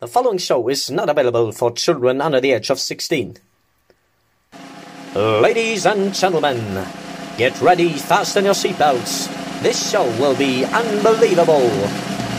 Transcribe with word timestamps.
The 0.00 0.08
following 0.08 0.38
show 0.38 0.68
is 0.68 0.90
not 0.90 1.08
available 1.08 1.52
for 1.52 1.70
children 1.70 2.20
under 2.20 2.40
the 2.40 2.50
age 2.50 2.68
of 2.68 2.80
16. 2.80 3.36
Ladies 5.14 5.86
and 5.86 6.12
gentlemen, 6.12 6.84
get 7.38 7.60
ready, 7.60 7.90
fasten 7.90 8.44
your 8.44 8.54
seatbelts. 8.54 9.30
This 9.62 9.92
show 9.92 10.04
will 10.18 10.34
be 10.34 10.64
unbelievable. 10.64 11.70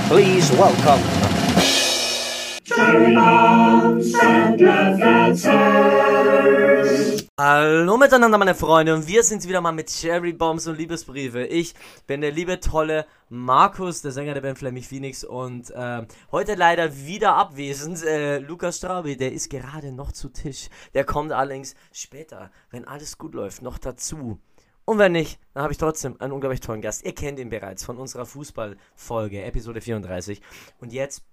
Please 0.10 0.52
welcome. 0.52 1.00
Hallo 7.38 7.98
miteinander, 7.98 8.38
meine 8.38 8.56
Freunde, 8.56 8.94
und 8.94 9.08
wir 9.08 9.22
sind 9.22 9.46
wieder 9.46 9.60
mal 9.60 9.74
mit 9.74 9.90
Cherry 9.90 10.32
Bombs 10.32 10.68
und 10.68 10.78
Liebesbriefe. 10.78 11.44
Ich 11.44 11.76
bin 12.08 12.22
der 12.22 12.32
liebe, 12.32 12.62
tolle 12.62 13.06
Markus, 13.28 14.02
der 14.02 14.14
Sänger 14.14 14.34
der 14.34 14.40
Band 14.40 14.58
Flaming 14.58 14.84
Phoenix, 14.84 15.26
und 15.26 15.70
äh, 15.72 16.08
heute 16.32 16.56
leider 16.56 16.96
wieder 16.96 17.36
abwesend. 17.36 18.02
Äh, 18.06 18.38
Lukas 18.38 18.78
Straube, 18.78 19.18
der 19.18 19.34
ist 19.34 19.50
gerade 19.50 19.92
noch 19.92 20.14
zu 20.14 20.30
Tisch. 20.30 20.70
Der 20.94 21.04
kommt 21.04 21.34
allerdings 21.34 21.76
später, 21.92 22.52
wenn 22.72 22.88
alles 22.88 23.18
gut 23.18 23.34
läuft, 23.34 23.62
noch 23.62 23.80
dazu. 23.80 24.40
Und 24.86 24.98
wenn 24.98 25.12
nicht, 25.12 25.38
dann 25.54 25.64
habe 25.64 25.74
ich 25.74 25.78
trotzdem 25.78 26.16
einen 26.22 26.32
unglaublich 26.32 26.62
tollen 26.62 26.82
Gast. 26.82 27.04
Ihr 27.04 27.16
kennt 27.16 27.38
ihn 27.40 27.50
bereits 27.50 27.84
von 27.84 27.98
unserer 27.98 28.26
Fußballfolge, 28.26 29.44
Episode 29.44 29.82
34. 29.82 30.42
Und 30.80 30.94
jetzt 30.94 31.26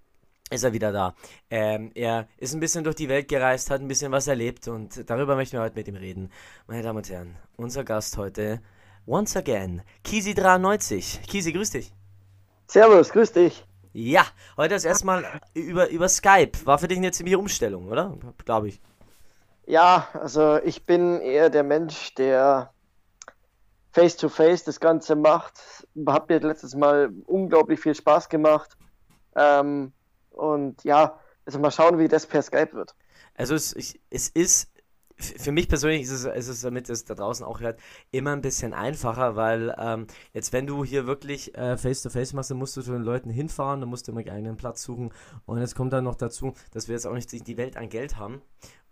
ist 0.49 0.63
er 0.63 0.73
wieder 0.73 0.91
da. 0.91 1.15
Ähm, 1.49 1.91
er 1.95 2.27
ist 2.37 2.53
ein 2.53 2.59
bisschen 2.59 2.83
durch 2.83 2.95
die 2.95 3.09
Welt 3.09 3.27
gereist, 3.27 3.69
hat 3.69 3.81
ein 3.81 3.87
bisschen 3.87 4.11
was 4.11 4.27
erlebt 4.27 4.67
und 4.67 5.09
darüber 5.09 5.35
möchten 5.35 5.57
wir 5.57 5.61
heute 5.61 5.75
mit 5.75 5.87
ihm 5.87 5.95
reden. 5.95 6.31
Meine 6.67 6.83
Damen 6.83 6.97
und 6.97 7.09
Herren, 7.09 7.35
unser 7.55 7.83
Gast 7.83 8.17
heute, 8.17 8.61
once 9.05 9.35
again, 9.35 9.81
Kisi93. 10.05 11.21
Kisi, 11.27 11.51
grüß 11.51 11.71
dich. 11.71 11.93
Servus, 12.67 13.09
grüß 13.09 13.31
dich. 13.31 13.65
Ja, 13.93 14.25
heute 14.57 14.73
das 14.73 14.85
erste 14.85 15.05
Mal 15.05 15.41
über, 15.53 15.89
über 15.89 16.09
Skype. 16.09 16.65
War 16.65 16.79
für 16.79 16.87
dich 16.87 16.97
eine 16.97 17.11
ziemliche 17.11 17.37
Umstellung, 17.37 17.87
oder? 17.87 18.17
Glaube 18.43 18.69
ich. 18.69 18.81
Ja, 19.65 20.07
also 20.13 20.57
ich 20.57 20.85
bin 20.85 21.21
eher 21.21 21.49
der 21.49 21.63
Mensch, 21.63 22.15
der 22.15 22.73
face-to-face 23.91 24.61
-face 24.61 24.65
das 24.65 24.79
Ganze 24.79 25.15
macht. 25.15 25.87
Hat 26.07 26.27
mir 26.27 26.39
letztes 26.39 26.75
Mal 26.75 27.13
unglaublich 27.27 27.79
viel 27.79 27.93
Spaß 27.93 28.29
gemacht. 28.29 28.75
Ähm, 29.35 29.93
und 30.33 30.83
ja, 30.83 31.19
also 31.45 31.59
mal 31.59 31.71
schauen, 31.71 31.99
wie 31.99 32.07
das 32.07 32.27
per 32.27 32.41
Skype 32.41 32.73
wird. 32.73 32.95
Also 33.35 33.55
es, 33.55 33.75
ich, 33.75 33.99
es 34.09 34.29
ist, 34.29 34.69
für 35.17 35.51
mich 35.51 35.69
persönlich 35.69 36.03
ist 36.03 36.11
es, 36.11 36.25
ist 36.25 36.47
es, 36.47 36.61
damit 36.61 36.89
es 36.89 37.05
da 37.05 37.15
draußen 37.15 37.45
auch 37.45 37.59
hört, 37.59 37.79
immer 38.11 38.31
ein 38.31 38.41
bisschen 38.41 38.73
einfacher, 38.73 39.35
weil 39.35 39.73
ähm, 39.77 40.07
jetzt, 40.33 40.53
wenn 40.53 40.67
du 40.67 40.83
hier 40.83 41.05
wirklich 41.05 41.55
äh, 41.55 41.77
Face-to-Face 41.77 42.33
machst, 42.33 42.51
dann 42.51 42.57
musst 42.57 42.75
du 42.77 42.81
zu 42.81 42.91
den 42.91 43.03
Leuten 43.03 43.29
hinfahren, 43.29 43.79
dann 43.79 43.89
musst 43.89 44.07
du 44.07 44.11
immer 44.11 44.21
einen 44.21 44.29
eigenen 44.29 44.57
Platz 44.57 44.83
suchen. 44.83 45.13
Und 45.45 45.59
es 45.59 45.75
kommt 45.75 45.93
dann 45.93 46.03
noch 46.03 46.15
dazu, 46.15 46.53
dass 46.71 46.87
wir 46.87 46.95
jetzt 46.95 47.07
auch 47.07 47.13
nicht 47.13 47.31
die 47.31 47.57
Welt 47.57 47.77
an 47.77 47.89
Geld 47.89 48.17
haben. 48.17 48.41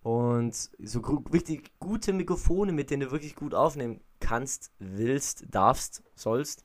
Und 0.03 0.55
so 0.55 0.99
richtig 1.31 1.71
gute 1.79 2.13
Mikrofone, 2.13 2.71
mit 2.71 2.89
denen 2.89 3.01
du 3.01 3.11
wirklich 3.11 3.35
gut 3.35 3.53
aufnehmen 3.53 4.01
kannst, 4.19 4.71
willst, 4.79 5.45
darfst, 5.51 6.01
sollst, 6.15 6.63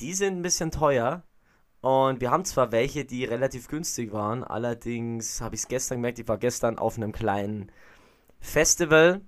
die 0.00 0.14
sind 0.14 0.38
ein 0.38 0.42
bisschen 0.42 0.70
teuer. 0.70 1.22
Und 1.82 2.20
wir 2.20 2.30
haben 2.30 2.44
zwar 2.44 2.70
welche, 2.70 3.04
die 3.04 3.24
relativ 3.24 3.66
günstig 3.66 4.12
waren, 4.12 4.44
allerdings 4.44 5.40
habe 5.40 5.56
ich 5.56 5.62
es 5.62 5.68
gestern 5.68 5.98
gemerkt, 5.98 6.20
ich 6.20 6.28
war 6.28 6.38
gestern 6.38 6.78
auf 6.78 6.96
einem 6.96 7.10
kleinen 7.10 7.72
Festival. 8.40 9.20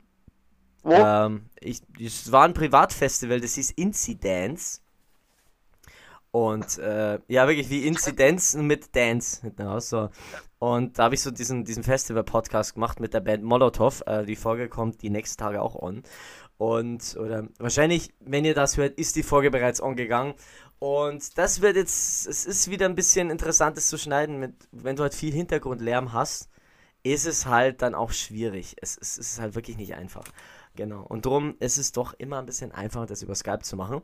Wo? 0.85 0.93
Ähm, 0.93 1.47
ich, 1.59 1.83
es 2.01 2.31
war 2.31 2.45
ein 2.45 2.55
Privatfestival, 2.55 3.41
das 3.41 3.55
hieß 3.55 3.73
Incidence. 3.73 4.83
Und 6.31 6.79
äh, 6.79 7.19
ja, 7.27 7.49
wirklich 7.49 7.71
wie 7.71 7.87
Inzidenz 7.87 8.55
mit 8.55 8.95
Dance 8.95 9.41
hinten 9.43 9.63
raus. 9.63 9.89
So. 9.89 10.11
Und 10.61 10.99
da 10.99 11.05
habe 11.05 11.17
ich 11.17 11.23
so 11.23 11.33
diesen, 11.33 11.65
diesen 11.65 11.83
Festival-Podcast 11.83 12.75
gemacht 12.75 13.01
mit 13.01 13.15
der 13.15 13.21
Band 13.21 13.43
Molotov. 13.43 14.03
Äh, 14.07 14.25
die 14.27 14.37
Folge 14.37 14.69
kommt 14.69 15.03
die 15.03 15.11
nächsten 15.11 15.39
Tage 15.39 15.61
auch 15.61 15.75
on. 15.75 16.05
Und, 16.57 17.17
oder 17.17 17.49
wahrscheinlich, 17.59 18.15
wenn 18.21 18.45
ihr 18.45 18.55
das 18.55 18.77
hört, 18.77 18.99
ist 18.99 19.17
die 19.17 19.23
Folge 19.23 19.51
bereits 19.51 19.83
on 19.83 19.97
gegangen. 19.97 20.35
Und 20.85 21.39
das 21.39 21.63
wird 21.63 21.77
jetzt, 21.77 22.27
es 22.27 22.45
ist 22.45 22.69
wieder 22.69 22.85
ein 22.85 22.95
bisschen 22.95 23.31
interessantes 23.31 23.89
zu 23.89 23.97
schneiden, 23.97 24.39
mit, 24.39 24.69
wenn 24.71 24.97
du 24.97 25.03
halt 25.03 25.15
viel 25.15 25.33
Hintergrundlärm 25.33 26.13
hast, 26.13 26.51
ist 27.03 27.25
es 27.25 27.47
halt 27.47 27.81
dann 27.81 27.95
auch 27.95 28.13
schwierig. 28.13 28.77
Es, 28.83 28.99
es, 28.99 29.17
es 29.17 29.33
ist 29.33 29.41
halt 29.41 29.55
wirklich 29.55 29.79
nicht 29.79 29.95
einfach. 29.95 30.25
Genau. 30.77 31.03
Und 31.03 31.25
darum 31.25 31.57
ist 31.59 31.79
es 31.79 31.93
doch 31.93 32.13
immer 32.19 32.39
ein 32.39 32.45
bisschen 32.45 32.71
einfacher, 32.71 33.07
das 33.07 33.23
über 33.23 33.35
Skype 33.35 33.61
zu 33.63 33.77
machen. 33.79 34.03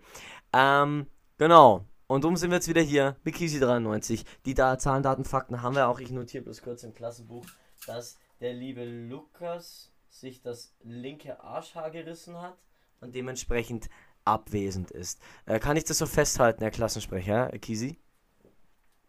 Ähm, 0.54 1.06
genau. 1.36 1.84
Und 2.06 2.24
darum 2.24 2.38
sind 2.38 2.48
wir 2.48 2.56
jetzt 2.56 2.68
wieder 2.68 2.80
hier 2.80 3.14
mit 3.24 3.34
Kisi93. 3.34 4.24
Die 4.46 4.54
da 4.54 4.78
Zahlen, 4.78 5.02
Daten, 5.02 5.26
Fakten 5.26 5.60
haben 5.60 5.74
wir 5.74 5.86
auch. 5.86 6.00
Ich 6.00 6.10
notiere 6.10 6.44
bloß 6.44 6.62
kurz 6.62 6.82
im 6.82 6.94
Klassenbuch, 6.94 7.44
dass 7.86 8.16
der 8.40 8.54
liebe 8.54 8.86
Lukas 8.86 9.92
sich 10.08 10.40
das 10.40 10.74
linke 10.82 11.42
Arschhaar 11.42 11.90
gerissen 11.90 12.40
hat 12.40 12.56
und 13.02 13.14
dementsprechend 13.14 13.90
abwesend 14.30 14.90
ist. 14.90 15.20
Äh, 15.46 15.58
kann 15.58 15.76
ich 15.76 15.84
das 15.84 15.98
so 15.98 16.06
festhalten, 16.06 16.62
Herr 16.62 16.70
Klassensprecher, 16.70 17.50
Kisi? 17.58 17.98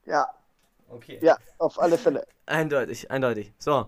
Ja. 0.06 0.28
Okay. 0.90 1.20
Ja, 1.22 1.38
auf 1.58 1.80
alle 1.80 1.98
Fälle. 1.98 2.26
Eindeutig, 2.46 3.10
eindeutig. 3.10 3.54
So. 3.58 3.88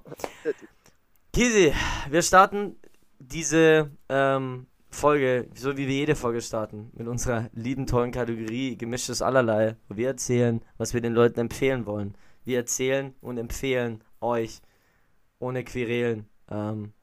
Kisi, 1.33 1.73
wir 2.09 2.21
starten 2.21 2.77
diese 3.19 3.91
ähm, 4.07 4.67
Folge, 4.89 5.49
so 5.55 5.75
wie 5.75 5.87
wir 5.87 5.95
jede 5.95 6.15
Folge 6.15 6.41
starten, 6.41 6.91
mit 6.93 7.07
unserer 7.07 7.49
lieben, 7.53 7.87
tollen 7.87 8.11
Kategorie 8.11 8.77
Gemischtes 8.77 9.21
Allerlei, 9.21 9.75
wo 9.89 9.97
wir 9.97 10.07
erzählen, 10.07 10.63
was 10.77 10.93
wir 10.93 11.01
den 11.01 11.13
Leuten 11.13 11.39
empfehlen 11.39 11.85
wollen. 11.85 12.15
Wir 12.45 12.59
erzählen 12.59 13.15
und 13.19 13.37
empfehlen 13.37 14.03
euch 14.21 14.61
ohne 15.39 15.63
Querelen. 15.63 16.29
Ähm, 16.49 16.93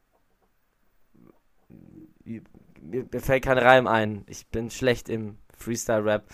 mir, 2.90 3.06
mir 3.10 3.20
fällt 3.20 3.44
kein 3.44 3.58
Reim 3.58 3.86
ein. 3.86 4.24
Ich 4.28 4.46
bin 4.48 4.70
schlecht 4.70 5.08
im 5.08 5.38
Freestyle-Rap. 5.56 6.24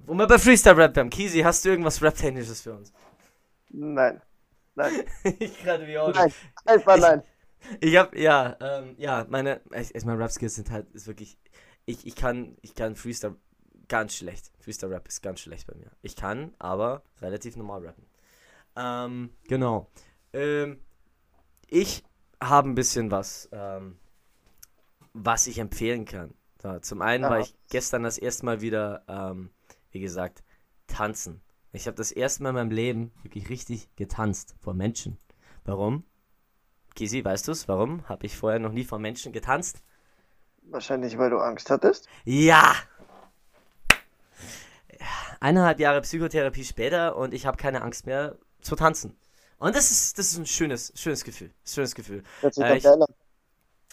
Wo 0.00 0.14
wir 0.14 0.26
bei 0.26 0.38
Freestyle-Rap 0.38 0.96
haben. 0.96 1.10
Kisi, 1.10 1.40
hast 1.40 1.64
du 1.64 1.68
irgendwas 1.70 2.02
Rap-Technisches 2.02 2.62
für 2.62 2.74
uns? 2.74 2.92
Nein. 3.70 4.20
Nein. 4.74 4.92
ich 5.38 5.62
gerade 5.62 5.86
wie 5.86 5.98
auch. 5.98 6.14
Nein, 6.14 6.32
einfach 6.64 6.96
Ich- 6.96 7.02
nein. 7.02 7.22
Ich 7.80 7.96
hab, 7.96 8.14
ja, 8.16 8.56
ähm, 8.60 8.94
ja, 8.98 9.26
meine, 9.28 9.60
ich, 9.74 9.92
ich 9.92 10.04
meine, 10.04 10.20
Rap-Skills 10.20 10.54
sind 10.54 10.70
halt, 10.70 10.88
ist 10.94 11.08
wirklich, 11.08 11.36
ich, 11.86 12.06
ich 12.06 12.14
kann, 12.14 12.56
ich 12.62 12.74
kann 12.74 12.94
Freestyle 12.94 13.34
ganz 13.88 14.14
schlecht. 14.14 14.52
Freestyle-Rap 14.60 15.08
ist 15.08 15.22
ganz 15.22 15.40
schlecht 15.40 15.66
bei 15.66 15.74
mir. 15.74 15.90
Ich 16.00 16.14
kann, 16.14 16.54
aber 16.60 17.02
relativ 17.20 17.56
normal 17.56 17.84
rappen. 17.84 18.06
Ähm, 18.76 19.30
genau. 19.48 19.90
Ähm, 20.32 20.78
ich 21.66 22.04
habe 22.40 22.68
ein 22.68 22.74
bisschen 22.76 23.10
was, 23.10 23.48
ähm, 23.50 23.98
was 25.24 25.46
ich 25.46 25.58
empfehlen 25.58 26.04
kann. 26.04 26.34
So, 26.62 26.78
zum 26.80 27.02
einen 27.02 27.24
war 27.24 27.32
Aha. 27.32 27.40
ich 27.40 27.54
gestern 27.70 28.02
das 28.02 28.18
erste 28.18 28.44
Mal 28.44 28.60
wieder, 28.60 29.04
ähm, 29.08 29.50
wie 29.90 30.00
gesagt, 30.00 30.42
tanzen. 30.86 31.40
Ich 31.72 31.86
habe 31.86 31.96
das 31.96 32.10
erste 32.10 32.42
Mal 32.42 32.50
in 32.50 32.54
meinem 32.56 32.70
Leben 32.70 33.12
wirklich 33.22 33.48
richtig 33.48 33.94
getanzt 33.96 34.56
vor 34.60 34.74
Menschen. 34.74 35.18
Warum? 35.64 36.04
Kisi, 36.94 37.24
weißt 37.24 37.46
du 37.46 37.52
es? 37.52 37.68
Warum 37.68 38.08
habe 38.08 38.26
ich 38.26 38.36
vorher 38.36 38.58
noch 38.58 38.72
nie 38.72 38.84
vor 38.84 38.98
Menschen 38.98 39.32
getanzt? 39.32 39.82
Wahrscheinlich, 40.62 41.16
weil 41.18 41.30
du 41.30 41.38
Angst 41.38 41.70
hattest. 41.70 42.08
Ja! 42.24 42.74
Eineinhalb 45.40 45.78
Jahre 45.78 46.00
Psychotherapie 46.00 46.64
später 46.64 47.16
und 47.16 47.32
ich 47.32 47.46
habe 47.46 47.56
keine 47.56 47.82
Angst 47.82 48.06
mehr 48.06 48.36
zu 48.60 48.74
tanzen. 48.74 49.16
Und 49.58 49.76
das 49.76 49.90
ist, 49.90 50.18
das 50.18 50.32
ist 50.32 50.38
ein 50.38 50.46
schönes, 50.46 50.92
schönes 50.96 51.24
Gefühl. 51.24 51.52
Schönes 51.64 51.94
Gefühl. 51.94 52.24
Hört 52.40 52.54
sich 52.54 52.64
Äh, 52.64 52.78
ich-. 52.78 52.84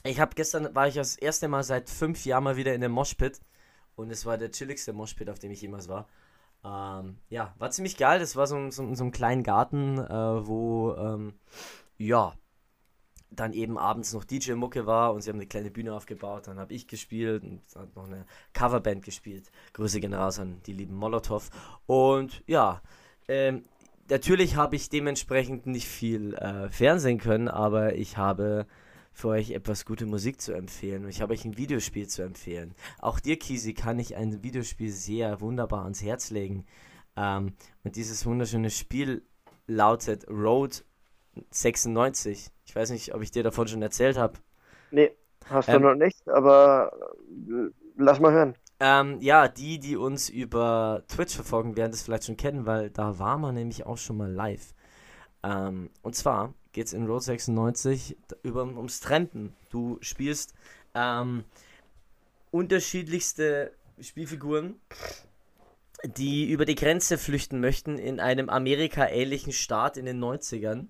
Ich 0.06 0.20
habe 0.20 0.36
gestern 0.36 0.76
war 0.76 0.88
ich 0.88 0.94
das 0.94 1.16
erste 1.16 1.48
Mal 1.48 1.64
seit 1.64 1.90
fünf 1.90 2.26
Jahren 2.26 2.44
mal 2.44 2.58
wieder 2.58 2.76
in 2.76 2.82
dem 2.82 2.92
Moshpit 2.92 3.42
und 3.96 4.12
es 4.12 4.24
war 4.24 4.38
der 4.38 4.52
chilligste 4.52 4.94
Moshpit, 4.94 5.32
auf 5.32 5.40
dem 5.40 5.50
ich 5.50 5.62
jemals 5.62 5.88
war. 5.88 6.08
Ähm, 6.64 7.18
ja, 7.30 7.56
war 7.58 7.72
ziemlich 7.72 7.98
geil. 7.98 8.20
Das 8.20 8.36
war 8.36 8.46
so, 8.46 8.70
so, 8.70 8.94
so 8.94 9.04
ein 9.04 9.12
kleinen 9.12 9.42
Garten, 9.42 9.98
äh, 9.98 10.48
wo 10.48 10.94
ähm, 10.94 11.34
ja 11.98 12.34
dann 13.32 13.54
eben 13.54 13.80
abends 13.80 14.14
noch 14.14 14.24
DJ-Mucke 14.24 14.86
war 14.86 15.12
und 15.12 15.22
sie 15.22 15.30
haben 15.32 15.38
eine 15.38 15.48
kleine 15.48 15.72
Bühne 15.72 15.94
aufgebaut. 15.94 16.48
Dann 16.48 16.60
habe 16.60 16.74
ich 16.74 16.88
gespielt 16.88 17.44
und 17.44 17.62
hat 17.76 17.96
noch 17.96 18.06
eine 18.06 18.28
Coverband 18.54 19.04
gespielt. 19.04 19.52
Grüße 19.74 20.00
gehen 20.00 20.14
an 20.14 20.62
die 20.68 20.74
lieben 20.74 20.96
Molotov. 20.96 21.50
Und 21.88 22.44
ja, 22.46 22.84
ähm, 23.28 23.66
natürlich 24.08 24.56
habe 24.56 24.76
ich 24.76 24.90
dementsprechend 24.90 25.66
nicht 25.66 25.88
viel 25.88 26.36
äh, 26.36 26.70
Fernsehen 26.70 27.18
können, 27.18 27.48
aber 27.48 27.96
ich 27.96 28.18
habe 28.18 28.68
für 29.16 29.30
euch 29.30 29.52
etwas 29.52 29.86
gute 29.86 30.06
Musik 30.06 30.42
zu 30.42 30.54
empfehlen 30.54 31.06
und 31.06 31.10
ich 31.10 31.22
habe 31.22 31.34
euch 31.34 31.46
ein 31.46 31.58
Videospiel 31.58 32.08
zu 32.08 32.22
empfehlen. 32.22 32.76
Auch 33.00 33.22
dir, 33.22 33.40
Kisi, 33.40 33.74
kann 33.74 33.98
ich 33.98 34.18
ein 34.18 34.44
Videospiel 34.44 34.92
sehr 34.92 35.40
wunderbar 35.40 35.84
ans 35.84 36.04
Herz 36.04 36.32
legen. 36.32 36.66
Ähm, 37.16 37.54
und 37.86 37.96
dieses 37.96 38.26
wunderschöne 38.26 38.70
Spiel 38.70 39.24
lautet 39.68 40.28
Road 40.30 40.84
96. 41.50 42.50
Ich 42.66 42.76
weiß 42.76 42.90
nicht, 42.90 43.16
ob 43.16 43.22
ich 43.22 43.32
dir 43.32 43.42
davon 43.42 43.70
schon 43.70 43.82
erzählt 43.82 44.18
habe. 44.18 44.38
Nee, 44.92 45.12
hast 45.46 45.70
du 45.70 45.74
Ähm, 45.74 45.82
noch 45.84 45.96
nicht, 45.96 46.28
aber 46.28 46.92
äh, 47.48 47.70
lass 47.96 48.20
mal 48.20 48.34
hören. 48.34 48.56
Ähm, 48.82 49.22
ja, 49.22 49.48
die, 49.48 49.80
die 49.80 49.96
uns 49.96 50.28
über 50.28 51.04
Twitch 51.08 51.34
verfolgen, 51.36 51.78
werden 51.78 51.92
das 51.92 52.02
vielleicht 52.02 52.26
schon 52.26 52.36
kennen, 52.36 52.66
weil 52.66 52.90
da 52.90 53.18
war 53.18 53.38
man 53.38 53.56
nämlich 53.56 53.86
auch 53.86 53.98
schon 53.98 54.18
mal 54.18 54.30
live. 54.30 54.74
Ähm, 55.42 55.90
und 56.02 56.16
zwar 56.16 56.54
geht 56.76 56.88
es 56.88 56.94
in 56.94 57.08
Road 57.08 57.24
96 57.24 58.18
über, 58.44 58.64
ums 58.64 59.00
Trampen. 59.00 59.54
Du 59.70 59.98
spielst 60.02 60.54
ähm, 60.94 61.46
unterschiedlichste 62.52 63.72
Spielfiguren, 64.02 64.76
die 66.04 66.52
über 66.52 66.66
die 66.66 66.76
Grenze 66.76 67.18
flüchten 67.18 67.62
möchten 67.62 67.98
in 67.98 68.20
einem 68.20 68.50
Amerika-ähnlichen 68.50 69.54
Staat 69.54 69.96
in 69.96 70.06
den 70.06 70.22
90ern. 70.22 70.88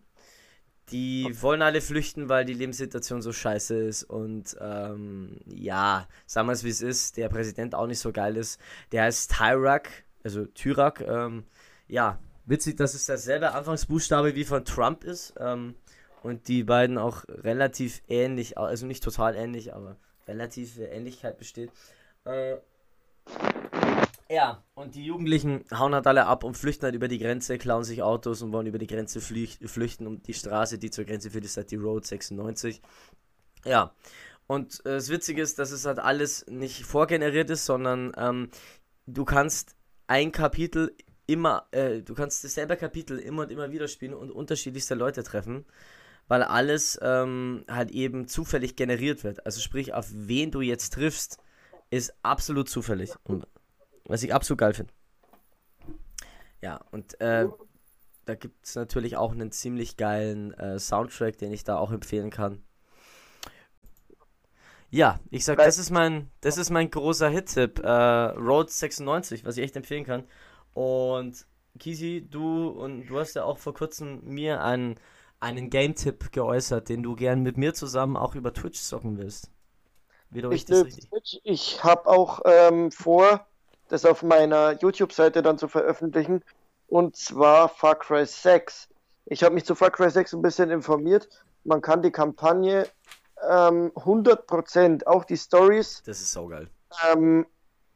Die 0.89 1.29
wollen 1.39 1.61
alle 1.61 1.81
flüchten, 1.81 2.29
weil 2.29 2.45
die 2.45 2.53
Lebenssituation 2.53 3.21
so 3.21 3.31
scheiße 3.31 3.75
ist 3.75 4.03
und 4.05 4.57
ähm, 4.59 5.39
ja, 5.45 6.07
sagen 6.25 6.47
wir 6.47 6.53
es 6.53 6.63
wie 6.63 6.69
es 6.69 6.81
ist, 6.81 7.17
der 7.17 7.29
Präsident 7.29 7.75
auch 7.75 7.85
nicht 7.85 7.99
so 7.99 8.11
geil 8.11 8.37
ist. 8.37 8.59
Der 8.91 9.03
heißt 9.03 9.35
Tyrak, 9.35 10.03
also 10.23 10.45
Tyrak, 10.47 11.01
ähm, 11.01 11.43
ja, 11.87 12.17
witzig, 12.45 12.77
dass 12.77 12.93
es 12.93 13.05
derselbe 13.05 13.53
Anfangsbuchstabe 13.53 14.35
wie 14.35 14.45
von 14.45 14.65
Trump 14.65 15.03
ist 15.03 15.33
ähm, 15.39 15.75
und 16.23 16.47
die 16.47 16.63
beiden 16.63 16.97
auch 16.97 17.23
relativ 17.27 18.01
ähnlich, 18.07 18.57
also 18.57 18.85
nicht 18.85 19.03
total 19.03 19.35
ähnlich, 19.35 19.73
aber 19.73 19.97
relativ 20.27 20.77
Ähnlichkeit 20.79 21.37
besteht. 21.37 21.71
Äh, 22.25 22.57
ja, 24.29 24.63
und 24.73 24.95
die 24.95 25.05
Jugendlichen 25.05 25.65
hauen 25.71 25.93
halt 25.93 26.07
alle 26.07 26.25
ab 26.25 26.43
und 26.43 26.57
flüchten 26.57 26.85
halt 26.85 26.95
über 26.95 27.07
die 27.07 27.19
Grenze, 27.19 27.59
klauen 27.59 27.83
sich 27.83 28.01
Autos 28.01 28.41
und 28.41 28.51
wollen 28.51 28.65
über 28.65 28.79
die 28.79 28.87
Grenze 28.87 29.21
flüchten 29.21 30.07
um 30.07 30.23
die 30.23 30.33
Straße, 30.33 30.79
die 30.79 30.89
zur 30.89 31.05
Grenze 31.05 31.29
führt, 31.29 31.45
ist 31.45 31.57
halt 31.57 31.69
die 31.69 31.75
Road 31.75 32.07
96. 32.07 32.81
Ja, 33.65 33.93
und 34.47 34.83
äh, 34.85 34.95
das 34.95 35.09
Witzige 35.09 35.41
ist, 35.41 35.59
dass 35.59 35.71
es 35.71 35.85
halt 35.85 35.99
alles 35.99 36.45
nicht 36.47 36.85
vorgeneriert 36.85 37.49
ist, 37.51 37.65
sondern 37.65 38.13
ähm, 38.17 38.49
du 39.05 39.25
kannst 39.25 39.75
ein 40.07 40.31
Kapitel 40.31 40.95
immer, 41.27 41.67
äh, 41.71 42.01
du 42.01 42.13
kannst 42.13 42.43
dasselbe 42.43 42.77
Kapitel 42.77 43.19
immer 43.19 43.43
und 43.43 43.51
immer 43.51 43.71
wieder 43.71 43.87
spielen 43.87 44.13
und 44.13 44.31
unterschiedlichste 44.31 44.95
Leute 44.95 45.23
treffen, 45.23 45.65
weil 46.27 46.43
alles 46.43 46.99
ähm, 47.01 47.65
halt 47.69 47.91
eben 47.91 48.27
zufällig 48.27 48.75
generiert 48.75 49.23
wird. 49.23 49.45
Also 49.45 49.61
sprich, 49.61 49.93
auf 49.93 50.07
wen 50.11 50.51
du 50.51 50.61
jetzt 50.61 50.93
triffst, 50.93 51.37
ist 51.89 52.13
absolut 52.23 52.69
zufällig. 52.69 53.11
Und 53.23 53.47
was 54.05 54.23
ich 54.23 54.33
absolut 54.33 54.59
geil 54.59 54.73
finde. 54.73 54.93
Ja, 56.61 56.79
und 56.91 57.19
äh, 57.21 57.47
da 58.25 58.35
gibt 58.35 58.65
es 58.65 58.75
natürlich 58.75 59.17
auch 59.17 59.31
einen 59.31 59.51
ziemlich 59.51 59.97
geilen 59.97 60.53
äh, 60.55 60.79
Soundtrack, 60.79 61.37
den 61.37 61.51
ich 61.51 61.63
da 61.63 61.77
auch 61.77 61.91
empfehlen 61.91 62.31
kann. 62.31 62.63
Ja, 64.89 65.19
ich 65.29 65.43
sag, 65.45 65.57
das 65.57 65.77
ist 65.77 65.89
mein, 65.89 66.29
das 66.41 66.57
ist 66.57 66.69
mein 66.69 66.89
großer 66.89 67.29
Hit-Tipp. 67.29 67.79
Äh, 67.83 67.89
Road 67.89 68.71
96, 68.71 69.43
was 69.43 69.57
ich 69.57 69.63
echt 69.63 69.75
empfehlen 69.75 70.05
kann. 70.05 70.23
Und 70.75 71.45
Kisi, 71.79 72.27
du 72.29 72.67
und 72.67 73.07
du 73.07 73.17
hast 73.17 73.33
ja 73.33 73.45
auch 73.45 73.57
vor 73.57 73.73
kurzem 73.73 74.21
mir 74.23 74.61
einen, 74.61 74.99
einen 75.39 75.69
Game-Tipp 75.69 76.31
geäußert, 76.31 76.89
den 76.89 77.01
du 77.01 77.15
gern 77.15 77.41
mit 77.41 77.57
mir 77.57 77.73
zusammen 77.73 78.17
auch 78.17 78.35
über 78.35 78.53
Twitch 78.53 78.81
zocken 78.81 79.17
willst. 79.17 79.49
Wieder 80.29 80.51
ich, 80.51 80.69
ich, 80.69 81.41
ich 81.43 81.83
habe 81.83 82.07
auch 82.07 82.41
ähm, 82.45 82.91
vor, 82.91 83.47
das 83.87 84.05
auf 84.05 84.21
meiner 84.21 84.77
YouTube-Seite 84.79 85.41
dann 85.41 85.57
zu 85.57 85.69
veröffentlichen. 85.69 86.43
Und 86.87 87.15
zwar 87.15 87.69
Far 87.69 87.95
Cry 87.95 88.25
6. 88.25 88.89
Ich 89.27 89.43
habe 89.43 89.55
mich 89.55 89.65
zu 89.65 89.75
Far 89.75 89.91
Cry 89.91 90.09
6 90.09 90.33
ein 90.33 90.41
bisschen 90.41 90.71
informiert. 90.71 91.29
Man 91.63 91.81
kann 91.81 92.01
die 92.01 92.11
Kampagne 92.11 92.87
ähm, 93.49 93.91
100%, 93.95 95.05
auch 95.07 95.23
die 95.23 95.37
Stories. 95.37 96.03
Das 96.05 96.19
ist 96.19 96.33
saugeil. 96.33 96.69
Ähm, 97.09 97.45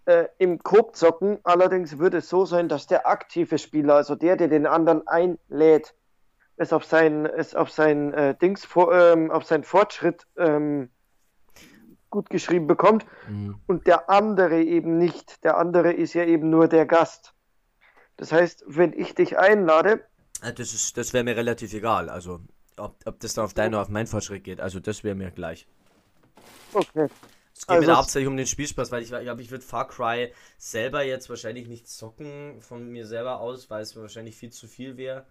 äh, 0.09 0.27
Im 0.39 0.57
Coop 0.63 0.95
zocken. 0.95 1.37
Allerdings 1.43 1.99
würde 1.99 2.17
es 2.17 2.29
so 2.29 2.43
sein, 2.43 2.67
dass 2.67 2.87
der 2.87 3.07
aktive 3.07 3.59
Spieler, 3.59 3.95
also 3.95 4.15
der, 4.15 4.37
der 4.37 4.47
den 4.47 4.65
anderen 4.65 5.07
einlädt, 5.07 5.93
es 6.57 6.73
auf 6.73 6.83
sein, 6.83 7.27
es 7.27 7.53
auf 7.53 7.69
sein 7.69 8.11
äh, 8.13 8.35
Dings, 8.35 8.65
vor, 8.65 8.91
ähm, 8.91 9.29
auf 9.29 9.45
seinen 9.45 9.63
Fortschritt 9.63 10.25
ähm, 10.35 10.89
gut 12.09 12.31
geschrieben 12.31 12.65
bekommt 12.65 13.05
mhm. 13.27 13.61
und 13.67 13.85
der 13.85 14.09
andere 14.09 14.63
eben 14.63 14.97
nicht. 14.97 15.43
Der 15.43 15.57
andere 15.57 15.93
ist 15.93 16.15
ja 16.15 16.25
eben 16.25 16.49
nur 16.49 16.67
der 16.67 16.87
Gast. 16.87 17.35
Das 18.17 18.31
heißt, 18.31 18.63
wenn 18.65 18.93
ich 18.93 19.13
dich 19.13 19.37
einlade. 19.37 20.03
Das, 20.41 20.93
das 20.93 21.13
wäre 21.13 21.23
mir 21.23 21.37
relativ 21.37 21.71
egal. 21.73 22.09
Also, 22.09 22.39
ob, 22.77 22.95
ob 23.05 23.19
das 23.19 23.35
dann 23.35 23.45
auf 23.45 23.53
deinen 23.53 23.75
oder 23.75 23.83
auf 23.83 23.89
meinen 23.89 24.07
Fortschritt 24.07 24.43
geht. 24.43 24.59
Also, 24.59 24.79
das 24.79 25.03
wäre 25.03 25.15
mir 25.15 25.29
gleich. 25.29 25.67
Okay. 26.73 27.07
Es 27.59 27.67
geht 27.67 27.75
also, 27.75 27.91
mir 27.91 27.97
hauptsächlich 27.97 28.27
um 28.29 28.37
den 28.37 28.47
Spielspaß, 28.47 28.89
weil 28.89 29.03
ich 29.03 29.09
glaube, 29.09 29.41
ich 29.41 29.51
würde 29.51 29.65
Far 29.65 29.85
Cry 29.85 30.31
selber 30.57 31.03
jetzt 31.03 31.29
wahrscheinlich 31.29 31.67
nicht 31.67 31.89
zocken 31.89 32.61
von 32.61 32.87
mir 32.87 33.05
selber 33.05 33.41
aus, 33.41 33.69
weil 33.69 33.81
es 33.81 33.97
wahrscheinlich 33.97 34.37
viel 34.37 34.49
zu 34.49 34.65
viel 34.65 34.95
wäre. 34.95 35.25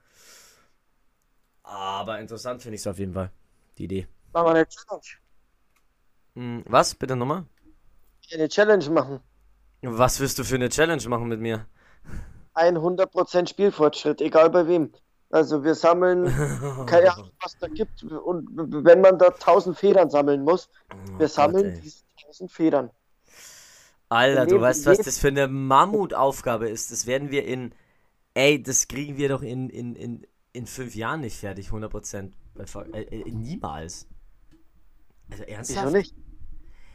Aber 1.63 2.19
interessant 2.19 2.61
finde 2.61 2.75
ich 2.75 2.83
es 2.83 2.87
auf 2.87 2.99
jeden 2.99 3.15
Fall, 3.15 3.31
die 3.79 3.85
Idee. 3.85 4.07
Machen 4.35 4.47
wir 4.47 4.51
eine 4.51 4.69
Challenge. 4.69 5.07
Hm, 6.35 6.65
was? 6.69 6.95
Bitte 6.95 7.17
nochmal? 7.17 7.47
Eine 8.31 8.49
Challenge 8.51 8.91
machen. 8.91 9.21
Was 9.81 10.21
wirst 10.21 10.39
du 10.39 10.45
für 10.45 10.57
eine 10.57 10.69
Challenge 10.69 11.09
machen 11.09 11.29
mit 11.29 11.41
mir? 11.41 11.67
100% 12.55 13.49
Spielfortschritt, 13.49 14.21
egal 14.21 14.51
bei 14.51 14.69
wem. 14.69 14.93
Also 15.31 15.65
wir 15.65 15.75
sammeln, 15.75 16.27
keine 16.87 17.11
Ahnung, 17.11 17.31
was 17.43 17.57
da 17.57 17.69
gibt. 17.69 18.03
Und 18.03 18.51
wenn 18.85 19.01
man 19.01 19.19
da 19.19 19.29
1000 19.29 19.79
Federn 19.79 20.11
sammeln 20.11 20.45
muss, 20.45 20.69
oh 20.93 21.19
wir 21.19 21.29
sammeln 21.29 21.81
Gott, 21.83 22.08
1000 22.39 22.51
Federn. 22.51 22.91
Alter, 24.09 24.47
du 24.47 24.61
weißt, 24.61 24.87
was 24.87 24.99
das 24.99 25.19
für 25.19 25.29
eine 25.29 25.49
Mammutaufgabe 25.49 26.69
ist. 26.69 26.91
Das 26.91 27.07
werden 27.07 27.31
wir 27.31 27.45
in, 27.45 27.75
ey, 28.35 28.63
das 28.63 28.89
kriegen 28.89 29.19
wir 29.19 29.29
doch 29.29 29.43
in, 29.43 29.69
in, 29.69 29.95
in, 29.95 30.27
in 30.53 30.67
fünf 30.67 30.95
Jahren 30.95 31.21
nicht 31.21 31.37
fertig, 31.37 31.69
100%. 31.69 32.33
Äh, 32.93 33.03
äh, 33.03 33.31
niemals. 33.31 34.09
Also 35.31 35.45
ernsthaft? 35.45 35.87
Wieso 35.87 35.97
nicht? 35.97 36.15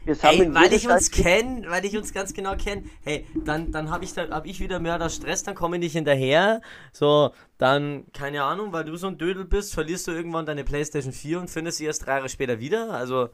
Ey, 0.06 0.54
weil 0.54 0.72
ich 0.74 0.86
uns 0.86 1.10
kenne, 1.10 1.64
weil 1.70 1.84
ich 1.86 1.96
uns 1.96 2.12
ganz 2.12 2.34
genau 2.34 2.56
kenne. 2.56 2.82
Hey, 3.04 3.26
dann, 3.44 3.72
dann 3.72 3.90
habe 3.90 4.04
ich, 4.04 4.12
da, 4.12 4.28
hab 4.28 4.44
ich 4.44 4.60
wieder 4.60 4.78
Mörderstress, 4.78 5.44
dann 5.44 5.54
komme 5.54 5.76
ich 5.76 5.80
nicht 5.80 5.92
hinterher. 5.92 6.60
So, 6.92 7.30
dann, 7.56 8.04
keine 8.12 8.42
Ahnung, 8.42 8.72
weil 8.72 8.84
du 8.84 8.96
so 8.96 9.06
ein 9.06 9.16
Dödel 9.16 9.46
bist, 9.46 9.72
verlierst 9.72 10.06
du 10.06 10.10
irgendwann 10.10 10.44
deine 10.44 10.64
Playstation 10.64 11.12
4 11.12 11.40
und 11.40 11.48
findest 11.48 11.78
sie 11.78 11.86
erst 11.86 12.04
drei 12.04 12.16
Jahre 12.16 12.28
später 12.28 12.58
wieder. 12.58 12.90
Also. 12.90 13.30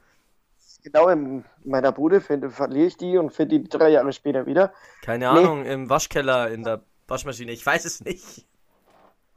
Genau 0.82 1.08
in 1.08 1.44
meiner 1.64 1.92
Bude 1.92 2.20
finde, 2.20 2.50
verliere 2.50 2.86
ich 2.86 2.96
die 2.96 3.18
und 3.18 3.30
finde 3.30 3.58
die 3.58 3.68
drei 3.68 3.90
Jahre 3.90 4.12
später 4.12 4.46
wieder. 4.46 4.72
Keine 5.02 5.28
Ahnung, 5.28 5.62
nee. 5.62 5.72
im 5.72 5.90
Waschkeller, 5.90 6.50
in 6.50 6.64
der 6.64 6.82
Waschmaschine, 7.06 7.52
ich 7.52 7.64
weiß 7.64 7.84
es 7.84 8.02
nicht. 8.02 8.46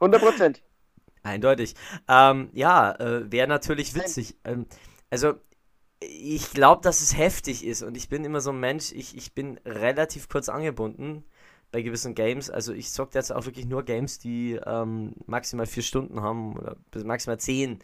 100 0.00 0.22
Prozent. 0.22 0.62
Eindeutig. 1.22 1.74
Ähm, 2.08 2.50
ja, 2.52 2.92
äh, 2.92 3.30
wäre 3.32 3.48
natürlich 3.48 3.94
witzig. 3.94 4.36
Ähm, 4.44 4.66
also, 5.10 5.34
ich 6.00 6.50
glaube, 6.52 6.82
dass 6.82 7.00
es 7.00 7.16
heftig 7.16 7.64
ist 7.64 7.82
und 7.82 7.96
ich 7.96 8.08
bin 8.08 8.24
immer 8.24 8.40
so 8.40 8.50
ein 8.50 8.60
Mensch, 8.60 8.92
ich, 8.92 9.16
ich 9.16 9.34
bin 9.34 9.58
relativ 9.64 10.28
kurz 10.28 10.48
angebunden 10.48 11.24
bei 11.74 11.82
gewissen 11.82 12.14
Games. 12.14 12.50
Also 12.50 12.72
ich 12.72 12.92
zocke 12.92 13.14
jetzt 13.14 13.32
auch 13.32 13.46
wirklich 13.46 13.66
nur 13.66 13.84
Games, 13.84 14.18
die 14.18 14.60
ähm, 14.64 15.14
maximal 15.26 15.66
vier 15.66 15.82
Stunden 15.82 16.22
haben 16.22 16.56
oder 16.56 16.76
bis 16.90 17.04
maximal 17.04 17.38
zehn. 17.38 17.80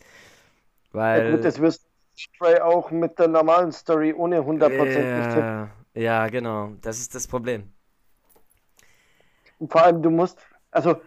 Weil. 0.93 1.25
Ja, 1.25 1.31
gut, 1.37 1.45
das 1.45 1.61
wirst 1.61 1.89
du 2.39 2.65
auch 2.65 2.91
mit 2.91 3.19
der 3.19 3.29
normalen 3.29 3.73
Story 3.73 4.12
ohne 4.12 4.41
100% 4.41 4.71
ja, 4.75 5.62
nicht 5.65 5.73
Ja, 5.95 6.27
genau. 6.29 6.73
Das 6.81 6.99
ist 6.99 7.15
das 7.15 7.27
Problem. 7.27 7.73
Und 9.59 9.71
vor 9.71 9.83
allem, 9.83 10.03
du 10.03 10.11
musst, 10.11 10.39
also 10.71 11.00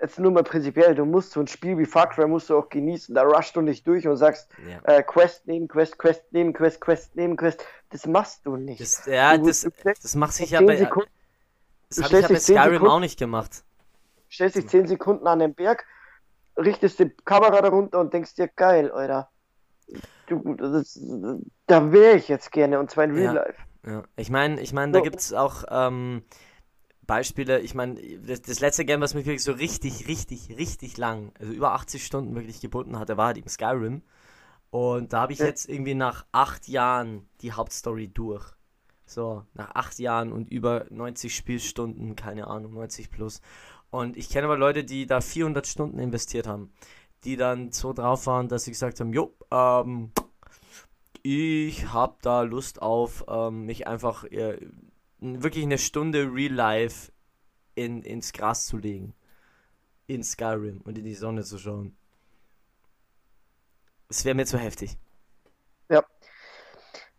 jetzt 0.00 0.18
nur 0.18 0.30
mal 0.30 0.44
prinzipiell, 0.44 0.94
du 0.94 1.04
musst 1.04 1.32
so 1.32 1.40
ein 1.40 1.46
Spiel 1.46 1.76
wie 1.78 1.86
Far 1.86 2.08
Cry 2.08 2.26
musst 2.26 2.50
du 2.50 2.58
auch 2.58 2.68
genießen. 2.68 3.14
Da 3.14 3.22
rushst 3.22 3.56
du 3.56 3.60
nicht 3.60 3.86
durch 3.86 4.06
und 4.06 4.16
sagst, 4.16 4.48
ja. 4.68 4.80
äh, 4.84 5.02
Quest 5.02 5.46
nehmen, 5.46 5.68
Quest, 5.68 5.98
Quest 5.98 6.32
nehmen, 6.32 6.52
Quest, 6.52 6.80
Quest 6.80 7.16
nehmen, 7.16 7.36
Quest. 7.36 7.64
Das 7.90 8.06
machst 8.06 8.44
du 8.44 8.56
nicht. 8.56 8.80
Das, 8.80 9.06
ja, 9.06 9.36
du, 9.36 9.46
das, 9.46 9.62
du 9.62 9.70
das 9.84 10.14
macht 10.14 10.34
sich 10.34 10.50
ja 10.50 10.60
bei, 10.60 10.76
Sekunden, 10.76 11.10
das 11.88 12.04
habe 12.04 12.16
ich 12.16 12.22
ja 12.22 12.28
bei 12.28 12.38
Skyrim 12.38 12.72
Sekunden, 12.72 12.86
auch 12.86 13.00
nicht 13.00 13.18
gemacht. 13.18 13.64
Stellst 14.30 14.56
dich 14.56 14.68
10 14.68 14.86
Sekunden 14.88 15.26
an 15.26 15.38
den 15.38 15.54
Berg, 15.54 15.84
richtest 16.56 16.98
die 16.98 17.10
Kamera 17.24 17.62
darunter 17.62 18.00
und 18.00 18.12
denkst 18.12 18.34
dir, 18.34 18.48
geil, 18.48 18.90
Alter. 18.90 19.30
Du, 20.26 20.54
das, 20.54 21.00
da 21.66 21.92
wäre 21.92 22.16
ich 22.16 22.28
jetzt 22.28 22.50
gerne 22.50 22.80
und 22.80 22.90
zwar 22.90 23.04
in 23.04 23.12
Real 23.12 23.34
ja, 23.34 23.42
Life. 23.42 23.62
Ja. 23.86 24.02
Ich 24.16 24.30
meine, 24.30 24.60
ich 24.60 24.72
meine, 24.72 24.92
da 24.92 25.00
gibt 25.00 25.20
es 25.20 25.32
auch 25.32 25.64
ähm, 25.70 26.24
Beispiele, 27.06 27.60
ich 27.60 27.74
meine, 27.74 28.00
das, 28.26 28.42
das, 28.42 28.60
letzte 28.60 28.84
Game, 28.84 29.00
was 29.00 29.14
mich 29.14 29.26
wirklich 29.26 29.44
so 29.44 29.52
richtig, 29.52 30.08
richtig, 30.08 30.56
richtig 30.58 30.96
lang, 30.96 31.32
also 31.38 31.52
über 31.52 31.72
80 31.72 32.04
Stunden 32.04 32.34
wirklich 32.34 32.60
gebunden 32.60 32.98
hatte, 32.98 33.16
war 33.16 33.26
halt 33.26 33.38
eben 33.38 33.48
Skyrim. 33.48 34.02
Und 34.70 35.12
da 35.12 35.20
habe 35.22 35.32
ich 35.32 35.38
jetzt 35.38 35.68
irgendwie 35.68 35.94
nach 35.94 36.26
acht 36.32 36.66
Jahren 36.66 37.28
die 37.40 37.52
Hauptstory 37.52 38.08
durch. 38.08 38.44
So, 39.06 39.44
nach 39.54 39.70
acht 39.76 40.00
Jahren 40.00 40.32
und 40.32 40.50
über 40.50 40.86
90 40.90 41.34
Spielstunden, 41.34 42.16
keine 42.16 42.48
Ahnung, 42.48 42.74
90 42.74 43.10
plus. 43.10 43.40
Und 43.90 44.16
ich 44.16 44.28
kenne 44.28 44.46
aber 44.46 44.58
Leute, 44.58 44.82
die 44.82 45.06
da 45.06 45.20
400 45.20 45.64
Stunden 45.64 46.00
investiert 46.00 46.48
haben, 46.48 46.72
die 47.24 47.36
dann 47.36 47.72
so 47.72 47.92
drauf 47.92 48.26
waren, 48.26 48.48
dass 48.48 48.64
sie 48.64 48.70
gesagt 48.70 49.00
haben, 49.00 49.12
jo, 49.12 49.34
ähm, 49.50 50.12
ich 51.22 51.92
habe 51.92 52.16
da 52.22 52.42
Lust 52.42 52.80
auf 52.80 53.24
ähm, 53.28 53.66
mich 53.66 53.86
einfach 53.86 54.24
äh, 54.24 54.58
wirklich 55.18 55.64
eine 55.64 55.78
Stunde 55.78 56.32
Real 56.32 56.52
Life 56.52 57.10
in, 57.74 58.02
ins 58.02 58.32
Gras 58.32 58.66
zu 58.66 58.76
legen. 58.76 59.14
In 60.06 60.22
Skyrim 60.22 60.80
und 60.82 60.96
in 60.98 61.04
die 61.04 61.14
Sonne 61.14 61.42
zu 61.42 61.58
schauen. 61.58 61.96
Es 64.08 64.24
wäre 64.24 64.36
mir 64.36 64.46
zu 64.46 64.56
heftig. 64.56 64.96
Ja. 65.88 66.04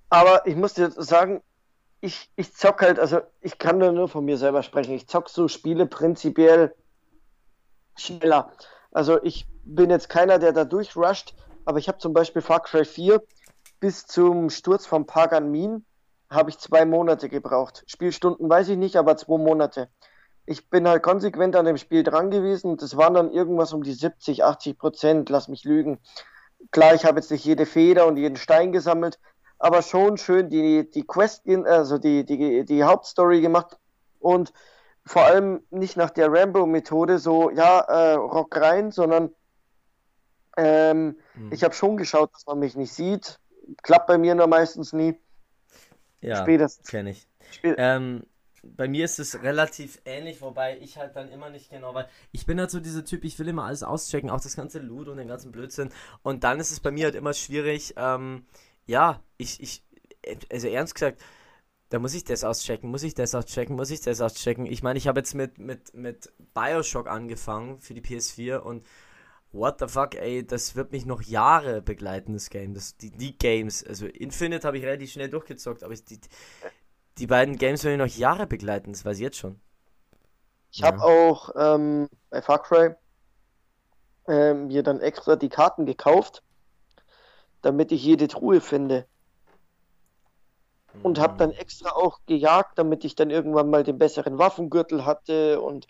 Aber 0.09 0.47
ich 0.47 0.55
muss 0.55 0.73
dir 0.73 0.89
sagen, 0.91 1.41
ich, 1.99 2.31
ich 2.37 2.53
zock 2.53 2.81
halt, 2.81 2.99
also 2.99 3.21
ich 3.41 3.57
kann 3.57 3.77
nur 3.77 4.07
von 4.07 4.23
mir 4.23 4.37
selber 4.37 4.63
sprechen. 4.63 4.93
Ich 4.93 5.07
zock 5.07 5.29
so 5.29 5.47
Spiele 5.47 5.85
prinzipiell 5.85 6.73
schneller. 7.97 8.53
Also 8.91 9.21
ich 9.21 9.47
bin 9.75 9.89
jetzt 9.89 10.09
keiner, 10.09 10.39
der 10.39 10.53
da 10.53 10.65
durchrusht, 10.65 11.35
aber 11.65 11.79
ich 11.79 11.87
habe 11.87 11.97
zum 11.97 12.13
Beispiel 12.13 12.41
Far 12.41 12.61
Cry 12.61 12.85
4 12.85 13.21
bis 13.79 14.07
zum 14.07 14.49
Sturz 14.49 14.85
von 14.85 15.05
Pagan 15.05 15.51
Min 15.51 15.85
habe 16.29 16.49
ich 16.49 16.57
zwei 16.57 16.85
Monate 16.85 17.29
gebraucht. 17.29 17.83
Spielstunden 17.87 18.49
weiß 18.49 18.69
ich 18.69 18.77
nicht, 18.77 18.95
aber 18.95 19.17
zwei 19.17 19.37
Monate. 19.37 19.89
Ich 20.45 20.69
bin 20.69 20.87
halt 20.87 21.03
konsequent 21.03 21.55
an 21.55 21.65
dem 21.65 21.77
Spiel 21.77 22.03
dran 22.03 22.31
gewesen 22.31 22.77
das 22.77 22.95
waren 22.95 23.13
dann 23.13 23.31
irgendwas 23.31 23.73
um 23.73 23.83
die 23.83 23.93
70, 23.93 24.43
80 24.43 24.77
Prozent, 24.77 25.29
lass 25.29 25.47
mich 25.47 25.63
lügen. 25.63 25.99
Klar, 26.71 26.95
ich 26.95 27.05
habe 27.05 27.19
jetzt 27.19 27.31
nicht 27.31 27.45
jede 27.45 27.65
Feder 27.65 28.07
und 28.07 28.17
jeden 28.17 28.37
Stein 28.37 28.71
gesammelt, 28.71 29.19
aber 29.59 29.81
schon 29.81 30.17
schön 30.17 30.49
die, 30.49 30.89
die 30.89 31.03
Quest, 31.03 31.43
also 31.65 31.97
die, 31.97 32.25
die, 32.25 32.65
die 32.65 32.83
Hauptstory 32.83 33.41
gemacht 33.41 33.77
und 34.19 34.53
vor 35.05 35.23
allem 35.23 35.61
nicht 35.69 35.95
nach 35.97 36.09
der 36.09 36.31
Rambo-Methode, 36.31 37.19
so, 37.19 37.49
ja, 37.51 37.79
äh, 37.79 38.13
Rock 38.13 38.57
rein, 38.57 38.91
sondern 38.91 39.31
ähm, 40.57 41.17
hm. 41.33 41.51
ich 41.51 41.63
habe 41.63 41.73
schon 41.73 41.97
geschaut, 41.97 42.33
dass 42.33 42.45
man 42.45 42.59
mich 42.59 42.75
nicht 42.75 42.93
sieht. 42.93 43.39
Klappt 43.83 44.07
bei 44.07 44.17
mir 44.17 44.35
nur 44.35 44.47
meistens 44.47 44.93
nie. 44.93 45.15
Ja, 46.21 46.43
kenne 46.43 47.11
ich. 47.11 47.27
Ähm, 47.63 48.23
bei 48.63 48.87
mir 48.87 49.05
ist 49.05 49.19
es 49.19 49.41
relativ 49.43 50.01
ähnlich, 50.05 50.41
wobei 50.41 50.77
ich 50.79 50.97
halt 50.97 51.15
dann 51.15 51.29
immer 51.29 51.49
nicht 51.49 51.69
genau, 51.69 51.93
weil 51.93 52.09
ich 52.31 52.45
bin 52.45 52.59
halt 52.59 52.71
so 52.71 52.79
dieser 52.79 53.05
Typ, 53.05 53.23
ich 53.23 53.37
will 53.39 53.47
immer 53.47 53.65
alles 53.65 53.83
auschecken, 53.83 54.29
auch 54.29 54.41
das 54.41 54.55
ganze 54.55 54.79
Loot 54.79 55.07
und 55.07 55.17
den 55.17 55.27
ganzen 55.27 55.51
Blödsinn. 55.51 55.89
Und 56.23 56.43
dann 56.43 56.59
ist 56.59 56.71
es 56.71 56.79
bei 56.79 56.91
mir 56.91 57.05
halt 57.05 57.15
immer 57.15 57.33
schwierig, 57.33 57.93
ähm, 57.97 58.45
ja, 58.85 59.21
ich, 59.37 59.61
ich, 59.61 59.83
also 60.51 60.67
ernst 60.67 60.95
gesagt, 60.95 61.21
da 61.89 61.99
muss 61.99 62.13
ich 62.13 62.23
das 62.23 62.43
auschecken, 62.43 62.89
muss 62.89 63.03
ich 63.03 63.13
das 63.13 63.33
auschecken, 63.33 63.75
muss 63.75 63.91
ich 63.91 64.01
das 64.01 64.19
auschecken. 64.19 64.65
Ich 64.65 64.83
meine, 64.83 64.97
ich 64.97 65.07
habe 65.07 65.19
jetzt 65.19 65.35
mit, 65.35 65.57
mit, 65.57 65.93
mit 65.93 66.33
Bioshock 66.53 67.07
angefangen 67.07 67.79
für 67.79 67.93
die 67.93 68.01
PS4 68.01 68.57
und 68.57 68.85
what 69.51 69.79
the 69.79 69.87
fuck, 69.87 70.15
ey, 70.15 70.45
das 70.45 70.75
wird 70.75 70.91
mich 70.91 71.05
noch 71.05 71.21
Jahre 71.21 71.81
begleiten, 71.81 72.33
das 72.33 72.49
Game. 72.49 72.73
Das, 72.73 72.97
die, 72.97 73.11
die 73.11 73.37
Games, 73.37 73.83
also 73.85 74.05
Infinite 74.05 74.67
habe 74.67 74.77
ich 74.77 74.85
relativ 74.85 75.11
schnell 75.11 75.29
durchgezockt, 75.29 75.83
aber 75.83 75.93
die, 75.95 76.19
die 77.17 77.27
beiden 77.27 77.57
Games 77.57 77.83
werden 77.83 78.01
mich 78.01 78.13
noch 78.13 78.19
Jahre 78.19 78.47
begleiten, 78.47 78.91
das 78.91 79.05
weiß 79.05 79.17
ich 79.17 79.23
jetzt 79.23 79.37
schon. 79.37 79.59
Ich 80.71 80.79
ja. 80.79 80.87
habe 80.87 81.01
auch 81.01 81.49
ähm, 81.55 82.09
bei 82.29 82.41
Far 82.41 82.61
Cry 82.61 82.95
ähm, 84.27 84.67
mir 84.67 84.83
dann 84.83 84.99
extra 84.99 85.35
die 85.35 85.49
Karten 85.49 85.85
gekauft, 85.85 86.43
damit 87.61 87.91
ich 87.91 88.03
jede 88.03 88.27
Truhe 88.27 88.61
finde 88.61 89.07
und 91.03 91.19
habe 91.19 91.37
dann 91.37 91.51
extra 91.51 91.91
auch 91.91 92.19
gejagt, 92.25 92.77
damit 92.77 93.05
ich 93.05 93.15
dann 93.15 93.29
irgendwann 93.29 93.69
mal 93.69 93.83
den 93.83 93.97
besseren 93.97 94.37
Waffengürtel 94.37 95.05
hatte 95.05 95.61
und 95.61 95.87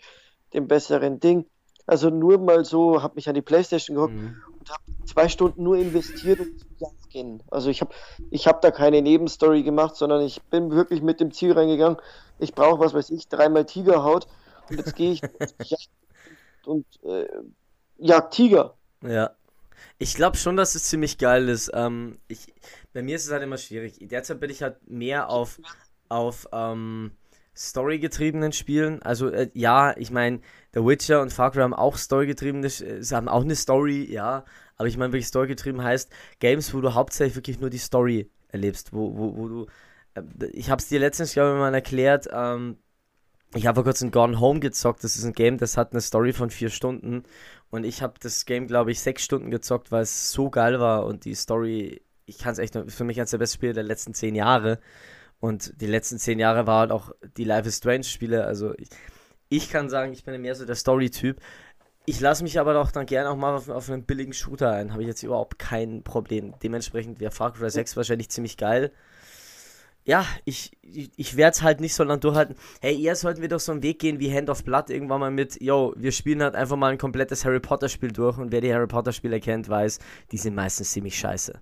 den 0.52 0.68
besseren 0.68 1.20
Ding. 1.20 1.46
Also 1.88 2.10
nur 2.10 2.36
mal 2.36 2.66
so, 2.66 3.02
habe 3.02 3.14
mich 3.14 3.30
an 3.30 3.34
die 3.34 3.40
Playstation 3.40 3.96
gehockt 3.96 4.12
mhm. 4.12 4.36
und 4.60 4.68
habe 4.68 4.82
zwei 5.06 5.26
Stunden 5.26 5.62
nur 5.62 5.78
investiert, 5.78 6.38
um 6.38 6.58
zu 6.58 6.66
jagen. 6.78 7.42
Also 7.50 7.70
ich 7.70 7.80
habe 7.80 7.94
ich 8.30 8.46
hab 8.46 8.60
da 8.60 8.70
keine 8.70 9.00
Nebenstory 9.00 9.62
gemacht, 9.62 9.96
sondern 9.96 10.20
ich 10.20 10.42
bin 10.42 10.70
wirklich 10.70 11.00
mit 11.00 11.18
dem 11.18 11.32
Ziel 11.32 11.52
reingegangen, 11.52 11.96
ich 12.38 12.52
brauche, 12.54 12.78
was 12.78 12.92
weiß 12.92 13.08
ich, 13.08 13.28
dreimal 13.28 13.64
Tigerhaut 13.64 14.26
und 14.68 14.76
jetzt 14.76 14.96
gehe 14.96 15.12
ich 15.12 15.22
und 16.66 16.84
äh, 17.04 17.26
jag 17.96 18.30
Tiger. 18.32 18.74
Ja. 19.02 19.30
Ich 19.96 20.14
glaube 20.14 20.36
schon, 20.36 20.58
dass 20.58 20.74
es 20.74 20.84
ziemlich 20.84 21.16
geil 21.16 21.48
ist. 21.48 21.70
Ähm, 21.72 22.18
ich, 22.28 22.52
bei 22.92 23.00
mir 23.02 23.16
ist 23.16 23.24
es 23.24 23.32
halt 23.32 23.42
immer 23.42 23.56
schwierig. 23.56 23.96
Derzeit 23.98 24.40
bin 24.40 24.50
ich 24.50 24.62
halt 24.62 24.76
mehr 24.86 25.30
auf, 25.30 25.58
auf 26.10 26.48
ähm, 26.52 27.12
Story-getriebenen 27.58 28.52
Spielen. 28.52 29.02
Also 29.02 29.28
äh, 29.28 29.50
ja, 29.52 29.96
ich 29.96 30.10
meine, 30.10 30.40
The 30.74 30.80
Witcher 30.80 31.20
und 31.20 31.32
Far 31.32 31.50
Cry 31.50 31.62
haben 31.62 31.74
auch 31.74 31.96
Story-getriebene, 31.96 32.68
sie 32.70 33.14
haben 33.14 33.28
auch 33.28 33.42
eine 33.42 33.56
Story, 33.56 34.04
ja. 34.10 34.44
Aber 34.76 34.86
ich 34.86 34.96
meine, 34.96 35.12
wirklich 35.12 35.26
Story-getrieben 35.26 35.82
heißt 35.82 36.10
Games, 36.38 36.72
wo 36.72 36.80
du 36.80 36.94
hauptsächlich 36.94 37.34
wirklich 37.34 37.58
nur 37.58 37.70
die 37.70 37.78
Story 37.78 38.30
erlebst, 38.48 38.92
wo, 38.92 39.16
wo, 39.16 39.36
wo 39.36 39.48
du. 39.48 39.66
Äh, 40.14 40.22
ich 40.52 40.70
habe 40.70 40.80
es 40.80 40.88
dir 40.88 41.00
letztens, 41.00 41.32
glaube 41.32 41.54
ich, 41.54 41.58
mal 41.58 41.74
erklärt. 41.74 42.28
Ähm, 42.32 42.78
ich 43.54 43.66
habe 43.66 43.76
vor 43.76 43.84
kurzem 43.84 44.12
Gone 44.12 44.38
Home 44.38 44.60
gezockt. 44.60 45.02
Das 45.02 45.16
ist 45.16 45.24
ein 45.24 45.32
Game, 45.32 45.58
das 45.58 45.76
hat 45.76 45.92
eine 45.92 46.00
Story 46.00 46.32
von 46.32 46.50
vier 46.50 46.70
Stunden. 46.70 47.24
Und 47.70 47.84
ich 47.84 48.02
habe 48.02 48.14
das 48.20 48.46
Game, 48.46 48.68
glaube 48.68 48.92
ich, 48.92 49.00
sechs 49.00 49.24
Stunden 49.24 49.50
gezockt, 49.50 49.90
weil 49.90 50.02
es 50.02 50.30
so 50.30 50.48
geil 50.48 50.78
war 50.80 51.06
und 51.06 51.24
die 51.24 51.34
Story, 51.34 52.02
ich 52.24 52.38
kann 52.38 52.52
es 52.52 52.58
echt, 52.58 52.78
für 52.88 53.04
mich 53.04 53.18
eines 53.18 53.30
der 53.30 53.38
besten 53.38 53.56
Spiele 53.56 53.72
der 53.72 53.82
letzten 53.82 54.14
zehn 54.14 54.34
Jahre. 54.34 54.78
Und 55.40 55.80
die 55.80 55.86
letzten 55.86 56.18
zehn 56.18 56.38
Jahre 56.38 56.66
waren 56.66 56.90
halt 56.90 56.92
auch 56.92 57.12
die 57.36 57.44
Life 57.44 57.68
is 57.68 57.76
Strange 57.76 58.04
Spiele. 58.04 58.44
Also 58.44 58.74
ich, 58.76 58.88
ich 59.48 59.70
kann 59.70 59.88
sagen, 59.88 60.12
ich 60.12 60.24
bin 60.24 60.40
mehr 60.40 60.54
so 60.54 60.64
der 60.64 60.74
Story-Typ. 60.74 61.40
Ich 62.06 62.20
lasse 62.20 62.42
mich 62.42 62.58
aber 62.58 62.72
doch 62.74 62.90
dann 62.90 63.06
gerne 63.06 63.30
auch 63.30 63.36
mal 63.36 63.54
auf, 63.54 63.68
auf 63.68 63.90
einen 63.90 64.04
billigen 64.04 64.32
Shooter 64.32 64.72
ein. 64.72 64.92
Habe 64.92 65.02
ich 65.02 65.08
jetzt 65.08 65.22
überhaupt 65.22 65.58
kein 65.58 66.02
Problem. 66.02 66.54
Dementsprechend 66.62 67.20
wäre 67.20 67.30
Far 67.30 67.52
Cry 67.52 67.70
6 67.70 67.96
wahrscheinlich 67.96 68.30
ziemlich 68.30 68.56
geil 68.56 68.92
ja, 70.08 70.24
ich, 70.46 70.72
ich, 70.80 71.10
ich 71.16 71.36
werde 71.36 71.50
es 71.54 71.62
halt 71.62 71.82
nicht 71.82 71.94
so 71.94 72.02
lange 72.02 72.20
durchhalten. 72.20 72.56
Hey, 72.80 72.98
eher 72.98 73.14
sollten 73.14 73.42
wir 73.42 73.48
doch 73.50 73.60
so 73.60 73.72
einen 73.72 73.82
Weg 73.82 73.98
gehen 73.98 74.18
wie 74.18 74.34
Hand 74.34 74.48
of 74.48 74.64
Blood 74.64 74.88
irgendwann 74.88 75.20
mal 75.20 75.30
mit, 75.30 75.60
yo, 75.60 75.92
wir 75.98 76.12
spielen 76.12 76.42
halt 76.42 76.54
einfach 76.54 76.76
mal 76.76 76.92
ein 76.92 76.96
komplettes 76.96 77.44
Harry 77.44 77.60
Potter 77.60 77.90
Spiel 77.90 78.10
durch 78.10 78.38
und 78.38 78.50
wer 78.50 78.62
die 78.62 78.72
Harry 78.72 78.86
Potter 78.86 79.12
Spiele 79.12 79.38
kennt, 79.38 79.68
weiß, 79.68 79.98
die 80.32 80.38
sind 80.38 80.54
meistens 80.54 80.92
ziemlich 80.92 81.18
scheiße. 81.18 81.60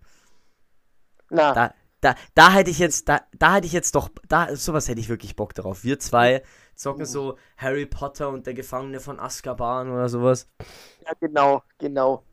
Na. 1.29 1.55
Da, 1.55 1.75
da, 2.01 2.15
da 2.35 2.51
hätte 2.51 2.71
ich 2.71 2.79
jetzt, 2.79 3.09
da, 3.09 3.23
da 3.39 3.55
hätte 3.55 3.67
ich 3.67 3.73
jetzt 3.73 3.95
doch, 3.95 4.11
da, 4.29 4.55
sowas 4.55 4.89
hätte 4.89 5.01
ich 5.01 5.09
wirklich 5.09 5.37
Bock 5.37 5.55
drauf. 5.55 5.85
Wir 5.85 5.99
zwei 5.99 6.43
zocken 6.75 7.03
uh. 7.03 7.07
so 7.07 7.39
Harry 7.57 7.87
Potter 7.87 8.29
und 8.29 8.47
der 8.47 8.55
Gefangene 8.55 9.01
von 9.01 9.19
Azkaban 9.19 9.91
oder 9.91 10.09
sowas. 10.09 10.49
Ja, 11.05 11.13
genau, 11.21 11.63
genau. 11.79 12.25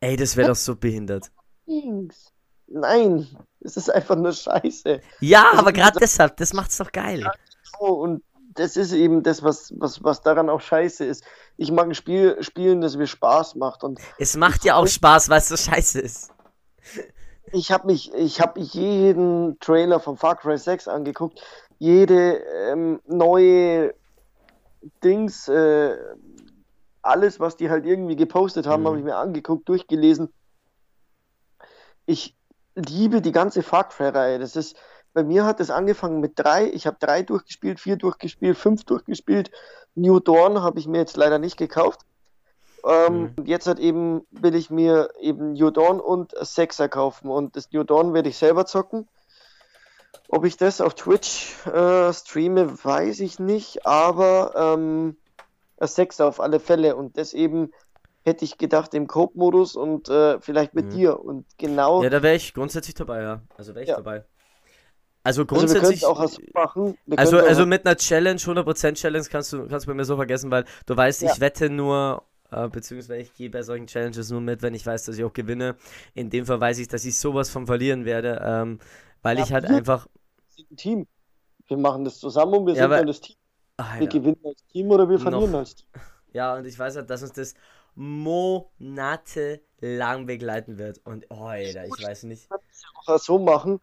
Ey, 0.00 0.16
das 0.16 0.36
wäre 0.36 0.48
doch 0.48 0.56
so 0.56 0.76
behindert. 0.76 1.30
Nein, 2.66 3.26
es 3.60 3.76
ist 3.76 3.90
einfach 3.90 4.16
nur 4.16 4.32
scheiße. 4.32 5.00
Ja, 5.20 5.52
aber 5.56 5.72
gerade 5.72 5.98
deshalb, 5.98 6.36
das 6.36 6.52
macht's 6.52 6.78
doch 6.78 6.92
geil. 6.92 7.20
Ja, 7.20 7.32
und 7.86 8.22
das 8.54 8.76
ist 8.76 8.92
eben 8.92 9.22
das, 9.22 9.42
was, 9.42 9.72
was, 9.76 10.02
was 10.02 10.22
daran 10.22 10.48
auch 10.48 10.60
scheiße 10.60 11.04
ist. 11.04 11.24
Ich 11.56 11.70
mag 11.70 11.86
ein 11.86 11.94
Spiel 11.94 12.42
spielen, 12.42 12.80
das 12.80 12.96
mir 12.96 13.06
Spaß 13.06 13.56
macht. 13.56 13.84
Und 13.84 14.00
es 14.18 14.36
macht 14.36 14.64
ja 14.64 14.76
auch 14.76 14.86
Spaß, 14.86 15.28
weil 15.28 15.38
es 15.38 15.48
so 15.48 15.56
scheiße 15.56 16.00
ist. 16.00 16.32
Ich 17.52 17.72
habe 17.72 17.86
mich, 17.86 18.12
ich 18.14 18.40
habe 18.40 18.60
jeden 18.60 19.58
Trailer 19.60 20.00
von 20.00 20.16
Far 20.16 20.36
Cry 20.36 20.56
6 20.56 20.88
angeguckt, 20.88 21.42
jede 21.78 22.36
ähm, 22.68 23.00
neue 23.06 23.94
Dings, 25.02 25.48
äh, 25.48 25.96
alles, 27.02 27.40
was 27.40 27.56
die 27.56 27.70
halt 27.70 27.86
irgendwie 27.86 28.16
gepostet 28.16 28.66
haben, 28.66 28.82
mhm. 28.82 28.86
habe 28.86 28.98
ich 28.98 29.04
mir 29.04 29.16
angeguckt, 29.16 29.68
durchgelesen. 29.68 30.32
Ich, 32.06 32.36
liebe 32.74 33.20
die 33.20 33.32
ganze 33.32 33.62
Far 33.62 33.88
Cry-Reihe. 33.88 34.38
Das 34.38 34.56
ist, 34.56 34.76
bei 35.12 35.22
mir 35.22 35.44
hat 35.44 35.60
es 35.60 35.70
angefangen 35.70 36.20
mit 36.20 36.38
drei. 36.38 36.70
Ich 36.72 36.86
habe 36.86 36.96
drei 37.00 37.22
durchgespielt, 37.22 37.80
vier 37.80 37.96
durchgespielt, 37.96 38.56
fünf 38.56 38.84
durchgespielt. 38.84 39.50
New 39.94 40.20
Dawn 40.20 40.62
habe 40.62 40.78
ich 40.78 40.86
mir 40.86 40.98
jetzt 40.98 41.16
leider 41.16 41.38
nicht 41.38 41.56
gekauft. 41.56 42.02
Ähm, 42.84 43.34
mhm. 43.36 43.46
Jetzt 43.46 43.66
hat 43.66 43.78
eben, 43.78 44.26
will 44.30 44.54
ich 44.54 44.70
mir 44.70 45.10
eben 45.20 45.52
New 45.52 45.70
Dawn 45.70 46.00
und 46.00 46.32
Sechser 46.40 46.88
kaufen. 46.88 47.30
Und 47.30 47.56
das 47.56 47.72
New 47.72 47.84
Dawn 47.84 48.14
werde 48.14 48.28
ich 48.28 48.36
selber 48.36 48.66
zocken. 48.66 49.08
Ob 50.28 50.44
ich 50.44 50.56
das 50.56 50.80
auf 50.80 50.94
Twitch 50.94 51.54
äh, 51.66 52.12
streame, 52.12 52.84
weiß 52.84 53.20
ich 53.20 53.38
nicht, 53.38 53.86
aber 53.86 54.52
ähm, 54.54 55.16
Sechser 55.80 56.26
auf 56.26 56.40
alle 56.40 56.60
Fälle. 56.60 56.96
Und 56.96 57.16
das 57.16 57.32
eben 57.32 57.72
hätte 58.22 58.44
ich 58.44 58.58
gedacht, 58.58 58.94
im 58.94 59.06
Cope-Modus 59.06 59.76
und 59.76 60.08
äh, 60.08 60.40
vielleicht 60.40 60.74
mit 60.74 60.86
mhm. 60.86 60.90
dir. 60.90 61.20
Und 61.20 61.46
genau. 61.58 62.02
Ja, 62.02 62.10
da 62.10 62.22
wäre 62.22 62.36
ich 62.36 62.54
grundsätzlich 62.54 62.94
dabei, 62.94 63.22
ja. 63.22 63.40
Also 63.56 63.74
wäre 63.74 63.82
ich 63.82 63.88
ja. 63.88 63.96
dabei. 63.96 64.24
Also 65.22 65.44
grundsätzlich. 65.44 66.06
Also, 66.06 66.08
auch 66.08 66.38
machen. 66.54 66.96
also, 67.16 67.38
also 67.38 67.66
mit 67.66 67.86
einer 67.86 67.96
Challenge, 67.96 68.40
100% 68.40 68.94
Challenge 68.94 69.26
kannst 69.30 69.52
du, 69.52 69.66
kannst 69.68 69.86
du 69.86 69.90
bei 69.90 69.94
mir 69.94 70.04
so 70.04 70.16
vergessen, 70.16 70.50
weil 70.50 70.64
du 70.86 70.96
weißt, 70.96 71.22
ja. 71.22 71.32
ich 71.32 71.40
wette 71.40 71.68
nur, 71.68 72.22
äh, 72.52 72.68
beziehungsweise 72.68 73.20
ich 73.20 73.34
gehe 73.34 73.50
bei 73.50 73.62
solchen 73.62 73.86
Challenges 73.86 74.30
nur 74.30 74.40
mit, 74.40 74.62
wenn 74.62 74.74
ich 74.74 74.86
weiß, 74.86 75.04
dass 75.04 75.18
ich 75.18 75.24
auch 75.24 75.32
gewinne. 75.32 75.76
In 76.14 76.30
dem 76.30 76.46
Fall 76.46 76.60
weiß 76.60 76.78
ich, 76.78 76.88
dass 76.88 77.04
ich 77.04 77.18
sowas 77.18 77.50
von 77.50 77.66
verlieren 77.66 78.04
werde, 78.04 78.40
ähm, 78.44 78.78
weil 79.22 79.38
ja, 79.38 79.44
ich 79.44 79.52
halt 79.52 79.66
einfach. 79.66 80.06
Wir 80.06 80.56
sind 80.56 80.70
ein 80.70 80.76
Team. 80.76 81.06
Wir 81.66 81.76
machen 81.76 82.04
das 82.04 82.18
zusammen 82.18 82.54
und 82.54 82.66
wir 82.66 82.74
sind 82.74 82.90
dann 82.90 83.06
das 83.06 83.20
Team. 83.20 83.36
Alter. 83.76 84.00
Wir 84.00 84.08
gewinnen 84.08 84.40
als 84.44 84.64
Team 84.66 84.90
oder 84.90 85.08
wir 85.08 85.18
verlieren 85.18 85.52
Noch. 85.52 85.60
als 85.60 85.76
Team. 85.76 85.86
Ja, 86.32 86.56
und 86.56 86.66
ich 86.66 86.78
weiß 86.78 86.96
halt, 86.96 87.10
dass 87.10 87.22
uns 87.22 87.32
das 87.32 87.54
monatelang 87.94 90.26
begleiten 90.26 90.78
wird. 90.78 91.00
Und 91.04 91.26
oh, 91.30 91.44
Alter, 91.44 91.86
ich 91.86 92.02
weiß 92.02 92.24
nicht. 92.24 92.44
Du 92.44 92.56
kannst 92.56 92.70
es 92.70 92.84
auch 92.94 93.18
so 93.18 93.38
machen, 93.38 93.80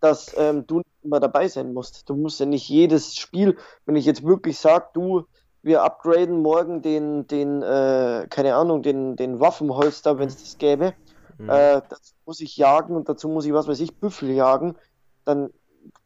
dass 0.00 0.34
ähm, 0.36 0.66
du 0.66 0.78
nicht 0.78 0.86
immer 1.02 1.20
dabei 1.20 1.48
sein 1.48 1.72
musst. 1.72 2.08
Du 2.08 2.14
musst 2.14 2.40
ja 2.40 2.46
nicht 2.46 2.68
jedes 2.68 3.16
Spiel, 3.16 3.56
wenn 3.84 3.96
ich 3.96 4.04
jetzt 4.04 4.22
wirklich 4.22 4.58
sage, 4.58 4.88
du, 4.94 5.26
wir 5.62 5.82
upgraden 5.82 6.40
morgen 6.42 6.82
den, 6.82 7.26
den, 7.26 7.62
äh, 7.62 8.26
keine 8.30 8.54
Ahnung, 8.54 8.82
den, 8.82 9.16
den 9.16 9.40
Waffenholster, 9.40 10.18
wenn 10.18 10.28
es 10.28 10.36
das 10.36 10.58
gäbe, 10.58 10.94
Mhm. 11.38 11.50
Äh, 11.50 11.82
dazu 11.88 12.14
muss 12.26 12.40
ich 12.40 12.56
jagen 12.56 12.96
und 12.96 13.08
dazu 13.08 13.28
muss 13.28 13.46
ich, 13.46 13.52
was 13.52 13.68
weiß 13.68 13.78
ich, 13.80 13.94
Büffel 13.94 14.30
jagen. 14.30 14.74
Dann 15.24 15.50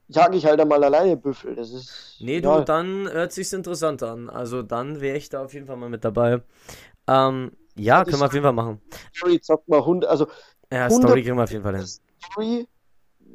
jage 0.08 0.36
ich 0.36 0.44
halt 0.44 0.60
einmal 0.60 0.84
alleine 0.84 1.16
Büffel. 1.16 1.56
Das 1.56 1.72
ist. 1.72 2.16
Nee, 2.20 2.40
ja, 2.40 2.58
du, 2.58 2.64
dann 2.64 3.10
hört 3.10 3.32
sich's 3.32 3.52
interessant 3.52 4.02
an. 4.02 4.28
Also 4.28 4.62
dann 4.62 5.00
wäre 5.00 5.16
ich 5.16 5.30
da 5.30 5.42
auf 5.42 5.54
jeden 5.54 5.66
Fall 5.66 5.76
mal 5.76 5.88
mit 5.88 6.04
dabei. 6.04 6.42
Ähm, 7.06 7.52
ja, 7.76 7.98
Ja, 7.98 8.04
können 8.04 8.20
wir 8.20 8.26
auf 8.26 8.32
jeden 8.34 8.44
Fall 8.44 8.52
machen. 8.52 8.80
Story 9.14 9.40
zockt 9.40 9.68
mal 9.68 9.84
Hund. 9.84 10.04
Also 10.04 10.26
Ja, 10.70 10.84
100 10.84 11.08
Story 11.08 11.22
kriegen 11.22 11.36
wir 11.36 11.44
auf 11.44 11.50
jeden 11.50 11.64
Fall 11.64 11.76
hin. 11.76 11.86
Story 11.86 12.68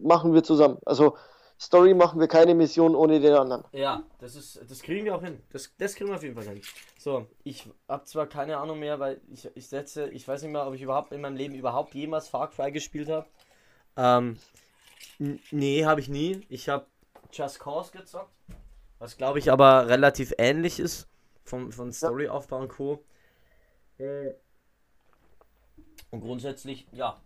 machen 0.04 0.34
wir 0.34 0.44
zusammen. 0.44 0.78
Also 0.86 1.18
Story 1.60 1.94
machen 1.94 2.20
wir 2.20 2.28
keine 2.28 2.54
Mission 2.54 2.96
ohne 2.96 3.20
den 3.20 3.34
anderen. 3.34 3.64
Ja, 3.72 4.04
das 4.20 4.36
ist, 4.36 4.60
das 4.70 4.82
kriegen 4.82 5.06
wir 5.06 5.16
auch 5.16 5.24
hin. 5.24 5.42
Das, 5.52 5.74
das 5.78 5.96
kriegen 5.96 6.10
wir 6.10 6.16
auf 6.16 6.24
jeden 6.24 6.36
Fall 6.36 6.48
hin. 6.48 6.62
So, 6.98 7.28
ich 7.44 7.68
habe 7.88 8.06
zwar 8.06 8.28
keine 8.28 8.58
Ahnung 8.58 8.80
mehr, 8.80 9.00
weil 9.00 9.22
ich, 9.30 9.50
ich 9.56 9.68
setze, 9.68 10.10
ich 10.10 10.28
weiß 10.28 10.44
nicht 10.44 10.52
mehr, 10.52 10.68
ob 10.68 10.76
ich 10.76 10.82
überhaupt 10.82 11.12
in 11.12 11.22
meinem 11.22 11.36
Leben 11.36 11.56
überhaupt 11.56 11.96
jemals 11.96 12.28
Far 12.30 12.50
Cry 12.52 12.72
gespielt 12.72 13.10
habe. 13.10 13.28
Ähm, 13.96 14.38
nee, 15.52 15.86
habe 15.86 16.00
ich 16.00 16.10
nie. 16.10 16.46
Ich 16.50 16.70
habe 16.70 16.86
Just 17.32 17.60
Cause 17.60 17.92
gezockt, 17.92 18.32
was 19.00 19.18
glaube 19.18 19.40
ich 19.40 19.52
aber 19.52 19.88
relativ 19.88 20.34
ähnlich 20.38 20.80
ist 20.80 21.08
vom, 21.44 21.72
von 21.72 21.92
Storyaufbau 21.92 22.60
und 22.60 22.70
Co. 22.70 23.04
Äh, 23.98 24.34
Und 26.12 26.22
grundsätzlich, 26.22 26.88
ja. 26.92 27.20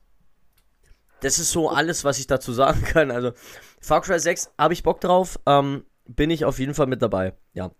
Das 1.21 1.39
ist 1.39 1.51
so 1.51 1.69
alles, 1.69 2.03
was 2.03 2.19
ich 2.19 2.27
dazu 2.27 2.51
sagen 2.53 2.83
kann. 2.83 3.11
Also, 3.11 3.31
Far 3.79 4.01
Cry 4.01 4.19
6 4.19 4.53
habe 4.57 4.73
ich 4.73 4.83
Bock 4.83 5.01
drauf. 5.01 5.39
Ähm, 5.45 5.85
bin 6.05 6.29
ich 6.29 6.45
auf 6.45 6.59
jeden 6.59 6.73
Fall 6.73 6.87
mit 6.87 7.01
dabei. 7.01 7.33
Ja. 7.53 7.71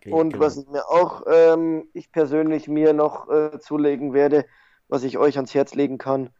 Okay, 0.00 0.12
Und 0.12 0.32
genau. 0.32 0.44
was 0.44 0.56
ich 0.56 0.66
mir 0.68 0.88
auch, 0.88 1.24
ähm, 1.26 1.88
ich 1.92 2.12
persönlich 2.12 2.68
mir 2.68 2.92
noch 2.92 3.28
äh, 3.28 3.58
zulegen 3.58 4.12
werde, 4.14 4.46
was 4.88 5.02
ich 5.02 5.18
euch 5.18 5.36
ans 5.36 5.54
Herz 5.54 5.74
legen 5.74 5.98
kann, 5.98 6.30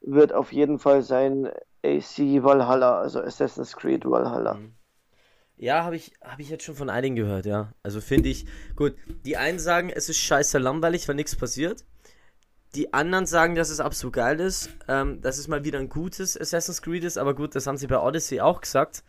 wird 0.00 0.32
auf 0.32 0.52
jeden 0.52 0.78
Fall 0.78 1.02
sein 1.02 1.48
AC 1.84 2.42
Valhalla, 2.42 2.98
also 3.00 3.20
Assassin's 3.20 3.76
Creed 3.76 4.04
Valhalla. 4.04 4.54
Mhm. 4.54 4.74
Ja, 5.56 5.84
habe 5.84 5.94
ich, 5.94 6.12
hab 6.20 6.40
ich 6.40 6.50
jetzt 6.50 6.64
schon 6.64 6.74
von 6.74 6.90
einigen 6.90 7.14
gehört, 7.14 7.46
ja. 7.46 7.72
Also 7.84 8.00
finde 8.00 8.28
ich, 8.28 8.46
gut, 8.74 8.96
die 9.24 9.36
einen 9.36 9.60
sagen, 9.60 9.90
es 9.90 10.08
ist 10.08 10.18
scheiße 10.18 10.58
langweilig, 10.58 11.06
weil 11.06 11.14
nichts 11.14 11.36
passiert. 11.36 11.84
Die 12.74 12.94
anderen 12.94 13.26
sagen, 13.26 13.54
dass 13.54 13.68
es 13.68 13.80
absolut 13.80 14.14
geil 14.14 14.40
ist, 14.40 14.70
ähm, 14.88 15.20
dass 15.20 15.38
es 15.38 15.46
mal 15.46 15.64
wieder 15.64 15.78
ein 15.78 15.90
gutes 15.90 16.40
Assassin's 16.40 16.80
Creed 16.80 17.04
ist, 17.04 17.18
aber 17.18 17.34
gut, 17.34 17.54
das 17.54 17.66
haben 17.66 17.76
sie 17.76 17.86
bei 17.86 17.98
Odyssey 17.98 18.40
auch 18.40 18.62
gesagt. 18.62 19.04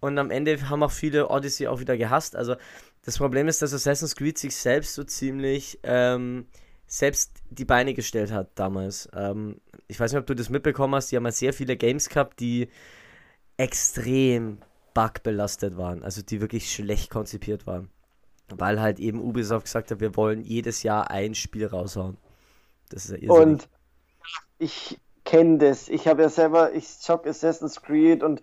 Und 0.00 0.18
am 0.18 0.30
Ende 0.30 0.68
haben 0.68 0.82
auch 0.82 0.90
viele 0.90 1.28
Odyssey 1.28 1.66
auch 1.66 1.80
wieder 1.80 1.96
gehasst. 1.96 2.36
Also 2.36 2.56
das 3.02 3.18
Problem 3.18 3.48
ist, 3.48 3.60
dass 3.62 3.74
Assassin's 3.74 4.16
Creed 4.16 4.38
sich 4.38 4.56
selbst 4.56 4.94
so 4.94 5.04
ziemlich 5.04 5.78
ähm, 5.82 6.46
selbst 6.86 7.42
die 7.50 7.64
Beine 7.64 7.94
gestellt 7.94 8.32
hat 8.32 8.50
damals. 8.54 9.08
Ähm, 9.14 9.60
ich 9.88 9.98
weiß 9.98 10.12
nicht, 10.12 10.20
ob 10.20 10.26
du 10.26 10.34
das 10.34 10.50
mitbekommen 10.50 10.94
hast, 10.94 11.10
die 11.10 11.16
haben 11.16 11.24
ja 11.24 11.32
sehr 11.32 11.52
viele 11.52 11.76
Games 11.76 12.08
gehabt, 12.08 12.40
die 12.40 12.68
extrem 13.56 14.58
bugbelastet 14.94 15.76
waren, 15.76 16.02
also 16.02 16.22
die 16.22 16.40
wirklich 16.40 16.72
schlecht 16.72 17.10
konzipiert 17.10 17.66
waren. 17.66 17.90
Weil 18.48 18.80
halt 18.80 19.00
eben 19.00 19.20
Ubisoft 19.20 19.64
gesagt 19.64 19.90
hat, 19.90 20.00
wir 20.00 20.16
wollen 20.16 20.40
jedes 20.42 20.82
Jahr 20.82 21.10
ein 21.10 21.34
Spiel 21.34 21.66
raushauen. 21.66 22.16
Das 22.90 23.04
ist 23.04 23.10
ja 23.10 23.16
irrsinnig. 23.16 23.42
Und 23.42 23.68
ich 24.58 24.98
kenne 25.24 25.58
das. 25.58 25.88
Ich 25.88 26.08
habe 26.08 26.22
ja 26.22 26.28
selber, 26.28 26.72
ich 26.72 26.88
zock 26.98 27.26
Assassin's 27.26 27.82
Creed 27.82 28.22
und 28.22 28.40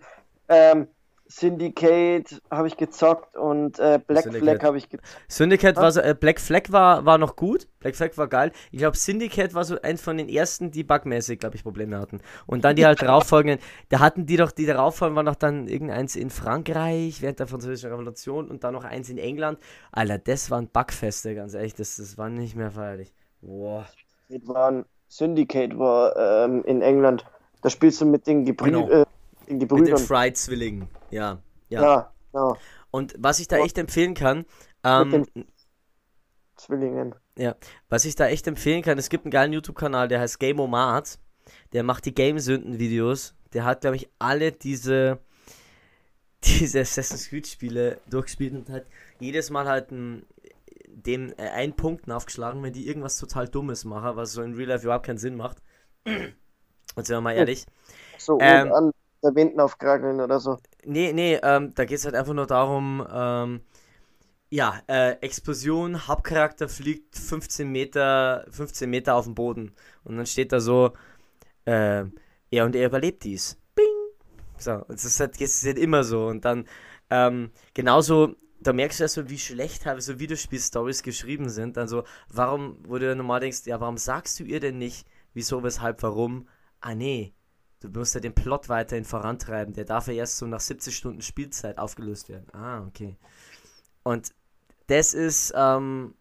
ähm, 0.48 0.88
Syndicate 1.26 2.42
habe 2.50 2.68
ich 2.68 2.76
gezockt 2.76 3.34
und 3.36 3.78
äh, 3.78 3.98
Black 4.06 4.24
Syndicate. 4.24 4.42
Flag 4.42 4.62
habe 4.62 4.76
ich 4.76 4.88
gezockt. 4.90 5.10
Syndicate 5.26 5.76
war 5.76 5.90
so, 5.90 6.00
äh, 6.00 6.14
Black 6.14 6.38
Flag 6.38 6.70
war, 6.70 7.06
war 7.06 7.16
noch 7.16 7.34
gut. 7.34 7.66
Black 7.80 7.96
Flag 7.96 8.16
war 8.16 8.28
geil. 8.28 8.52
Ich 8.70 8.78
glaube, 8.78 8.96
Syndicate 8.96 9.54
war 9.54 9.64
so 9.64 9.80
eins 9.80 10.02
von 10.02 10.18
den 10.18 10.28
ersten, 10.28 10.70
die 10.70 10.84
bugmäßig, 10.84 11.40
glaube 11.40 11.56
ich, 11.56 11.62
Probleme 11.62 11.98
hatten. 11.98 12.20
Und 12.46 12.64
dann 12.64 12.76
die 12.76 12.84
halt 12.84 13.00
darauffolgenden, 13.02 13.58
da 13.88 14.00
hatten 14.00 14.26
die 14.26 14.36
doch, 14.36 14.52
die 14.52 14.66
darauffolgenden 14.66 15.16
waren 15.16 15.26
noch 15.26 15.34
dann 15.34 15.66
irgendeins 15.66 16.14
in 16.14 16.28
Frankreich 16.28 17.22
während 17.22 17.40
der 17.40 17.46
Französischen 17.46 17.90
Revolution 17.90 18.50
und 18.50 18.62
dann 18.62 18.74
noch 18.74 18.84
eins 18.84 19.08
in 19.08 19.18
England. 19.18 19.58
Alter, 19.92 20.18
das 20.18 20.50
waren 20.50 20.68
Bugfeste, 20.68 21.34
ganz 21.34 21.54
ehrlich, 21.54 21.74
das, 21.74 21.96
das 21.96 22.18
war 22.18 22.28
nicht 22.28 22.54
mehr 22.54 22.70
feierlich. 22.70 23.14
Boah. 23.40 23.86
Syndicate 24.28 24.48
war, 24.48 24.68
ein- 24.70 24.84
Syndicate 25.08 25.78
war 25.78 26.44
ähm, 26.44 26.64
in 26.64 26.82
England. 26.82 27.24
Da 27.62 27.70
spielst 27.70 28.00
du 28.00 28.06
mit 28.06 28.26
den, 28.26 28.44
Gebrü 28.44 28.66
Genau. 28.66 28.88
äh, 28.88 28.90
den 28.90 28.98
Mit 29.40 29.48
den 29.48 29.58
Gebrüdern. 29.60 29.98
Fried-Zwillingen. 29.98 30.88
Ja. 31.10 31.38
Ja. 31.68 31.82
Ja, 31.82 32.12
ja, 32.34 32.56
Und 32.90 33.14
was 33.18 33.38
ich 33.38 33.48
da 33.48 33.56
echt 33.58 33.78
empfehlen 33.78 34.14
kann, 34.14 34.44
ähm, 34.84 35.26
Zwillingen. 36.56 37.14
Ja, 37.36 37.56
was 37.88 38.04
ich 38.04 38.14
da 38.14 38.26
echt 38.28 38.46
empfehlen 38.46 38.82
kann, 38.82 38.96
es 38.98 39.08
gibt 39.08 39.24
einen 39.24 39.32
geilen 39.32 39.52
YouTube-Kanal, 39.52 40.08
der 40.08 40.20
heißt 40.20 40.38
Gameomat. 40.38 41.18
Der 41.72 41.82
macht 41.82 42.04
die 42.06 42.14
Game-Sünden-Videos. 42.14 43.34
Der 43.52 43.64
hat, 43.64 43.80
glaube 43.82 43.96
ich, 43.96 44.08
alle 44.18 44.52
diese, 44.52 45.18
diese 46.44 46.80
Assassin's 46.80 47.28
Creed-Spiele 47.28 47.98
durchgespielt 48.08 48.54
und 48.54 48.70
hat 48.70 48.84
jedes 49.18 49.50
Mal 49.50 49.66
halt 49.66 49.90
ein, 49.90 50.24
dem 51.06 51.32
äh, 51.36 51.48
einen 51.50 51.74
Punkten 51.74 52.12
aufgeschlagen, 52.12 52.62
wenn 52.62 52.72
die 52.72 52.86
irgendwas 52.86 53.18
total 53.18 53.48
Dummes 53.48 53.84
machen, 53.84 54.16
was 54.16 54.32
so 54.32 54.42
in 54.42 54.54
Real 54.54 54.68
Life 54.68 54.84
überhaupt 54.84 55.06
keinen 55.06 55.18
Sinn 55.18 55.36
macht. 55.36 55.58
Und 56.06 57.06
sind 57.06 57.16
wir 57.16 57.20
mal 57.20 57.34
ehrlich. 57.34 57.66
So 58.18 58.38
Ähm, 58.40 58.72
an 58.72 58.90
der 59.22 59.34
Winden 59.34 59.60
aufkrageln 59.60 60.20
oder 60.20 60.38
so. 60.38 60.58
Nee, 60.84 61.12
nee, 61.12 61.38
ähm, 61.42 61.72
da 61.74 61.84
geht 61.84 61.98
es 61.98 62.04
halt 62.04 62.14
einfach 62.14 62.34
nur 62.34 62.46
darum, 62.46 63.06
ähm, 63.10 63.60
ja, 64.50 64.80
äh, 64.86 65.12
Explosion, 65.20 66.06
Hauptcharakter 66.06 66.68
fliegt 66.68 67.16
15 67.16 67.70
Meter, 67.70 68.46
15 68.50 68.88
Meter 68.88 69.16
auf 69.16 69.24
dem 69.24 69.34
Boden. 69.34 69.74
Und 70.04 70.16
dann 70.16 70.26
steht 70.26 70.52
da 70.52 70.60
so, 70.60 70.92
äh, 71.64 72.04
er 72.50 72.64
und 72.64 72.76
er 72.76 72.86
überlebt 72.86 73.24
dies. 73.24 73.58
Bing! 73.74 73.84
So, 74.58 74.74
und 74.74 74.90
das 74.90 75.04
ist 75.04 75.20
halt, 75.20 75.34
das 75.40 75.50
ist 75.50 75.66
halt 75.66 75.78
immer 75.78 76.04
so. 76.04 76.26
Und 76.26 76.44
dann, 76.44 76.66
ähm, 77.10 77.50
genauso, 77.74 78.36
da 78.66 78.72
merkst 78.72 79.00
du 79.00 79.04
erstmal, 79.04 79.30
wie 79.30 79.38
schlecht 79.38 79.82
teilweise 79.82 80.18
Videospiel-Stories 80.18 81.02
geschrieben 81.02 81.48
sind. 81.48 81.78
Also, 81.78 82.04
warum, 82.28 82.78
wo 82.86 82.98
du 82.98 83.14
normal 83.14 83.40
denkst, 83.40 83.66
ja, 83.66 83.80
warum 83.80 83.98
sagst 83.98 84.40
du 84.40 84.44
ihr 84.44 84.60
denn 84.60 84.78
nicht, 84.78 85.06
wieso, 85.34 85.62
weshalb, 85.62 86.02
warum? 86.02 86.48
Ah, 86.80 86.94
nee, 86.94 87.34
Du 87.84 87.98
musst 87.98 88.14
ja 88.14 88.20
den 88.20 88.34
Plot 88.34 88.68
weiterhin 88.70 89.04
vorantreiben. 89.04 89.74
Der 89.74 89.84
darf 89.84 90.06
ja 90.06 90.14
erst 90.14 90.38
so 90.38 90.46
nach 90.46 90.60
70 90.60 90.96
Stunden 90.96 91.20
Spielzeit 91.20 91.78
aufgelöst 91.78 92.30
werden. 92.30 92.46
Ah, 92.52 92.82
okay. 92.86 93.16
Und 94.02 94.32
das 94.86 95.12
ist, 95.12 95.52
ähm, 95.54 96.14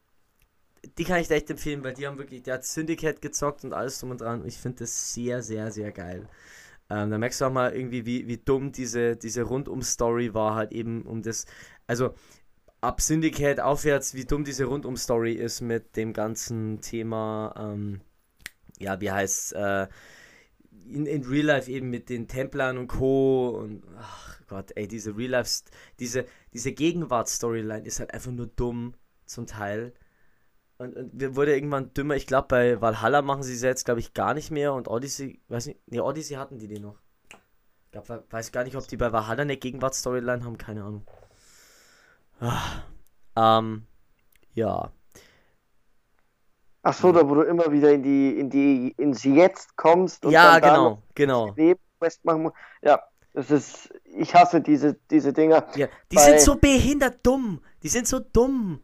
die 0.97 1.05
kann 1.05 1.21
ich 1.21 1.31
echt 1.31 1.49
empfehlen, 1.49 1.83
weil 1.83 1.93
die 1.93 2.05
haben 2.05 2.17
wirklich, 2.17 2.43
der 2.43 2.55
hat 2.55 2.65
Syndicate 2.65 3.21
gezockt 3.21 3.63
und 3.63 3.73
alles 3.73 3.99
drum 3.99 4.11
und 4.11 4.19
dran. 4.19 4.45
Ich 4.45 4.57
finde 4.57 4.79
das 4.79 5.13
sehr, 5.13 5.41
sehr, 5.41 5.71
sehr 5.71 5.93
geil. 5.93 6.27
Ähm, 6.89 7.11
da 7.11 7.17
merkst 7.17 7.39
du 7.39 7.45
auch 7.45 7.51
mal 7.51 7.73
irgendwie, 7.73 8.05
wie, 8.05 8.27
wie 8.27 8.37
dumm 8.37 8.73
diese, 8.73 9.15
diese 9.15 9.43
Rundum-Story 9.43 10.33
war, 10.33 10.55
halt 10.55 10.73
eben 10.73 11.03
um 11.03 11.21
das, 11.21 11.45
also 11.87 12.13
ab 12.81 13.01
Syndicate 13.01 13.59
aufwärts, 13.61 14.13
wie 14.13 14.25
dumm 14.25 14.43
diese 14.43 14.65
Rundum-Story 14.65 15.33
ist 15.33 15.61
mit 15.61 15.95
dem 15.95 16.13
ganzen 16.13 16.81
Thema, 16.81 17.53
ähm, 17.57 18.01
ja, 18.79 18.99
wie 18.99 19.11
heißt 19.11 19.53
äh, 19.53 19.87
in, 20.89 21.05
in 21.05 21.23
Real 21.23 21.45
Life 21.45 21.71
eben 21.71 21.89
mit 21.89 22.09
den 22.09 22.27
Templern 22.27 22.77
und 22.77 22.87
Co. 22.87 23.49
und 23.49 23.83
ach 23.97 24.41
Gott, 24.47 24.71
ey, 24.75 24.87
diese 24.87 25.15
Real 25.15 25.31
Life, 25.31 25.63
diese, 25.99 26.25
diese 26.53 26.73
Gegenwarts-Storyline 26.73 27.85
ist 27.85 27.99
halt 27.99 28.13
einfach 28.13 28.31
nur 28.31 28.47
dumm 28.47 28.93
zum 29.25 29.47
Teil. 29.47 29.93
Und, 30.77 30.95
und 30.95 31.11
wir 31.13 31.35
wurde 31.35 31.53
irgendwann 31.53 31.93
dümmer. 31.93 32.15
Ich 32.15 32.27
glaube, 32.27 32.47
bei 32.49 32.81
Valhalla 32.81 33.21
machen 33.21 33.43
sie 33.43 33.53
es 33.53 33.61
jetzt, 33.61 33.85
glaube 33.85 34.01
ich, 34.01 34.13
gar 34.13 34.33
nicht 34.33 34.51
mehr. 34.51 34.73
Und 34.73 34.87
Odyssey, 34.89 35.39
weiß 35.47 35.67
nicht, 35.67 35.79
nee, 35.87 35.99
Odyssey 36.01 36.35
hatten 36.35 36.57
die 36.59 36.67
den 36.67 36.81
noch. 36.81 36.99
Ich 37.85 37.91
glaub, 37.91 38.09
we- 38.09 38.23
weiß 38.29 38.51
gar 38.51 38.63
nicht, 38.63 38.75
ob 38.75 38.87
die 38.87 38.97
bei 38.97 39.13
Valhalla 39.13 39.43
eine 39.43 39.55
Gegenwarts-Storyline 39.55 40.43
haben, 40.43 40.57
keine 40.57 40.83
Ahnung. 40.83 41.05
Ah, 42.39 42.83
ähm, 43.35 43.85
ja. 44.53 44.91
Ach 46.85 46.93
so, 46.93 47.11
da 47.13 47.27
wo 47.27 47.35
du 47.35 47.41
immer 47.43 47.71
wieder 47.71 47.91
in 47.93 48.03
die, 48.03 48.37
in 48.37 48.49
die, 48.49 48.93
ins 48.97 49.23
Jetzt 49.23 49.77
kommst 49.77 50.25
und 50.25 50.31
Ja, 50.33 50.53
dann 50.53 50.61
da 50.61 50.67
genau, 50.69 50.89
noch 50.89 51.03
genau. 51.15 51.53
Nebenquest 51.55 52.25
machen 52.25 52.43
musst. 52.43 52.55
Ja, 52.81 53.01
das 53.33 53.49
ist, 53.51 53.93
ich 54.03 54.35
hasse 54.35 54.59
diese, 54.59 54.95
diese 55.09 55.31
Dinger. 55.31 55.65
Ja, 55.75 55.87
die 56.11 56.15
Bei- 56.17 56.21
sind 56.23 56.41
so 56.41 56.55
behindert 56.55 57.25
dumm. 57.25 57.61
Die 57.81 57.87
sind 57.87 58.07
so 58.07 58.19
dumm. 58.19 58.83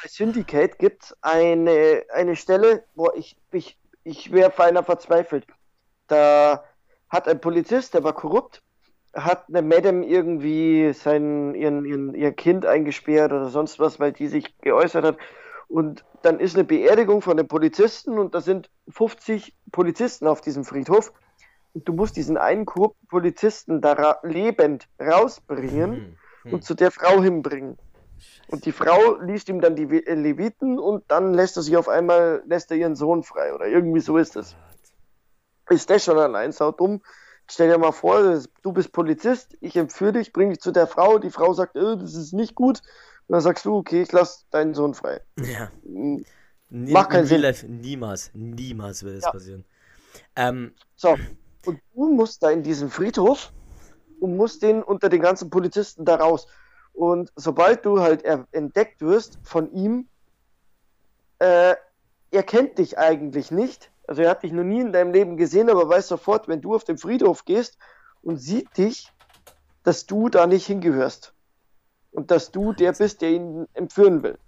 Bei 0.00 0.08
Syndicate 0.08 0.78
gibt 0.78 1.04
es 1.04 1.16
eine, 1.22 2.04
eine 2.14 2.36
Stelle, 2.36 2.84
wo 2.94 3.10
ich, 3.14 3.36
ich, 3.50 3.76
ich 4.04 4.30
wäre 4.30 4.50
beinahe 4.50 4.84
verzweifelt. 4.84 5.46
Da 6.06 6.62
hat 7.08 7.26
ein 7.26 7.40
Polizist, 7.40 7.94
der 7.94 8.04
war 8.04 8.12
korrupt, 8.12 8.62
hat 9.16 9.44
eine 9.48 9.62
Madame 9.62 10.06
irgendwie 10.06 10.92
sein, 10.92 11.54
ihren, 11.54 11.84
ihren, 11.84 12.14
ihr 12.14 12.32
Kind 12.32 12.66
eingesperrt 12.66 13.32
oder 13.32 13.48
sonst 13.48 13.78
was, 13.78 13.98
weil 13.98 14.12
die 14.12 14.28
sich 14.28 14.56
geäußert 14.58 15.04
hat. 15.04 15.18
Und 15.68 16.04
dann 16.22 16.38
ist 16.38 16.54
eine 16.54 16.64
Beerdigung 16.64 17.22
von 17.22 17.36
den 17.36 17.48
Polizisten 17.48 18.18
und 18.18 18.34
da 18.34 18.40
sind 18.40 18.70
50 18.88 19.54
Polizisten 19.72 20.26
auf 20.26 20.40
diesem 20.40 20.64
Friedhof. 20.64 21.12
Und 21.72 21.88
du 21.88 21.92
musst 21.92 22.16
diesen 22.16 22.36
einen 22.36 22.64
korrupten 22.64 23.06
Polizisten 23.08 23.80
da 23.80 23.92
ra 23.92 24.18
lebend 24.22 24.88
rausbringen 25.00 26.16
Hm, 26.46 26.54
und 26.54 26.64
zu 26.64 26.74
der 26.74 26.90
Frau 26.90 27.22
hinbringen. 27.22 27.76
Und 28.48 28.64
die 28.64 28.72
Frau 28.72 29.16
liest 29.20 29.48
ihm 29.48 29.60
dann 29.60 29.76
die 29.76 29.84
äh, 29.84 30.14
Leviten 30.14 30.78
und 30.78 31.04
dann 31.08 31.34
lässt 31.34 31.56
er 31.56 31.62
sich 31.62 31.76
auf 31.76 31.88
einmal, 31.88 32.42
lässt 32.46 32.70
er 32.70 32.76
ihren 32.76 32.96
Sohn 32.96 33.22
frei 33.22 33.52
oder 33.52 33.66
irgendwie 33.66 34.00
so 34.00 34.16
ist 34.16 34.36
es. 34.36 34.56
ist 35.68 35.90
der 35.90 35.98
schon 35.98 36.18
allein 36.18 36.52
saudumm. 36.52 37.02
Stell 37.48 37.68
dir 37.70 37.78
mal 37.78 37.92
vor, 37.92 38.42
du 38.62 38.72
bist 38.72 38.92
Polizist, 38.92 39.56
ich 39.60 39.76
empfehle 39.76 40.12
dich, 40.12 40.32
bring 40.32 40.50
dich 40.50 40.60
zu 40.60 40.72
der 40.72 40.86
Frau, 40.86 41.18
die 41.18 41.30
Frau 41.30 41.52
sagt, 41.52 41.76
äh, 41.76 41.96
das 41.96 42.14
ist 42.14 42.32
nicht 42.32 42.54
gut. 42.54 42.80
Und 43.28 43.32
dann 43.34 43.40
sagst 43.40 43.64
du, 43.64 43.76
okay, 43.76 44.02
ich 44.02 44.12
lass 44.12 44.46
deinen 44.50 44.74
Sohn 44.74 44.94
frei. 44.94 45.20
Ja. 45.38 45.70
Hm, 45.84 46.24
Macht 46.70 47.10
keinen 47.10 47.26
Sinn. 47.26 47.42
Life, 47.42 47.66
niemals, 47.66 48.30
niemals 48.34 49.02
würde 49.02 49.16
das 49.16 49.24
Ja. 49.24 49.32
passieren. 49.32 49.64
Ähm, 50.34 50.74
So, 50.96 51.16
und 51.64 51.80
du 51.94 52.12
musst 52.12 52.42
da 52.42 52.50
in 52.50 52.62
diesen 52.62 52.90
Friedhof 52.90 53.52
und 54.20 54.36
musst 54.36 54.62
den 54.62 54.82
unter 54.82 55.08
den 55.08 55.20
ganzen 55.20 55.50
Polizisten 55.50 56.04
da 56.04 56.16
raus. 56.16 56.46
Und 56.92 57.30
sobald 57.36 57.84
du 57.84 58.00
halt 58.00 58.24
entdeckt 58.52 59.02
wirst 59.02 59.38
von 59.42 59.70
ihm, 59.72 60.08
äh, 61.38 61.76
er 62.30 62.42
kennt 62.42 62.78
dich 62.78 62.98
eigentlich 62.98 63.50
nicht. 63.50 63.90
Also 64.06 64.22
er 64.22 64.30
hat 64.30 64.42
dich 64.42 64.52
noch 64.52 64.64
nie 64.64 64.80
in 64.80 64.92
deinem 64.92 65.12
Leben 65.12 65.36
gesehen, 65.36 65.68
aber 65.68 65.88
weiß 65.88 66.08
sofort, 66.08 66.48
wenn 66.48 66.60
du 66.60 66.74
auf 66.74 66.84
den 66.84 66.98
Friedhof 66.98 67.44
gehst 67.44 67.78
und 68.22 68.36
sieht 68.36 68.76
dich, 68.76 69.12
dass 69.82 70.06
du 70.06 70.28
da 70.28 70.46
nicht 70.46 70.66
hingehörst. 70.66 71.32
Und 72.12 72.30
dass 72.30 72.50
du 72.50 72.72
der 72.72 72.92
bist, 72.92 73.20
der 73.20 73.30
ihn 73.30 73.66
entführen 73.74 74.22
will. 74.22 74.38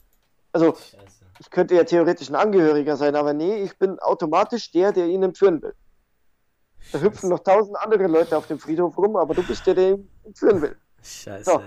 Also 0.52 0.74
Scheiße. 0.74 1.24
ich 1.40 1.50
könnte 1.50 1.74
ja 1.74 1.84
theoretisch 1.84 2.30
ein 2.30 2.34
Angehöriger 2.34 2.96
sein, 2.96 3.14
aber 3.14 3.34
nee, 3.34 3.62
ich 3.62 3.78
bin 3.78 3.98
automatisch 3.98 4.70
der, 4.70 4.92
der 4.92 5.06
ihn 5.06 5.22
entführen 5.22 5.60
will. 5.60 5.74
Da 6.92 7.00
hüpfen 7.00 7.28
noch 7.28 7.40
tausend 7.40 7.76
andere 7.78 8.06
Leute 8.06 8.36
auf 8.36 8.46
dem 8.46 8.58
Friedhof 8.58 8.96
rum, 8.96 9.16
aber 9.16 9.34
du 9.34 9.42
bist 9.42 9.66
der, 9.66 9.74
der 9.74 9.90
ihn 9.90 10.10
entführen 10.24 10.62
will. 10.62 10.76
Scheiße. 11.02 11.44
So. 11.44 11.62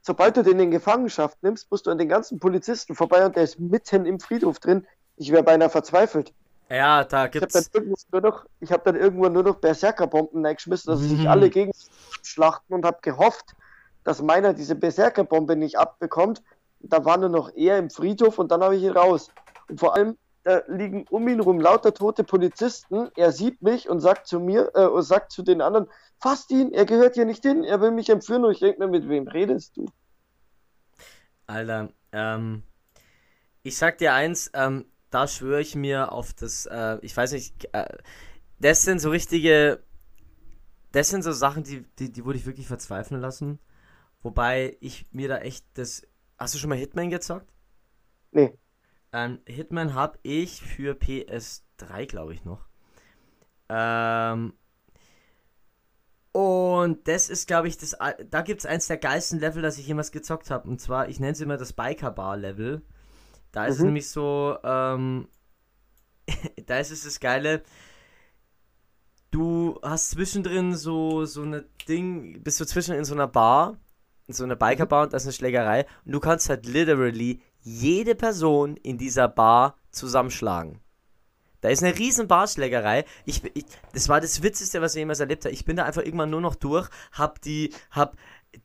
Sobald 0.00 0.36
du 0.36 0.42
den 0.42 0.58
in 0.58 0.70
Gefangenschaft 0.72 1.42
nimmst, 1.42 1.70
musst 1.70 1.86
du 1.86 1.90
an 1.90 1.98
den 1.98 2.08
ganzen 2.08 2.40
Polizisten 2.40 2.96
vorbei 2.96 3.24
und 3.24 3.36
der 3.36 3.44
ist 3.44 3.60
mitten 3.60 4.04
im 4.04 4.18
Friedhof 4.18 4.58
drin. 4.58 4.86
Ich 5.16 5.30
wäre 5.30 5.44
beinahe 5.44 5.70
verzweifelt. 5.70 6.34
Ja, 6.72 7.04
da 7.04 7.26
Ich 7.34 7.42
habe 7.42 7.52
dann, 7.52 7.64
gibt's. 7.64 7.70
irgendwo 7.74 7.96
nur 8.12 8.20
noch, 8.22 8.46
ich 8.60 8.72
hab 8.72 8.84
dann 8.84 8.96
irgendwo 8.96 9.28
nur 9.28 9.42
noch 9.42 9.56
Berserkerbomben 9.56 10.44
reingeschmissen, 10.46 10.90
dass 10.90 11.00
sie 11.00 11.08
Mhm. 11.08 11.16
sich 11.18 11.28
alle 11.28 11.50
gegen 11.50 11.70
schlachten 12.22 12.72
und 12.72 12.86
habe 12.86 12.98
gehofft, 13.02 13.54
dass 14.04 14.22
meiner 14.22 14.54
diese 14.54 14.74
Berserkerbombe 14.74 15.54
nicht 15.54 15.76
abbekommt. 15.78 16.42
Da 16.80 17.04
war 17.04 17.18
nur 17.18 17.28
noch 17.28 17.50
er 17.54 17.78
im 17.78 17.90
Friedhof 17.90 18.38
und 18.38 18.50
dann 18.50 18.62
habe 18.62 18.76
ich 18.76 18.82
ihn 18.84 18.92
raus. 18.92 19.28
Und 19.68 19.80
vor 19.80 19.94
allem, 19.94 20.16
da 20.44 20.62
liegen 20.66 21.04
um 21.10 21.28
ihn 21.28 21.40
rum 21.40 21.60
lauter 21.60 21.92
tote 21.92 22.24
Polizisten. 22.24 23.10
Er 23.16 23.32
sieht 23.32 23.60
mich 23.60 23.88
und 23.90 24.00
sagt 24.00 24.26
zu 24.26 24.40
mir, 24.40 24.70
äh, 24.74 24.86
und 24.86 25.02
sagt 25.02 25.30
zu 25.30 25.42
den 25.42 25.60
anderen, 25.60 25.88
fasst 26.20 26.50
ihn, 26.50 26.72
er 26.72 26.86
gehört 26.86 27.14
hier 27.16 27.26
nicht 27.26 27.42
hin, 27.42 27.64
er 27.64 27.82
will 27.82 27.90
mich 27.90 28.08
entführen. 28.08 28.44
Und 28.46 28.52
ich 28.52 28.60
denke 28.60 28.80
mir, 28.80 28.88
mit 28.88 29.08
wem 29.08 29.28
redest 29.28 29.76
du? 29.76 29.86
Alter, 31.46 31.90
ähm, 32.12 32.62
ich 33.62 33.76
sag 33.76 33.98
dir 33.98 34.14
eins, 34.14 34.50
ähm, 34.54 34.91
da 35.12 35.28
schwöre 35.28 35.60
ich 35.60 35.74
mir 35.74 36.12
auf 36.12 36.32
das, 36.32 36.66
äh, 36.66 36.98
ich 37.02 37.16
weiß 37.16 37.32
nicht, 37.32 37.68
äh, 37.72 37.98
das 38.58 38.82
sind 38.82 39.00
so 39.00 39.10
richtige, 39.10 39.82
das 40.92 41.10
sind 41.10 41.22
so 41.22 41.32
Sachen, 41.32 41.64
die, 41.64 41.84
die, 41.98 42.10
die 42.10 42.24
wurde 42.24 42.38
ich 42.38 42.46
wirklich 42.46 42.66
verzweifeln 42.66 43.20
lassen. 43.20 43.58
Wobei 44.22 44.76
ich 44.80 45.06
mir 45.10 45.28
da 45.28 45.38
echt 45.38 45.66
das, 45.74 46.06
hast 46.38 46.54
du 46.54 46.58
schon 46.58 46.70
mal 46.70 46.78
Hitman 46.78 47.10
gezockt? 47.10 47.52
Nee. 48.30 48.56
Ähm, 49.12 49.40
Hitman 49.46 49.94
habe 49.94 50.18
ich 50.22 50.62
für 50.62 50.94
PS3, 50.94 52.06
glaube 52.06 52.32
ich, 52.32 52.44
noch. 52.44 52.66
Ähm, 53.68 54.54
und 56.32 57.06
das 57.06 57.28
ist, 57.28 57.46
glaube 57.46 57.68
ich, 57.68 57.76
das, 57.76 57.96
da 58.30 58.40
gibt 58.40 58.60
es 58.60 58.66
eins 58.66 58.86
der 58.86 58.96
geilsten 58.96 59.40
Level, 59.40 59.60
das 59.60 59.76
ich 59.76 59.86
jemals 59.86 60.12
gezockt 60.12 60.50
habe. 60.50 60.68
Und 60.68 60.80
zwar, 60.80 61.08
ich 61.08 61.20
nenne 61.20 61.32
es 61.32 61.40
immer 61.40 61.58
das 61.58 61.74
Biker-Bar-Level. 61.74 62.82
Da 63.52 63.66
ist 63.66 63.74
es 63.74 63.80
Mhm. 63.80 63.86
nämlich 63.86 64.08
so, 64.08 64.56
ähm, 64.64 65.28
da 66.66 66.78
ist 66.78 66.90
es 66.90 67.04
das 67.04 67.20
Geile. 67.20 67.62
Du 69.30 69.78
hast 69.82 70.10
zwischendrin 70.10 70.74
so, 70.74 71.24
so 71.24 71.42
eine 71.42 71.64
Ding, 71.88 72.42
bist 72.42 72.60
du 72.60 72.66
zwischen 72.66 72.94
in 72.94 73.04
so 73.04 73.14
einer 73.14 73.28
Bar, 73.28 73.78
in 74.26 74.34
so 74.34 74.44
einer 74.44 74.56
Biker-Bar 74.56 75.04
und 75.04 75.12
da 75.12 75.16
ist 75.16 75.24
eine 75.24 75.32
Schlägerei. 75.32 75.86
Und 76.04 76.12
du 76.12 76.20
kannst 76.20 76.48
halt 76.50 76.66
literally 76.66 77.40
jede 77.60 78.14
Person 78.14 78.76
in 78.76 78.98
dieser 78.98 79.28
Bar 79.28 79.78
zusammenschlagen. 79.90 80.80
Da 81.62 81.68
ist 81.68 81.82
eine 81.82 81.96
riesen 81.96 82.26
Barschlägerei. 82.26 83.04
Ich, 83.24 83.42
ich, 83.54 83.64
das 83.92 84.08
war 84.08 84.20
das 84.20 84.42
Witzigste, 84.42 84.82
was 84.82 84.94
ich 84.94 84.98
jemals 84.98 85.20
erlebt 85.20 85.44
habe. 85.44 85.54
Ich 85.54 85.64
bin 85.64 85.76
da 85.76 85.84
einfach 85.84 86.02
irgendwann 86.02 86.30
nur 86.30 86.40
noch 86.40 86.56
durch, 86.56 86.88
hab 87.12 87.40
die, 87.40 87.72
hab 87.90 88.16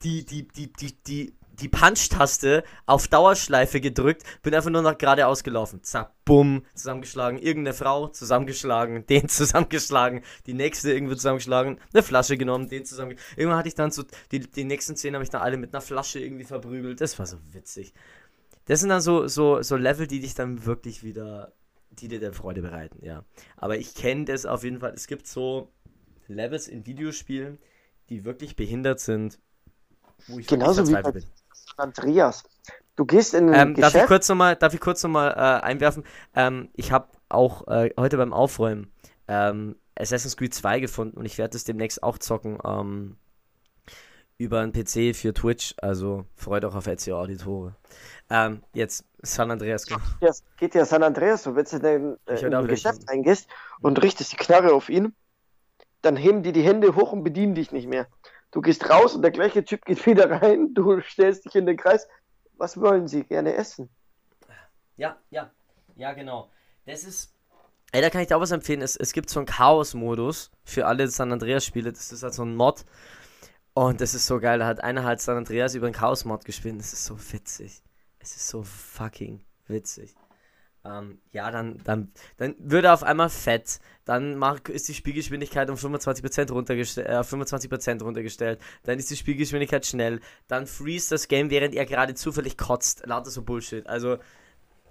die, 0.01 0.25
die, 0.25 0.47
die, 0.47 0.73
die, 0.73 0.95
die, 1.03 1.36
die 1.59 1.69
Punch-Taste 1.69 2.63
auf 2.85 3.07
Dauerschleife 3.07 3.81
gedrückt, 3.81 4.23
bin 4.41 4.53
einfach 4.53 4.69
nur 4.69 4.81
noch 4.81 4.97
geradeaus 4.97 5.43
gelaufen. 5.43 5.83
Zack, 5.83 6.13
bumm, 6.25 6.63
zusammengeschlagen. 6.75 7.39
Irgendeine 7.39 7.73
Frau 7.73 8.07
zusammengeschlagen, 8.07 9.05
den 9.09 9.29
zusammengeschlagen, 9.29 10.21
die 10.45 10.53
nächste 10.53 10.91
irgendwo 10.91 11.15
zusammengeschlagen, 11.15 11.79
eine 11.93 12.03
Flasche 12.03 12.37
genommen, 12.37 12.69
den 12.69 12.85
zusammengeschlagen. 12.85 13.39
Irgendwann 13.39 13.59
hatte 13.59 13.69
ich 13.69 13.75
dann 13.75 13.91
so, 13.91 14.03
die, 14.31 14.39
die 14.39 14.63
nächsten 14.63 14.95
zehn 14.95 15.13
habe 15.13 15.23
ich 15.23 15.29
dann 15.29 15.41
alle 15.41 15.57
mit 15.57 15.73
einer 15.73 15.81
Flasche 15.81 16.19
irgendwie 16.19 16.45
verprügelt. 16.45 17.01
Das 17.01 17.17
war 17.19 17.25
so 17.25 17.37
witzig. 17.51 17.93
Das 18.65 18.81
sind 18.81 18.89
dann 18.89 19.01
so, 19.01 19.27
so, 19.27 19.61
so 19.61 19.77
Level, 19.77 20.07
die 20.07 20.19
dich 20.19 20.35
dann 20.35 20.65
wirklich 20.65 21.03
wieder, 21.03 21.53
die 21.91 22.09
dir 22.09 22.19
der 22.19 22.33
Freude 22.33 22.61
bereiten, 22.61 23.03
ja. 23.03 23.23
Aber 23.55 23.77
ich 23.77 23.95
kenne 23.95 24.25
das 24.25 24.45
auf 24.45 24.63
jeden 24.63 24.79
Fall. 24.79 24.93
Es 24.93 25.07
gibt 25.07 25.25
so 25.25 25.71
Levels 26.27 26.67
in 26.67 26.85
Videospielen, 26.85 27.59
die 28.09 28.25
wirklich 28.25 28.55
behindert 28.55 28.99
sind, 28.99 29.39
wo 30.27 30.39
ich 30.39 30.47
Genauso 30.47 30.85
wie 30.87 30.91
verzweifelt 30.91 31.13
bei 31.13 31.19
bin. 31.21 31.29
Andreas. 31.77 32.43
Du 32.95 33.05
gehst 33.05 33.33
in 33.33 33.49
ein 33.53 33.69
Ähm, 33.69 33.79
darf 33.79 33.95
ich 33.95 34.05
Geschäft. 34.05 34.07
kurz 34.07 34.29
nochmal, 34.29 34.55
darf 34.55 34.73
ich 34.73 34.79
kurz 34.79 35.03
noch 35.03 35.09
mal, 35.09 35.29
äh, 35.31 35.63
einwerfen? 35.65 36.03
Ähm, 36.35 36.69
ich 36.73 36.91
habe 36.91 37.07
auch 37.29 37.67
äh, 37.67 37.91
heute 37.97 38.17
beim 38.17 38.33
Aufräumen 38.33 38.91
ähm, 39.27 39.75
Assassin's 39.95 40.37
Creed 40.37 40.53
2 40.53 40.79
gefunden 40.79 41.17
und 41.17 41.25
ich 41.25 41.37
werde 41.37 41.51
das 41.53 41.63
demnächst 41.63 42.01
auch 42.03 42.17
zocken 42.17 42.57
ähm, 42.65 43.17
über 44.37 44.59
einen 44.61 44.71
PC 44.71 45.15
für 45.15 45.33
Twitch. 45.33 45.75
Also 45.81 46.25
freut 46.35 46.65
auch 46.65 46.75
auf 46.75 46.87
ECO 46.87 47.19
Auditore. 47.19 47.75
Ähm, 48.29 48.63
jetzt 48.73 49.05
San 49.21 49.51
Andreas. 49.51 49.85
genau. 49.85 50.01
Ja, 50.21 50.29
es 50.29 50.43
geht 50.57 50.75
ja 50.75 50.85
San 50.85 51.03
Andreas, 51.03 51.43
so 51.43 51.55
wenn 51.55 51.65
du 51.65 51.77
in 51.77 52.17
äh, 52.27 52.41
in 52.41 52.41
werd 52.41 52.55
auch 52.55 52.59
ein 52.59 52.67
Geschäft 52.67 52.99
rechnen. 52.99 53.09
reingehst 53.09 53.47
und 53.81 54.01
richtest 54.01 54.31
die 54.33 54.37
Knarre 54.37 54.73
auf 54.73 54.89
ihn, 54.89 55.15
dann 56.01 56.15
heben 56.15 56.43
die 56.43 56.51
die 56.51 56.61
Hände 56.63 56.95
hoch 56.95 57.11
und 57.11 57.23
bedienen 57.23 57.55
dich 57.55 57.71
nicht 57.71 57.87
mehr. 57.87 58.07
Du 58.51 58.61
gehst 58.61 58.89
raus 58.89 59.15
und 59.15 59.21
der 59.21 59.31
gleiche 59.31 59.63
Typ 59.63 59.85
geht 59.85 60.05
wieder 60.05 60.29
rein, 60.29 60.73
du 60.73 61.01
stellst 61.01 61.45
dich 61.45 61.55
in 61.55 61.65
den 61.65 61.77
Kreis. 61.77 62.07
Was 62.53 62.79
wollen 62.79 63.07
sie 63.07 63.23
gerne 63.23 63.53
essen? 63.53 63.89
Ja, 64.95 65.17
ja, 65.29 65.51
ja, 65.95 66.13
genau. 66.13 66.49
Das 66.85 67.03
ist. 67.03 67.33
Ey, 67.91 68.01
da 68.01 68.09
kann 68.09 68.21
ich 68.21 68.27
dir 68.27 68.37
auch 68.37 68.41
was 68.41 68.51
empfehlen. 68.51 68.81
Es, 68.81 68.95
es 68.95 69.13
gibt 69.13 69.29
so 69.29 69.39
einen 69.39 69.45
Chaos-Modus 69.45 70.51
für 70.63 70.87
alle 70.87 71.07
San 71.07 71.31
Andreas-Spiele. 71.31 71.93
Das 71.93 72.11
ist 72.11 72.23
halt 72.23 72.33
so 72.33 72.43
ein 72.43 72.55
Mod. 72.55 72.83
Und 73.73 74.01
das 74.01 74.13
ist 74.13 74.25
so 74.25 74.39
geil. 74.39 74.59
Da 74.59 74.65
hat 74.65 74.83
einer 74.83 75.03
halt 75.03 75.21
San 75.21 75.37
Andreas 75.37 75.75
über 75.75 75.85
einen 75.85 75.93
Chaos-Mod 75.95 76.43
gespielt. 76.45 76.79
Das 76.79 76.93
ist 76.93 77.05
so 77.05 77.17
witzig. 77.31 77.83
Es 78.19 78.35
ist 78.35 78.47
so 78.47 78.63
fucking 78.63 79.45
witzig. 79.67 80.15
Ähm, 80.87 81.19
ja, 81.31 81.51
dann, 81.51 81.79
dann, 81.83 82.11
dann 82.37 82.55
wird 82.59 82.85
er 82.85 82.93
auf 82.93 83.03
einmal 83.03 83.29
fett. 83.29 83.79
Dann 84.05 84.37
mag, 84.37 84.69
ist 84.69 84.87
die 84.87 84.93
Spielgeschwindigkeit 84.93 85.69
um 85.69 85.75
25% 85.75 86.51
runtergestellt, 86.51 87.09
äh, 87.09 87.15
auf 87.15 87.31
25% 87.31 88.01
runtergestellt. 88.01 88.59
Dann 88.83 88.97
ist 88.97 89.11
die 89.11 89.17
Spielgeschwindigkeit 89.17 89.85
schnell. 89.85 90.21
Dann 90.47 90.65
freeze 90.65 91.09
das 91.09 91.27
Game, 91.27 91.49
während 91.49 91.75
er 91.75 91.85
gerade 91.85 92.15
zufällig 92.15 92.57
kotzt. 92.57 93.05
Lauter 93.05 93.29
so 93.29 93.41
Bullshit. 93.41 93.85
Also, 93.87 94.17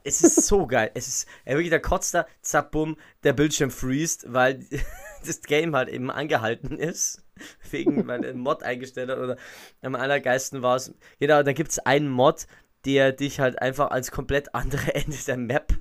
es 0.04 0.22
ist 0.22 0.46
so 0.46 0.66
geil. 0.66 0.90
Es 0.94 1.08
ist 1.08 1.28
ja, 1.46 1.52
wirklich, 1.52 1.70
da 1.70 1.78
kotzt 1.78 2.14
da, 2.14 2.26
zack, 2.42 2.72
bumm, 2.72 2.96
der 3.22 3.32
Bildschirm 3.32 3.70
freest, 3.70 4.26
weil 4.28 4.66
das 5.26 5.40
Game 5.40 5.74
halt 5.74 5.88
eben 5.88 6.10
angehalten 6.10 6.78
ist. 6.78 7.22
Wegen, 7.70 8.06
weil 8.06 8.24
ein 8.24 8.38
Mod 8.38 8.62
eingestellt 8.62 9.10
hat 9.10 9.18
oder 9.18 9.36
am 9.82 9.94
allergeisten 9.94 10.62
war 10.62 10.76
es. 10.76 10.92
Genau, 11.20 11.42
da 11.42 11.52
gibt 11.52 11.70
es 11.70 11.78
einen 11.78 12.08
Mod, 12.08 12.46
der 12.84 13.12
dich 13.12 13.40
halt 13.40 13.60
einfach 13.60 13.90
als 13.90 14.10
komplett 14.10 14.54
andere 14.54 14.94
Ende 14.94 15.16
der 15.26 15.36
Map 15.36 15.74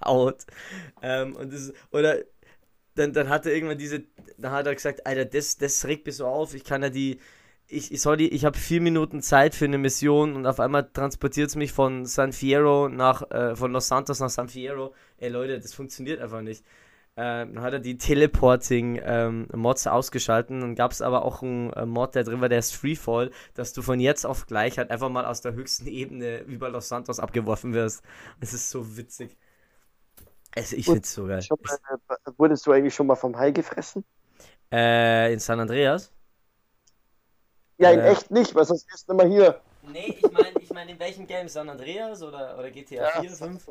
taut. 0.00 0.44
Ähm, 1.02 1.36
und 1.36 1.52
das, 1.52 1.72
oder 1.90 2.18
dann, 2.94 3.12
dann 3.12 3.28
hat 3.28 3.46
er 3.46 3.54
irgendwann 3.54 3.78
diese, 3.78 4.04
dann 4.38 4.52
hat 4.52 4.66
er 4.66 4.74
gesagt, 4.74 5.06
Alter, 5.06 5.24
das, 5.24 5.58
das 5.58 5.84
regt 5.86 6.06
mich 6.06 6.16
so 6.16 6.26
auf, 6.26 6.54
ich 6.54 6.64
kann 6.64 6.82
ja 6.82 6.90
die, 6.90 7.18
ich, 7.68 7.92
ich 7.92 8.00
soll 8.00 8.16
die, 8.16 8.28
ich 8.28 8.44
habe 8.44 8.58
vier 8.58 8.80
Minuten 8.80 9.22
Zeit 9.22 9.54
für 9.54 9.64
eine 9.64 9.78
Mission 9.78 10.34
und 10.36 10.46
auf 10.46 10.60
einmal 10.60 10.88
transportiert 10.92 11.48
es 11.48 11.56
mich 11.56 11.72
von 11.72 12.06
San 12.06 12.32
Fierro 12.32 12.88
nach, 12.88 13.28
äh, 13.30 13.56
von 13.56 13.72
Los 13.72 13.88
Santos 13.88 14.20
nach 14.20 14.30
San 14.30 14.48
Fierro. 14.48 14.94
Ey 15.18 15.28
Leute, 15.30 15.58
das 15.58 15.74
funktioniert 15.74 16.20
einfach 16.20 16.42
nicht. 16.42 16.64
Ähm, 17.18 17.54
dann 17.54 17.64
hat 17.64 17.72
er 17.72 17.78
die 17.80 17.96
Teleporting-Mods 17.96 19.86
ausgeschalten. 19.86 20.60
Dann 20.60 20.74
gab 20.74 20.92
es 20.92 21.00
aber 21.00 21.24
auch 21.24 21.42
einen 21.42 21.72
äh, 21.72 21.86
Mod, 21.86 22.14
der 22.14 22.24
drin 22.24 22.40
war, 22.42 22.50
der 22.50 22.58
ist 22.58 22.74
Freefall, 22.74 23.30
dass 23.54 23.72
du 23.72 23.80
von 23.82 24.00
jetzt 24.00 24.26
auf 24.26 24.46
gleich 24.46 24.76
halt 24.78 24.90
einfach 24.90 25.08
mal 25.08 25.24
aus 25.24 25.40
der 25.40 25.54
höchsten 25.54 25.86
Ebene 25.86 26.40
über 26.40 26.68
Los 26.68 26.88
Santos 26.88 27.18
abgeworfen 27.18 27.72
wirst. 27.72 28.04
Es 28.40 28.52
ist 28.52 28.70
so 28.70 28.96
witzig. 28.98 29.36
Es, 30.56 30.72
ich 30.72 30.86
Und 30.86 30.94
find's 30.94 31.12
so 31.14 31.26
geil. 31.26 31.42
Schon 31.42 31.58
mal, 31.62 31.78
äh, 32.08 32.30
wurdest 32.38 32.66
du 32.66 32.72
eigentlich 32.72 32.94
schon 32.94 33.06
mal 33.06 33.16
vom 33.16 33.36
Hai 33.38 33.52
gefressen? 33.52 34.04
Äh, 34.72 35.32
in 35.32 35.40
San 35.40 35.60
Andreas? 35.60 36.12
Ja, 37.78 37.90
in 37.92 38.00
Äh. 38.00 38.10
echt 38.12 38.30
nicht, 38.30 38.54
weil 38.54 38.64
sonst 38.64 38.86
bist 38.88 39.08
du 39.08 39.12
immer 39.12 39.26
hier. 39.26 39.60
Nee, 39.82 40.18
ich 40.18 40.32
meine, 40.32 40.58
ich 40.60 40.70
mein, 40.72 40.88
in 40.88 40.98
welchem 40.98 41.26
Game? 41.26 41.48
San 41.48 41.68
Andreas 41.68 42.22
oder, 42.22 42.58
oder 42.58 42.70
GTA 42.70 43.10
Ja, 43.14 43.20
4, 43.20 43.30
5? 43.30 43.70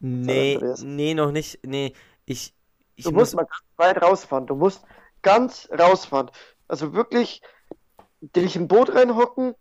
Nee, 0.00 0.58
nee, 0.82 1.14
noch 1.14 1.32
nicht. 1.32 1.60
Nee, 1.64 1.94
ich, 2.26 2.54
ich 2.96 3.04
Du 3.04 3.12
muss 3.12 3.32
musst 3.32 3.34
mal 3.34 3.44
ganz 3.44 3.62
weit 3.76 4.02
rausfahren. 4.02 4.46
Du 4.46 4.54
musst 4.54 4.84
ganz 5.22 5.68
rausfahren. 5.70 6.30
Also 6.68 6.92
wirklich 6.94 7.42
dich 8.20 8.56
im 8.56 8.68
Boot 8.68 8.94
reinhocken 8.94 9.54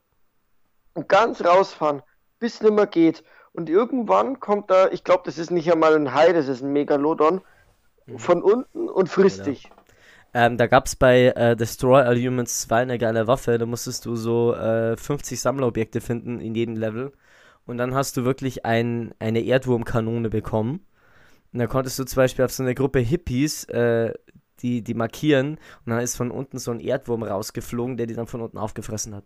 und 0.93 1.09
ganz 1.09 1.43
rausfahren, 1.43 2.03
bis 2.39 2.61
nimmer 2.61 2.87
geht. 2.87 3.23
Und 3.53 3.69
irgendwann 3.69 4.39
kommt 4.39 4.69
da, 4.69 4.89
ich 4.89 5.03
glaube, 5.03 5.23
das 5.25 5.37
ist 5.37 5.51
nicht 5.51 5.71
einmal 5.71 5.95
ein 5.95 6.13
Hai, 6.13 6.33
das 6.33 6.47
ist 6.47 6.61
ein 6.63 6.71
Megalodon, 6.73 7.41
von 8.17 8.41
unten 8.43 8.89
und 8.89 9.09
frisst 9.09 9.43
Genau. 9.43 9.49
dich. 9.49 9.69
Ähm, 10.33 10.57
da 10.57 10.67
gab 10.67 10.85
es 10.85 10.95
bei 10.95 11.27
äh, 11.35 11.55
Destroy 11.55 12.01
All 12.01 12.17
Humans 12.17 12.61
2 12.61 12.81
eine 12.83 12.97
geile 12.99 13.27
Waffe. 13.27 13.57
Da 13.57 13.65
musstest 13.65 14.05
du 14.05 14.15
so 14.15 14.53
äh, 14.55 14.95
50 14.95 15.39
Sammlerobjekte 15.39 16.01
finden 16.01 16.39
in 16.39 16.53
jedem 16.55 16.75
Level. 16.75 17.13
Und 17.65 17.77
dann 17.77 17.93
hast 17.95 18.17
du 18.17 18.25
wirklich 18.25 18.65
ein, 18.65 19.13
eine 19.19 19.41
Erdwurmkanone 19.41 20.29
bekommen. 20.29 20.85
Und 21.51 21.59
da 21.59 21.67
konntest 21.67 21.97
du 21.97 22.03
zum 22.05 22.17
Beispiel 22.17 22.45
auf 22.45 22.51
so 22.51 22.63
eine 22.63 22.75
Gruppe 22.75 22.99
Hippies 22.99 23.63
äh, 23.65 24.13
die, 24.61 24.83
die 24.83 24.93
markieren. 24.93 25.59
Und 25.85 25.91
dann 25.91 25.99
ist 26.01 26.15
von 26.15 26.31
unten 26.31 26.59
so 26.59 26.71
ein 26.71 26.79
Erdwurm 26.79 27.23
rausgeflogen, 27.23 27.97
der 27.97 28.05
die 28.05 28.13
dann 28.13 28.27
von 28.27 28.41
unten 28.41 28.57
aufgefressen 28.59 29.15
hat. 29.15 29.23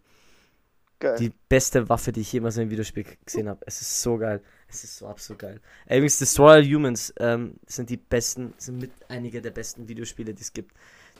Geil. 1.04 1.18
Die 1.18 1.34
beste 1.50 1.89
Waffe, 1.89 2.13
die 2.13 2.22
ich 2.22 2.32
jemals 2.32 2.56
in 2.56 2.62
einem 2.62 2.72
Videospiel 2.72 3.04
gesehen 3.26 3.50
habe. 3.50 3.60
Es 3.66 3.82
ist 3.82 4.02
so 4.02 4.18
geil. 4.18 4.42
Es 4.70 4.86
ist 4.86 4.96
so 4.96 5.08
absolut 5.08 5.39
geil. 5.42 5.60
Übrigens, 5.84 6.18
Destroy 6.18 6.54
All 6.54 6.63
Humans 6.63 7.13
ähm, 7.18 7.56
sind 7.66 7.89
die 7.89 7.98
besten, 7.98 8.54
sind 8.58 8.78
mit 8.78 8.92
einige 9.10 9.42
der 9.42 9.52
besten 9.52 9.89
Videospiele, 9.89 10.34
die 10.34 10.42
es 10.42 10.54
gibt. 10.54 10.72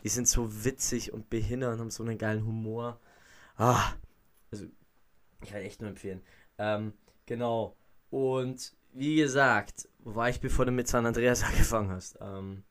Die 0.02 0.08
sind 0.08 0.30
so 0.30 0.63
witzig 0.63 1.12
und 1.12 1.30
behindert 1.30 1.74
und 1.74 1.80
haben 1.82 1.89
so 1.89 2.02
einen 2.02 2.17
geilen 2.17 2.46
Humor. 2.46 2.98
Ah, 3.58 3.91
also, 4.52 4.67
ich 5.41 5.50
kann 5.50 5.60
echt 5.60 5.82
nur 5.82 5.89
empfehlen. 5.89 6.22
Ähm, 6.58 6.93
genau. 7.26 7.76
Und 8.10 8.72
wie 8.93 9.17
gesagt, 9.17 9.89
wo 10.00 10.15
war 10.15 10.30
ich, 10.30 10.39
bevor 10.39 10.63
du 10.65 10.72
mit 10.72 10.88
San 10.88 11.06
Andreas 11.06 11.43
angefangen 11.43 11.91
hast? 11.91 12.17
Ähm, 12.22 12.63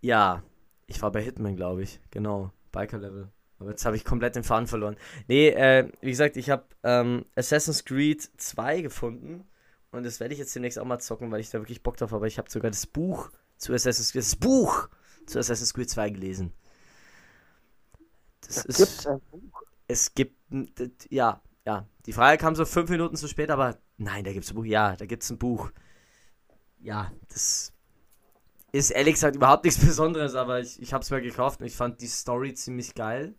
ja, 0.00 0.42
ich 0.86 1.02
war 1.02 1.12
bei 1.12 1.20
Hitman, 1.20 1.56
glaube 1.56 1.82
ich. 1.82 2.00
Genau, 2.10 2.52
Biker-Level. 2.72 3.28
Aber 3.64 3.70
jetzt 3.72 3.86
habe 3.86 3.96
ich 3.96 4.04
komplett 4.04 4.36
den 4.36 4.44
Faden 4.44 4.66
verloren. 4.68 4.96
Nee, 5.26 5.48
äh, 5.48 5.90
wie 6.00 6.10
gesagt, 6.10 6.36
ich 6.36 6.50
habe 6.50 6.64
ähm, 6.82 7.24
Assassin's 7.34 7.84
Creed 7.84 8.22
2 8.36 8.82
gefunden. 8.82 9.48
Und 9.90 10.04
das 10.04 10.20
werde 10.20 10.34
ich 10.34 10.40
jetzt 10.40 10.54
demnächst 10.54 10.78
auch 10.78 10.84
mal 10.84 10.98
zocken, 10.98 11.30
weil 11.30 11.40
ich 11.40 11.50
da 11.50 11.60
wirklich 11.60 11.82
Bock 11.82 11.96
drauf 11.96 12.10
habe. 12.10 12.16
Aber 12.18 12.26
ich 12.26 12.38
habe 12.38 12.50
sogar 12.50 12.70
das 12.70 12.86
Buch 12.86 13.30
zu 13.56 13.72
Assassin's 13.72 14.12
Creed, 14.12 14.22
das 14.22 14.36
Buch 14.36 14.88
zu 15.26 15.38
Assassin's 15.38 15.72
Creed 15.74 15.90
2 15.90 16.10
gelesen. 16.10 16.52
Das 18.42 18.62
Da 18.62 18.62
ist, 18.62 18.76
gibt's 18.76 19.06
ein 19.06 19.20
Buch. 19.30 19.62
es 19.88 20.14
gibt, 20.14 20.36
ja, 21.10 21.42
ja. 21.66 21.88
Die 22.06 22.12
Frage 22.12 22.38
kam 22.38 22.54
so 22.54 22.64
fünf 22.64 22.90
Minuten 22.90 23.16
zu 23.16 23.28
spät, 23.28 23.50
aber 23.50 23.78
nein, 23.96 24.24
da 24.24 24.32
gibt 24.32 24.44
es 24.44 24.50
ein 24.52 24.54
Buch. 24.56 24.64
Ja, 24.66 24.96
da 24.96 25.06
gibt 25.06 25.22
es 25.22 25.30
ein 25.30 25.38
Buch. 25.38 25.70
Ja, 26.80 27.12
das 27.28 27.72
ist 28.72 28.90
ehrlich 28.90 29.14
gesagt 29.14 29.36
überhaupt 29.36 29.64
nichts 29.64 29.80
Besonderes, 29.86 30.34
aber 30.34 30.60
ich, 30.60 30.80
ich 30.82 30.92
habe 30.92 31.02
es 31.02 31.10
mir 31.10 31.20
gekauft 31.22 31.60
und 31.60 31.66
ich 31.66 31.76
fand 31.76 32.00
die 32.00 32.06
Story 32.08 32.54
ziemlich 32.54 32.94
geil. 32.94 33.34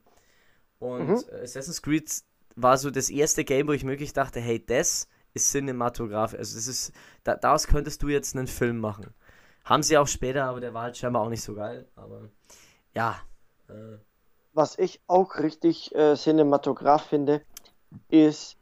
Und 0.94 1.08
Mhm. 1.08 1.24
äh, 1.30 1.42
Assassin's 1.44 1.82
Creed 1.82 2.12
war 2.56 2.78
so 2.78 2.92
das 2.92 3.10
erste 3.10 3.44
Game, 3.44 3.68
wo 3.68 3.72
ich 3.74 3.86
wirklich 3.86 4.14
dachte, 4.14 4.40
hey, 4.40 4.64
das 4.66 5.08
ist 5.34 5.52
Cinematograph. 5.52 6.34
Also 6.34 6.56
das 6.56 6.68
ist, 6.68 6.94
da, 7.24 7.36
daraus 7.36 7.68
könntest 7.68 8.02
du 8.04 8.10
jetzt 8.10 8.36
einen 8.36 8.48
Film 8.48 8.80
machen. 8.80 9.14
Haben 9.66 9.84
sie 9.84 9.98
auch 9.98 10.08
später, 10.08 10.46
aber 10.46 10.60
der 10.62 10.74
war 10.74 10.84
halt 10.84 10.98
scheinbar 10.98 11.24
auch 11.24 11.30
nicht 11.30 11.44
so 11.44 11.56
geil. 11.56 11.88
Aber 11.96 12.30
ja, 12.94 13.20
äh, 13.70 13.98
Was 14.54 14.78
ich 14.80 15.02
auch 15.08 15.38
richtig 15.38 15.94
äh, 15.94 16.16
Cinematograph 16.16 17.06
finde, 17.08 17.44
ist 18.10 18.58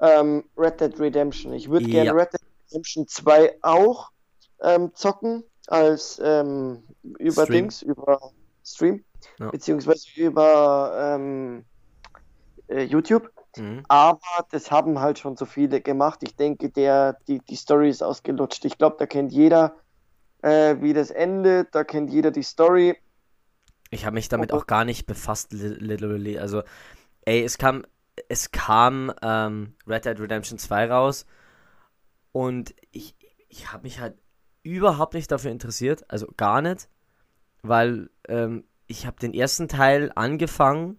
ähm, 0.00 0.48
Red 0.56 0.80
Dead 0.80 1.00
Redemption. 1.00 1.52
Ich 1.54 1.70
würde 1.70 1.88
Ja. 1.88 1.88
gerne 1.88 2.14
Red 2.14 2.32
Dead 2.34 2.42
Redemption 2.70 3.08
2 3.08 3.58
auch 3.62 4.10
ähm, 4.62 4.94
zocken 4.94 5.44
als 5.68 6.20
ähm, 6.22 6.84
über 7.18 7.44
Stream. 7.44 7.62
Dings, 7.62 7.82
über 7.82 8.20
Stream, 8.64 9.04
Ja. 9.38 9.52
beziehungsweise 9.52 10.08
über 10.16 11.16
ähm, 11.16 11.64
äh, 12.68 12.82
YouTube. 12.84 13.30
mhm. 13.56 13.86
Aber 13.88 14.20
das 14.50 14.70
haben 14.70 15.00
halt 15.00 15.18
schon 15.18 15.36
so 15.36 15.46
viele 15.46 15.80
gemacht. 15.80 16.20
Ich 16.22 16.36
denke, 16.36 16.70
der, 16.70 17.14
die, 17.28 17.40
die 17.40 17.56
Story 17.56 17.88
ist 17.90 18.02
ausgelutscht. 18.02 18.64
Ich 18.64 18.78
glaube, 18.78 18.96
da 18.98 19.06
kennt 19.06 19.32
jeder, 19.32 19.76
äh, 20.42 20.76
wie 20.80 20.92
das 20.94 21.10
endet, 21.10 21.74
da 21.74 21.84
kennt 21.84 22.10
jeder 22.10 22.30
die 22.32 22.42
Story. 22.44 22.96
Ich 23.90 24.04
habe 24.04 24.14
mich 24.14 24.28
damit 24.28 24.52
Oh. 24.52 24.56
auch 24.56 24.66
gar 24.66 24.84
nicht 24.84 25.06
befasst, 25.06 25.52
li 25.52 25.68
literally. 25.68 26.38
Also, 26.38 26.62
ey, 27.24 27.44
es 27.44 27.58
kam, 27.58 27.84
es 28.28 28.50
kam 28.52 29.12
ähm, 29.22 29.76
Red 29.86 30.06
Dead 30.06 30.20
Redemption 30.20 30.58
2 30.58 30.86
raus 30.90 31.26
und 32.32 32.74
ich, 32.90 33.14
ich 33.48 33.72
habe 33.72 33.82
mich 33.84 34.00
halt 34.00 34.18
überhaupt 34.62 35.14
nicht 35.14 35.30
dafür 35.30 35.50
interessiert, 35.50 36.04
also 36.08 36.26
gar 36.36 36.62
nicht, 36.62 36.88
weil 37.62 38.10
ähm, 38.28 38.64
ich 38.88 39.06
habe 39.06 39.20
den 39.20 39.34
ersten 39.34 39.68
Teil 39.68 40.10
angefangen 40.14 40.98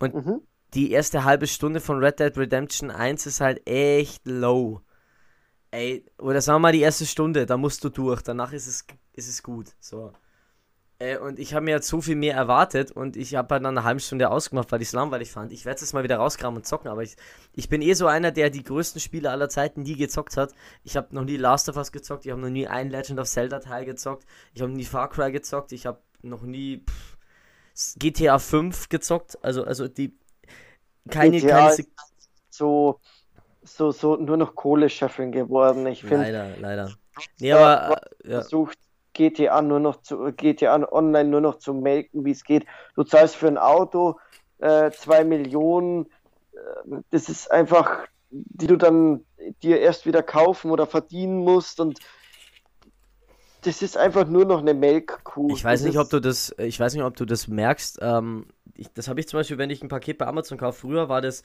Mhm. 0.00 0.40
die 0.74 0.90
erste 0.90 1.22
halbe 1.22 1.46
Stunde 1.46 1.78
von 1.78 1.98
Red 2.02 2.18
Dead 2.18 2.36
Redemption 2.36 2.90
1 2.90 3.26
ist 3.26 3.40
halt 3.40 3.64
echt 3.68 4.26
low. 4.26 4.80
Ey, 5.70 6.04
oder 6.18 6.40
sagen 6.40 6.56
wir 6.56 6.60
mal 6.60 6.72
die 6.72 6.80
erste 6.80 7.06
Stunde, 7.06 7.46
da 7.46 7.56
musst 7.56 7.84
du 7.84 7.88
durch, 7.88 8.22
danach 8.22 8.52
ist 8.52 8.66
es, 8.66 8.84
ist 9.12 9.28
es 9.28 9.42
gut. 9.44 9.68
So. 9.78 10.12
Äh, 10.98 11.18
und 11.18 11.38
ich 11.38 11.54
habe 11.54 11.64
mir 11.64 11.72
jetzt 11.72 11.88
so 11.88 12.00
viel 12.00 12.16
mehr 12.16 12.34
erwartet 12.34 12.90
und 12.90 13.16
ich 13.16 13.34
habe 13.34 13.54
halt 13.54 13.62
nach 13.62 13.70
einer 13.70 13.84
halben 13.84 14.00
Stunde 14.00 14.30
ausgemacht, 14.30 14.70
weil 14.70 14.82
ich 14.82 14.88
es 14.88 14.92
langweilig 14.92 15.32
fand. 15.32 15.52
Ich 15.52 15.64
werde 15.64 15.76
es 15.76 15.80
jetzt 15.82 15.94
mal 15.94 16.04
wieder 16.04 16.16
rauskramen 16.16 16.58
und 16.58 16.66
zocken, 16.66 16.88
aber 16.90 17.02
ich, 17.02 17.16
ich 17.54 17.68
bin 17.68 17.82
eh 17.82 17.94
so 17.94 18.06
einer, 18.06 18.30
der 18.32 18.50
die 18.50 18.62
größten 18.62 19.00
Spiele 19.00 19.30
aller 19.30 19.48
Zeiten 19.48 19.82
nie 19.82 19.96
gezockt 19.96 20.36
hat. 20.36 20.52
Ich 20.84 20.96
habe 20.96 21.14
noch 21.14 21.24
nie 21.24 21.36
Last 21.36 21.68
of 21.68 21.76
Us 21.76 21.92
gezockt, 21.92 22.24
ich 22.26 22.32
habe 22.32 22.40
noch 22.40 22.50
nie 22.50 22.66
ein 22.68 22.90
Legend 22.90 23.18
of 23.20 23.28
Zelda 23.28 23.60
Teil 23.60 23.84
gezockt, 23.84 24.26
ich 24.54 24.62
habe 24.62 24.72
nie 24.72 24.84
Far 24.84 25.08
Cry 25.10 25.32
gezockt, 25.32 25.72
ich 25.72 25.86
habe 25.86 26.00
noch 26.22 26.42
nie 26.42 26.84
pff, 26.88 27.16
GTA 27.98 28.38
5 28.38 28.88
gezockt, 28.88 29.38
also, 29.42 29.64
also 29.64 29.88
die 29.88 30.16
keine, 31.10 31.38
GTA 31.38 31.58
keine 31.58 31.70
ist 31.70 31.90
so, 32.50 33.00
so, 33.62 33.90
so 33.90 34.16
nur 34.16 34.36
noch 34.36 34.54
Kohle 34.54 34.88
scheffeln 34.88 35.32
geworden. 35.32 35.86
Ich 35.86 36.02
finde, 36.02 36.24
Leider, 36.24 36.56
leider. 36.58 36.90
Nee, 37.40 37.52
aber 37.52 37.98
äh, 38.24 38.30
ja. 38.30 38.40
versucht 38.40 38.78
GTA 39.14 39.60
nur 39.62 39.80
noch 39.80 40.00
zu 40.02 40.32
GTA 40.32 40.90
Online 40.92 41.28
nur 41.28 41.40
noch 41.40 41.56
zu 41.58 41.74
melken, 41.74 42.24
wie 42.24 42.30
es 42.30 42.44
geht. 42.44 42.66
Du 42.94 43.04
zahlst 43.04 43.36
für 43.36 43.48
ein 43.48 43.58
Auto 43.58 44.18
äh, 44.58 44.90
zwei 44.92 45.24
Millionen. 45.24 46.06
Äh, 46.52 47.00
das 47.10 47.28
ist 47.28 47.50
einfach, 47.50 48.06
die 48.30 48.66
du 48.66 48.76
dann 48.76 49.24
dir 49.62 49.80
erst 49.80 50.06
wieder 50.06 50.22
kaufen 50.22 50.70
oder 50.70 50.86
verdienen 50.86 51.38
musst 51.38 51.80
und 51.80 51.98
das 53.62 53.82
ist 53.82 53.96
einfach 53.96 54.28
nur 54.28 54.44
noch 54.44 54.60
eine 54.60 54.74
Melkkuh. 54.74 55.56
Ich 55.56 55.64
weiß 55.64 55.82
Das 55.82 55.82
nicht, 55.82 55.98
ob 55.98 56.10
du 56.10 56.20
das, 56.20 56.54
ich 56.58 56.78
weiß 56.78 56.94
nicht, 56.94 57.04
ob 57.04 57.16
du 57.16 57.24
das 57.24 57.48
merkst. 57.48 57.98
Ähm, 58.02 58.46
ich, 58.74 58.92
das 58.92 59.08
habe 59.08 59.20
ich 59.20 59.28
zum 59.28 59.38
Beispiel, 59.40 59.58
wenn 59.58 59.70
ich 59.70 59.82
ein 59.82 59.88
Paket 59.88 60.18
bei 60.18 60.26
Amazon 60.26 60.58
kaufe. 60.58 60.80
Früher 60.80 61.08
war 61.08 61.20
das, 61.20 61.42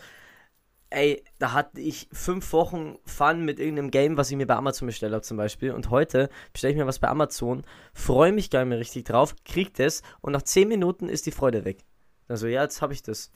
ey, 0.90 1.24
da 1.40 1.54
hatte 1.54 1.82
ich 1.82 2.10
fünf 2.12 2.54
Wochen 2.54 2.98
Fun 3.06 3.46
mit 3.46 3.60
irgendeinem 3.60 3.92
Game, 3.92 4.18
was 4.18 4.32
ich 4.32 4.38
mir 4.38 4.48
bei 4.48 4.56
Amazon 4.56 4.88
bestellt 4.88 5.14
habe 5.14 5.24
zum 5.24 5.38
Beispiel. 5.38 5.72
Und 5.72 5.90
heute 5.90 6.30
bestelle 6.54 6.74
ich 6.74 6.80
mir 6.80 6.88
was 6.88 7.00
bei 7.00 7.10
Amazon, 7.10 7.64
freue 7.94 8.32
mich 8.32 8.50
gar 8.50 8.62
nicht 8.62 8.70
mehr 8.70 8.80
richtig 8.80 9.06
drauf, 9.06 9.36
krieg 9.46 9.74
das 9.76 10.02
und 10.22 10.34
nach 10.34 10.44
zehn 10.44 10.68
Minuten 10.68 11.10
ist 11.10 11.26
die 11.26 11.32
Freude 11.32 11.66
weg. 11.66 11.86
Also 12.28 12.48
ja, 12.48 12.64
jetzt 12.64 12.82
habe 12.82 12.94
ich 12.94 13.04
das. 13.04 13.32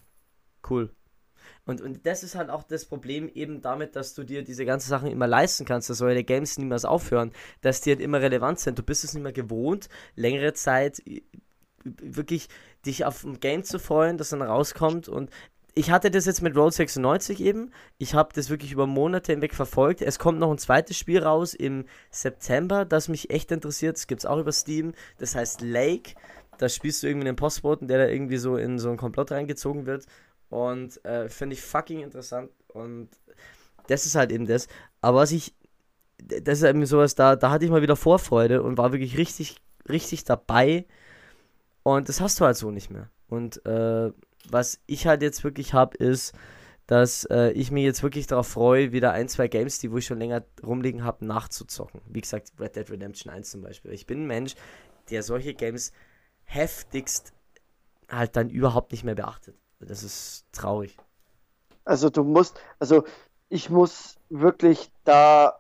Cool. 0.69 0.91
Und, 1.65 1.81
und 1.81 2.05
das 2.05 2.23
ist 2.23 2.35
halt 2.35 2.49
auch 2.49 2.63
das 2.63 2.85
Problem 2.85 3.29
eben 3.33 3.61
damit, 3.61 3.95
dass 3.95 4.13
du 4.13 4.23
dir 4.23 4.43
diese 4.43 4.65
ganzen 4.65 4.89
Sachen 4.89 5.11
immer 5.11 5.27
leisten 5.27 5.65
kannst, 5.65 5.89
dass 5.89 5.99
solche 5.99 6.23
Games 6.23 6.57
niemals 6.57 6.85
aufhören, 6.85 7.31
dass 7.61 7.81
die 7.81 7.91
halt 7.91 7.99
immer 7.99 8.21
relevant 8.21 8.59
sind. 8.59 8.79
Du 8.79 8.83
bist 8.83 9.03
es 9.03 9.13
nicht 9.13 9.23
mehr 9.23 9.31
gewohnt, 9.31 9.87
längere 10.15 10.53
Zeit 10.53 11.01
wirklich 11.83 12.47
dich 12.85 13.05
auf 13.05 13.23
ein 13.23 13.39
Game 13.39 13.63
zu 13.63 13.79
freuen, 13.79 14.17
das 14.17 14.29
dann 14.29 14.41
rauskommt 14.41 15.07
und 15.07 15.29
ich 15.73 15.89
hatte 15.89 16.11
das 16.11 16.25
jetzt 16.25 16.41
mit 16.41 16.55
Roll 16.55 16.71
96 16.71 17.39
eben. 17.39 17.71
Ich 17.97 18.13
habe 18.13 18.31
das 18.35 18.49
wirklich 18.49 18.73
über 18.73 18.87
Monate 18.87 19.31
hinweg 19.31 19.53
verfolgt. 19.53 20.01
Es 20.01 20.19
kommt 20.19 20.37
noch 20.37 20.51
ein 20.51 20.57
zweites 20.57 20.97
Spiel 20.97 21.23
raus 21.23 21.53
im 21.53 21.85
September, 22.09 22.83
das 22.83 23.07
mich 23.07 23.29
echt 23.29 23.51
interessiert. 23.51 23.95
Das 23.95 24.07
gibt 24.07 24.21
es 24.21 24.25
auch 24.25 24.37
über 24.37 24.51
Steam. 24.51 24.93
Das 25.17 25.33
heißt 25.33 25.61
Lake. 25.61 26.15
Da 26.57 26.67
spielst 26.67 27.01
du 27.01 27.07
irgendwie 27.07 27.29
einen 27.29 27.37
Postboten, 27.37 27.87
der 27.87 27.99
da 27.99 28.07
irgendwie 28.07 28.37
so 28.37 28.57
in 28.57 28.79
so 28.79 28.89
einen 28.89 28.97
Komplott 28.97 29.31
reingezogen 29.31 29.85
wird. 29.85 30.05
Und 30.51 31.03
äh, 31.05 31.29
finde 31.29 31.55
ich 31.55 31.61
fucking 31.61 32.01
interessant. 32.01 32.51
Und 32.67 33.09
das 33.87 34.05
ist 34.05 34.15
halt 34.15 34.31
eben 34.31 34.45
das. 34.45 34.67
Aber 34.99 35.19
was 35.19 35.31
ich, 35.31 35.55
das 36.19 36.59
ist 36.59 36.65
eben 36.65 36.85
sowas, 36.85 37.15
da, 37.15 37.35
da 37.37 37.49
hatte 37.49 37.65
ich 37.65 37.71
mal 37.71 37.81
wieder 37.81 37.95
Vorfreude 37.95 38.61
und 38.61 38.77
war 38.77 38.91
wirklich 38.91 39.17
richtig, 39.17 39.55
richtig 39.89 40.25
dabei. 40.25 40.85
Und 41.83 42.09
das 42.09 42.19
hast 42.19 42.39
du 42.39 42.45
halt 42.45 42.57
so 42.57 42.69
nicht 42.69 42.91
mehr. 42.91 43.09
Und 43.29 43.65
äh, 43.65 44.11
was 44.49 44.81
ich 44.87 45.07
halt 45.07 45.21
jetzt 45.21 45.45
wirklich 45.45 45.73
habe, 45.73 45.95
ist, 45.97 46.33
dass 46.85 47.23
äh, 47.31 47.51
ich 47.51 47.71
mich 47.71 47.85
jetzt 47.85 48.03
wirklich 48.03 48.27
darauf 48.27 48.49
freue, 48.49 48.91
wieder 48.91 49.13
ein, 49.13 49.29
zwei 49.29 49.47
Games, 49.47 49.79
die 49.79 49.89
wo 49.89 49.97
ich 49.97 50.05
schon 50.05 50.19
länger 50.19 50.43
rumliegen 50.61 51.05
habe, 51.05 51.25
nachzuzocken. 51.25 52.01
Wie 52.07 52.19
gesagt, 52.19 52.51
Red 52.59 52.75
Dead 52.75 52.91
Redemption 52.91 53.31
1 53.31 53.51
zum 53.51 53.61
Beispiel. 53.61 53.93
Ich 53.93 54.05
bin 54.05 54.23
ein 54.23 54.27
Mensch, 54.27 54.55
der 55.09 55.23
solche 55.23 55.53
Games 55.53 55.93
heftigst 56.43 57.31
halt 58.09 58.35
dann 58.35 58.49
überhaupt 58.49 58.91
nicht 58.91 59.05
mehr 59.05 59.15
beachtet. 59.15 59.55
Das 59.87 60.03
ist 60.03 60.45
traurig. 60.51 60.97
Also 61.85 62.09
du 62.09 62.23
musst, 62.23 62.59
also 62.79 63.03
ich 63.49 63.69
muss 63.69 64.17
wirklich 64.29 64.91
da, 65.03 65.59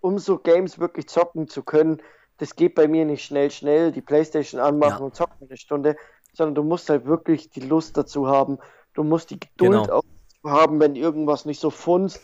um 0.00 0.18
so 0.18 0.38
Games 0.38 0.78
wirklich 0.78 1.08
zocken 1.08 1.48
zu 1.48 1.62
können, 1.62 2.02
das 2.38 2.56
geht 2.56 2.74
bei 2.74 2.88
mir 2.88 3.04
nicht 3.04 3.24
schnell, 3.24 3.50
schnell, 3.50 3.92
die 3.92 4.02
Playstation 4.02 4.60
anmachen 4.60 5.00
Ja. 5.00 5.04
und 5.06 5.14
zocken 5.16 5.46
eine 5.48 5.56
Stunde, 5.56 5.96
sondern 6.32 6.54
du 6.54 6.62
musst 6.62 6.88
halt 6.90 7.04
wirklich 7.06 7.50
die 7.50 7.60
Lust 7.60 7.96
dazu 7.96 8.26
haben. 8.26 8.58
Du 8.94 9.04
musst 9.04 9.30
die 9.30 9.40
Geduld 9.40 9.84
Genau. 9.86 9.98
auch 9.98 10.02
haben, 10.44 10.80
wenn 10.80 10.96
irgendwas 10.96 11.44
nicht 11.44 11.60
so 11.60 11.70
funzt, 11.70 12.20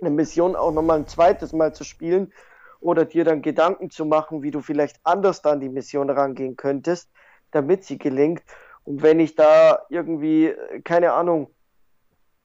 eine 0.00 0.10
Mission 0.10 0.56
auch 0.56 0.72
nochmal 0.72 0.98
ein 0.98 1.06
zweites 1.06 1.52
Mal 1.52 1.74
zu 1.74 1.84
spielen 1.84 2.32
oder 2.80 3.04
dir 3.06 3.24
dann 3.24 3.40
Gedanken 3.40 3.90
zu 3.90 4.04
machen, 4.04 4.42
wie 4.42 4.50
du 4.50 4.60
vielleicht 4.60 5.00
anders 5.04 5.40
da 5.40 5.52
an 5.52 5.60
die 5.60 5.70
Mission 5.70 6.10
rangehen 6.10 6.56
könntest, 6.56 7.10
damit 7.50 7.84
sie 7.84 7.96
gelingt. 7.98 8.42
Und 8.84 9.02
wenn 9.02 9.20
ich 9.20 9.34
da 9.34 9.82
irgendwie, 9.88 10.46
äh, 10.46 10.80
keine 10.82 11.12
Ahnung, 11.12 11.50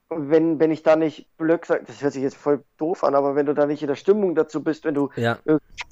wenn, 0.10 0.60
wenn 0.60 0.72
ich 0.72 0.82
da 0.82 0.96
nicht, 0.96 1.28
blöd 1.38 1.62
gesagt, 1.62 1.88
das 1.88 2.02
hört 2.02 2.14
sich 2.14 2.24
jetzt 2.24 2.36
voll 2.36 2.64
doof 2.78 3.04
an, 3.04 3.14
aber 3.14 3.36
wenn 3.36 3.46
du 3.46 3.54
da 3.54 3.68
nicht 3.68 3.84
in 3.84 3.88
der 3.88 3.96
Stimmung 3.96 4.34
dazu 4.34 4.64
bist, 4.64 4.84
wenn 4.84 4.96
du 4.96 5.10
Ja. 5.16 5.38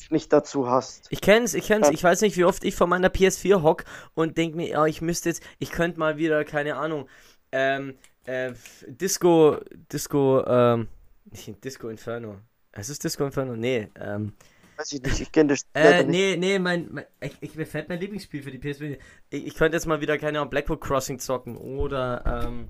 nicht 0.10 0.34
dazu 0.34 0.68
hast. 0.68 1.08
Ich 1.12 1.22
kenn's, 1.22 1.54
ich 1.54 1.68
kenn's. 1.68 1.90
Ich 1.92 2.04
weiß 2.04 2.22
nicht, 2.22 2.36
wie 2.36 2.46
oft 2.46 2.64
ich 2.64 2.76
vor 2.76 2.88
meiner 2.88 3.10
PS4 3.10 3.62
hock 3.62 3.84
und 4.16 4.38
denk 4.38 4.56
mir, 4.56 4.68
ja, 4.70 4.86
ich 4.88 5.02
müsste 5.02 5.30
jetzt, 5.30 5.44
ich 5.60 5.72
könnte 5.72 6.00
mal 6.00 6.18
wieder, 6.18 6.44
keine 6.46 6.78
Ahnung, 6.78 7.08
ähm, 7.52 7.96
äh, 8.26 8.54
Disco, 8.88 9.58
Disco, 9.92 10.44
ähm, 10.48 10.88
Disco 11.64 11.90
Inferno. 11.90 12.38
Es 12.72 12.90
ist 12.90 13.04
Disco 13.04 13.24
Inferno? 13.24 13.56
Nee, 13.56 13.90
ähm, 14.00 14.34
Weiß 14.78 14.92
ich 14.92 15.02
nicht, 15.02 15.20
ich 15.20 15.32
kenne 15.32 15.50
das 15.50 15.60
Spiel 15.62 15.82
äh, 15.82 15.84
leider 15.84 16.04
nicht. 16.04 16.18
nee, 16.18 16.38
nee, 16.38 16.60
mein, 16.60 16.88
mein 16.92 17.06
ich, 17.22 17.38
ich, 17.42 17.56
mir 17.56 17.66
fällt 17.66 17.90
mein 17.90 18.00
Lieblingsspiel 18.00 18.44
für 18.44 18.52
die 18.52 18.60
PS4. 18.60 18.98
Ich, 19.32 19.48
ich 19.48 19.56
könnte 19.56 19.76
jetzt 19.76 19.88
mal 19.88 20.02
wieder, 20.02 20.18
keine 20.18 20.40
Ahnung, 20.40 20.50
Blackwood 20.52 20.82
Crossing 20.82 21.20
zocken 21.20 21.58
oder, 21.58 22.44
ähm, 22.46 22.70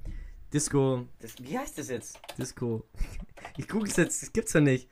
Disco, 0.54 1.06
das, 1.20 1.36
wie 1.41 1.58
heißt 1.58 1.78
das 1.78 1.89
jetzt? 1.89 2.20
Disco. 2.38 2.84
Ich 3.58 3.67
google 3.67 3.89
es 3.89 3.96
jetzt, 3.98 4.22
das 4.22 4.34
gibt's 4.34 4.54
ja 4.54 4.60
nicht. 4.62 4.89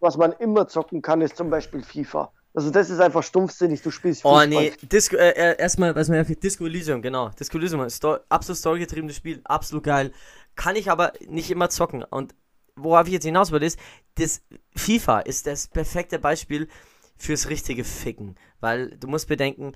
Was 0.00 0.16
man 0.16 0.32
immer 0.32 0.66
zocken 0.68 1.02
kann, 1.02 1.20
ist 1.20 1.36
zum 1.36 1.50
Beispiel 1.50 1.82
FIFA. 1.82 2.32
Also 2.52 2.70
das 2.70 2.90
ist 2.90 3.00
einfach 3.00 3.22
stumpfsinnig, 3.22 3.80
du 3.82 3.90
spielst 3.90 4.24
Oh 4.24 4.40
Fußball. 4.40 4.48
nee, 4.48 4.72
Disco, 4.82 5.16
äh, 5.16 5.30
äh, 5.30 5.56
erstmal, 5.58 5.94
was 5.94 6.10
einfällt, 6.10 6.42
Disco 6.42 6.66
Elysium, 6.66 7.00
genau. 7.02 7.28
Disco 7.30 7.58
Elysium, 7.58 7.88
Sto 7.90 8.18
absolut 8.28 8.58
storygetriebenes 8.58 9.16
Spiel, 9.16 9.40
absolut 9.44 9.84
geil. 9.84 10.12
Kann 10.56 10.74
ich 10.76 10.90
aber 10.90 11.12
nicht 11.28 11.50
immer 11.50 11.70
zocken. 11.70 12.02
Und 12.02 12.34
worauf 12.76 13.06
ich 13.06 13.12
jetzt 13.14 13.24
hinaus 13.24 13.50
will, 13.52 13.62
ist, 13.62 13.78
das 14.16 14.42
FIFA 14.76 15.20
ist 15.20 15.46
das 15.46 15.68
perfekte 15.68 16.18
Beispiel 16.18 16.68
fürs 17.16 17.48
richtige 17.48 17.84
Ficken. 17.84 18.36
Weil 18.60 18.96
du 18.96 19.06
musst 19.08 19.28
bedenken, 19.28 19.72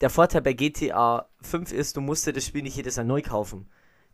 der 0.00 0.10
Vorteil 0.10 0.42
bei 0.42 0.52
GTA 0.52 1.28
5 1.42 1.72
ist, 1.72 1.96
du 1.96 2.00
musst 2.00 2.26
dir 2.26 2.32
das 2.32 2.46
Spiel 2.46 2.62
nicht 2.62 2.76
jedes 2.76 2.96
Jahr 2.96 3.04
neu 3.06 3.22
kaufen. 3.22 3.68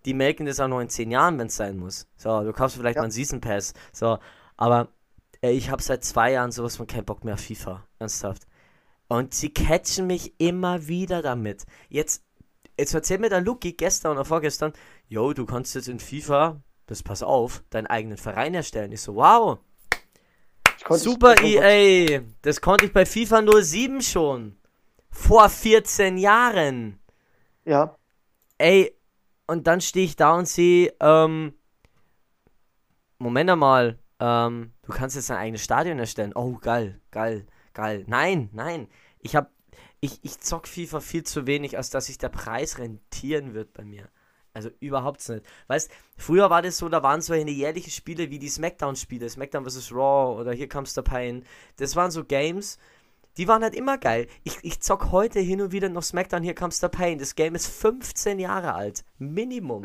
Die 0.05 0.15
melken 0.15 0.47
das 0.47 0.61
auch 0.61 0.69
noch 0.69 0.81
in 0.81 0.89
10 0.89 1.11
Jahren, 1.11 1.39
wenn 1.39 1.47
es 1.49 1.57
sein 1.57 1.77
muss. 1.79 2.09
So, 2.17 2.43
du 2.43 2.53
kaufst 2.53 2.77
vielleicht 2.77 2.97
Ja. 2.97 3.03
mal 3.03 3.07
einen 3.07 3.13
Season 3.13 3.41
Pass. 3.41 3.75
So, 3.93 4.19
aber 4.57 4.89
äh, 5.43 5.51
ich 5.53 5.71
habe 5.71 5.83
seit 5.83 6.05
zwei 6.05 6.33
Jahren 6.33 6.53
sowas 6.53 6.77
von 6.77 6.87
keinen 6.87 7.05
Bock 7.05 7.25
mehr 7.25 7.35
auf 7.35 7.41
FIFA. 7.41 7.87
Ernsthaft. 7.99 8.47
Und 9.09 9.35
sie 9.35 9.51
catchen 9.51 10.07
mich 10.07 10.35
immer 10.41 10.89
wieder 10.89 11.23
damit. 11.23 11.65
Jetzt, 11.89 12.25
jetzt 12.79 12.95
erzählt 12.95 13.21
mir 13.21 13.31
der 13.31 13.41
Luki 13.41 13.73
gestern 13.73 14.13
oder 14.13 14.25
vorgestern, 14.25 14.73
yo, 15.09 15.33
du 15.33 15.47
kannst 15.47 15.75
jetzt 15.77 15.89
in 15.89 16.01
FIFA, 16.01 16.61
das 16.87 17.03
pass 17.03 17.23
auf, 17.23 17.63
deinen 17.71 17.87
eigenen 17.87 18.17
Verein 18.17 18.55
erstellen. 18.55 18.93
Ich 18.93 19.03
so, 19.03 19.17
wow, 19.17 19.59
Ich 20.79 20.85
super 20.99 21.35
EA. 21.43 22.21
Das 22.43 22.61
konnte 22.61 22.87
ich 22.87 22.93
bei 22.93 23.05
FIFA 23.05 23.43
07 23.63 24.01
schon. 24.03 24.57
Vor 25.11 25.49
14 25.49 26.19
Jahren. 26.19 26.99
Ja, 27.65 27.97
Ey, 28.59 28.97
und 29.47 29.67
dann 29.67 29.81
stehe 29.81 30.07
ich 30.07 30.17
da 30.17 30.35
und 30.37 30.49
sehe, 30.49 30.95
ähm, 31.01 31.55
Moment 33.19 33.51
einmal, 33.51 33.99
ähm, 34.19 34.73
du 34.83 34.93
kannst 34.93 35.17
jetzt 35.17 35.31
dein 35.31 35.39
eigenes 35.39 35.63
Stadion 35.63 35.99
erstellen. 35.99 36.33
Oh, 36.35 36.57
geil, 36.57 37.01
geil, 37.11 37.47
geil. 37.75 38.05
Nein, 38.07 38.49
nein. 38.53 38.89
Ich 39.21 39.37
hab, 39.37 39.51
ich, 40.01 40.21
ich 40.23 40.41
zock 40.41 40.67
FIFA 40.67 41.01
viel 41.01 41.25
zu 41.25 41.47
wenig, 41.47 41.77
als 41.77 41.91
dass 41.91 42.07
sich 42.07 42.19
der 42.19 42.29
Preis 42.29 42.79
rentieren 42.79 43.55
wird 43.55 43.73
bei 43.73 43.85
mir. 43.85 44.09
Also 44.57 44.71
überhaupt 44.81 45.29
nicht. 45.29 45.45
Weißt, 45.67 45.91
früher 46.17 46.49
war 46.49 46.63
das 46.63 46.79
so, 46.79 46.89
da 46.89 47.03
waren 47.03 47.21
so 47.21 47.35
eine 47.35 47.51
jährliche 47.51 47.91
Spiele 47.91 48.31
wie 48.31 48.39
die 48.39 48.49
Smackdown-Spiele, 48.49 49.29
Smackdown 49.29 49.69
vs. 49.69 49.93
Raw 49.93 50.41
oder 50.41 50.55
Here 50.55 50.67
Comes 50.67 50.95
the 50.95 51.03
Pain. 51.03 51.45
Das 51.77 51.95
waren 51.95 52.11
so 52.11 52.25
Games, 52.25 52.79
die 53.37 53.49
waren 53.49 53.63
halt 53.63 53.75
immer 53.75 53.99
geil. 53.99 54.29
Ich, 54.45 54.57
ich 54.63 54.81
zock 54.81 55.13
heute 55.13 55.41
hin 55.41 55.61
und 55.61 55.73
wieder 55.73 55.91
noch 55.91 56.03
Smackdown 56.03 56.43
Here 56.43 56.55
Comes 56.55 56.81
the 56.81 56.89
Pain. 56.89 57.19
Das 57.19 57.35
Game 57.35 57.55
ist 57.55 57.67
15 57.67 58.39
Jahre 58.39 58.73
alt. 58.73 59.05
Minimum. 59.19 59.85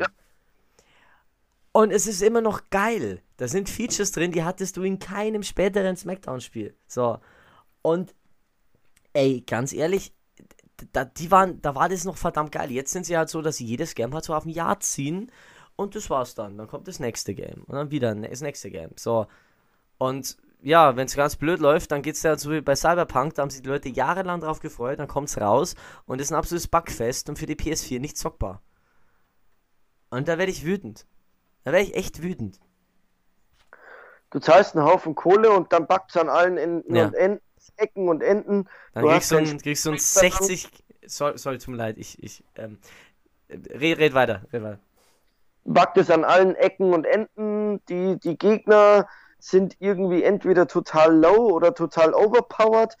Und 1.72 1.90
es 1.90 2.06
ist 2.06 2.22
immer 2.22 2.40
noch 2.40 2.70
geil. 2.70 3.20
Da 3.36 3.48
sind 3.48 3.68
Features 3.68 4.10
drin, 4.10 4.32
die 4.32 4.42
hattest 4.42 4.78
du 4.78 4.84
in 4.84 4.98
keinem 4.98 5.42
späteren 5.42 5.98
Smackdown-Spiel. 5.98 6.74
So. 6.86 7.18
Und, 7.82 8.14
ey, 9.12 9.42
ganz 9.46 9.74
ehrlich, 9.74 10.14
da, 10.92 11.04
die 11.04 11.30
waren, 11.30 11.60
da 11.62 11.74
war 11.74 11.88
das 11.88 12.04
noch 12.04 12.16
verdammt 12.16 12.52
geil. 12.52 12.70
Jetzt 12.70 12.92
sind 12.92 13.06
sie 13.06 13.16
halt 13.16 13.28
so, 13.28 13.42
dass 13.42 13.56
sie 13.56 13.64
jedes 13.66 13.94
Game 13.94 14.12
halt 14.14 14.24
so 14.24 14.34
auf 14.34 14.44
ein 14.44 14.50
Jahr 14.50 14.80
ziehen 14.80 15.30
und 15.76 15.94
das 15.94 16.10
war's 16.10 16.34
dann. 16.34 16.56
Dann 16.58 16.68
kommt 16.68 16.88
das 16.88 17.00
nächste 17.00 17.34
Game 17.34 17.64
und 17.66 17.74
dann 17.74 17.90
wieder 17.90 18.14
das 18.14 18.40
nächste 18.40 18.70
Game. 18.70 18.90
So. 18.96 19.26
Und 19.98 20.36
ja, 20.62 20.94
wenn 20.96 21.06
es 21.06 21.16
ganz 21.16 21.36
blöd 21.36 21.60
läuft, 21.60 21.90
dann 21.92 22.02
geht's 22.02 22.22
ja 22.22 22.36
so 22.36 22.50
wie 22.52 22.60
bei 22.60 22.76
Cyberpunk, 22.76 23.34
da 23.34 23.42
haben 23.42 23.50
sich 23.50 23.62
die 23.62 23.68
Leute 23.68 23.88
jahrelang 23.88 24.40
drauf 24.40 24.60
gefreut, 24.60 24.98
dann 25.00 25.08
kommt's 25.08 25.40
raus 25.40 25.74
und 26.06 26.20
ist 26.20 26.30
ein 26.30 26.36
absolutes 26.36 26.68
Bugfest 26.68 27.28
und 27.28 27.38
für 27.38 27.46
die 27.46 27.56
PS4 27.56 27.98
nicht 28.00 28.16
zockbar. 28.16 28.62
Und 30.10 30.28
da 30.28 30.38
werde 30.38 30.52
ich 30.52 30.64
wütend. 30.64 31.06
Da 31.64 31.72
werde 31.72 31.86
ich 31.86 31.94
echt 31.96 32.22
wütend. 32.22 32.60
du 34.30 34.38
zahlst 34.38 34.76
einen 34.76 34.84
Haufen 34.86 35.14
Kohle 35.14 35.50
und 35.50 35.72
dann 35.72 35.86
backt 35.86 36.10
es 36.10 36.16
an 36.16 36.28
allen 36.28 36.56
Enden 36.58 36.94
Ja. 36.94 37.06
und 37.06 37.14
Enden, 37.14 37.40
Ecken 37.76 38.08
und 38.08 38.22
Enden. 38.22 38.68
Dann 38.92 39.04
Du 39.04 39.08
kriegst 39.08 39.30
du, 39.30 39.36
hast 39.36 39.36
ein, 39.36 39.58
kriegst 39.58 39.84
du 39.86 39.90
ein 39.92 39.98
Spielstand. 39.98 40.52
60. 40.52 40.84
Sorry, 41.06 41.38
sorry, 41.38 41.58
tut 41.58 41.68
mir 41.68 41.76
leid, 41.78 41.98
ich, 41.98 42.22
ich, 42.22 42.44
ähm, 42.56 42.78
red, 43.50 43.98
red 43.98 44.14
weiter, 44.14 44.46
red 44.52 44.62
weiter. 44.62 44.80
backt 45.64 45.96
es 45.98 46.10
an 46.10 46.24
allen 46.24 46.54
Ecken 46.56 46.92
und 46.92 47.04
Enden. 47.06 47.84
Die, 47.86 48.18
die 48.20 48.36
Gegner 48.38 49.08
sind 49.38 49.76
irgendwie 49.80 50.22
entweder 50.22 50.66
total 50.68 51.16
low 51.16 51.50
oder 51.50 51.74
total 51.74 52.14
overpowered 52.14 52.96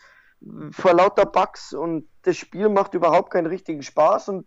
vor 0.72 0.94
lauter 0.94 1.26
Bugs 1.26 1.72
und 1.72 2.08
das 2.22 2.36
Spiel 2.36 2.68
macht 2.68 2.94
überhaupt 2.94 3.30
keinen 3.32 3.46
richtigen 3.46 3.82
Spaß 3.82 4.28
und 4.30 4.46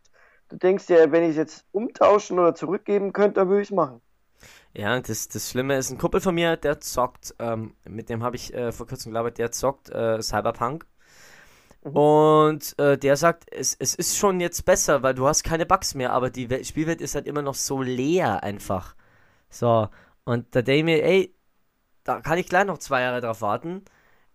du 0.49 0.57
denkst 0.57 0.87
dir, 0.87 1.11
wenn 1.11 1.23
ich 1.23 1.31
es 1.31 1.37
jetzt 1.37 1.65
umtauschen 1.71 2.39
oder 2.39 2.53
zurückgeben 2.55 3.13
könnte, 3.13 3.35
dann 3.41 3.49
würde 3.49 3.61
ich 3.61 3.69
es 3.69 3.75
machen. 3.75 4.01
Ja, 4.75 4.99
das, 4.99 5.29
das 5.29 5.49
Schlimme 5.49 5.77
ist, 5.77 5.89
ein 5.89 5.97
Kumpel 5.97 6.19
von 6.19 6.35
mir, 6.35 6.57
der 6.57 6.81
zockt, 6.81 7.33
ähm, 7.39 7.75
mit 7.87 8.09
dem 8.09 8.23
habe 8.23 8.35
ich 8.35 8.53
äh, 8.53 8.73
vor 8.73 8.85
kurzem 8.87 9.11
gelabert, 9.11 9.37
der 9.37 9.51
zockt 9.51 9.89
äh, 9.89 10.21
Cyberpunk. 10.21 10.85
Mhm. 11.85 11.91
Und 11.91 12.79
äh, 12.79 12.97
der 12.97 13.15
sagt, 13.15 13.45
es, 13.53 13.75
es 13.79 13.95
ist 13.95 14.17
schon 14.17 14.41
jetzt 14.41 14.65
besser, 14.65 15.01
weil 15.01 15.13
du 15.13 15.27
hast 15.27 15.43
keine 15.43 15.65
Bugs 15.65 15.95
mehr, 15.95 16.11
aber 16.11 16.29
die 16.29 16.49
Wel 16.49 16.65
Spielwelt 16.65 16.99
ist 16.99 17.15
halt 17.15 17.25
immer 17.25 17.41
noch 17.41 17.55
so 17.55 17.81
leer 17.81 18.43
einfach. 18.43 18.95
So, 19.49 19.87
und 20.25 20.53
da 20.55 20.61
denke 20.61 20.79
ich 20.79 20.83
mir, 20.85 21.03
ey, 21.05 21.35
da 22.03 22.19
kann 22.21 22.37
ich 22.37 22.47
gleich 22.47 22.65
noch 22.65 22.77
zwei 22.79 23.01
Jahre 23.01 23.21
drauf 23.21 23.41
warten, 23.41 23.85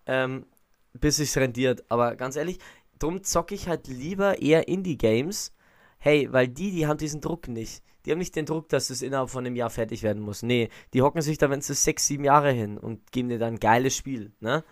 ähm, 0.07 0.46
bis 0.94 1.16
sich's 1.16 1.37
rendiert. 1.37 1.85
Aber 1.90 2.16
ganz 2.16 2.37
ehrlich, 2.37 2.59
drum 2.98 3.24
zocke 3.24 3.55
ich 3.55 3.68
halt 3.68 3.88
lieber 3.88 4.40
eher 4.40 4.68
Indie-Games. 4.68 5.53
Hey, 5.98 6.33
weil 6.33 6.48
die, 6.48 6.70
die 6.72 6.87
haben 6.87 6.98
diesen 6.98 7.20
Druck 7.20 7.48
nicht. 7.48 7.83
Die 8.05 8.11
haben 8.11 8.19
nicht 8.19 8.37
den 8.37 8.47
Druck, 8.47 8.69
dass 8.69 8.91
es 8.91 9.03
innerhalb 9.03 9.31
von 9.31 9.45
einem 9.45 9.57
Jahr 9.57 9.71
fertig 9.71 10.03
werden 10.03 10.23
muss. 10.23 10.43
Nee, 10.43 10.71
die 10.95 11.03
hocken 11.03 11.23
sich 11.23 11.39
da, 11.39 11.51
wenn 11.51 11.61
es 11.61 11.67
sechs, 11.67 12.07
sieben 12.07 12.25
Jahre 12.25 12.51
hin 12.53 12.79
und 12.79 13.13
geben 13.13 13.29
dir 13.29 13.39
dann 13.39 13.55
ein 13.55 13.61
geiles 13.61 13.95
Spiel, 13.97 14.33
ne? 14.41 14.65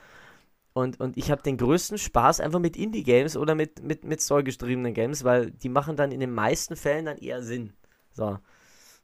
Und, 0.74 1.00
und 1.00 1.16
ich 1.16 1.32
habe 1.32 1.42
den 1.42 1.56
größten 1.56 1.98
Spaß 1.98 2.38
einfach 2.38 2.60
mit 2.60 2.76
Indie-Games 2.76 3.36
oder 3.36 3.56
mit, 3.56 3.82
mit, 3.82 4.04
mit 4.04 4.20
storygetriebenen 4.20 4.94
Games, 4.94 5.24
weil 5.24 5.50
die 5.50 5.68
machen 5.68 5.96
dann 5.96 6.12
in 6.12 6.20
den 6.20 6.32
meisten 6.32 6.76
Fällen 6.76 7.06
dann 7.06 7.18
eher 7.18 7.42
Sinn. 7.42 7.72
So. 8.12 8.38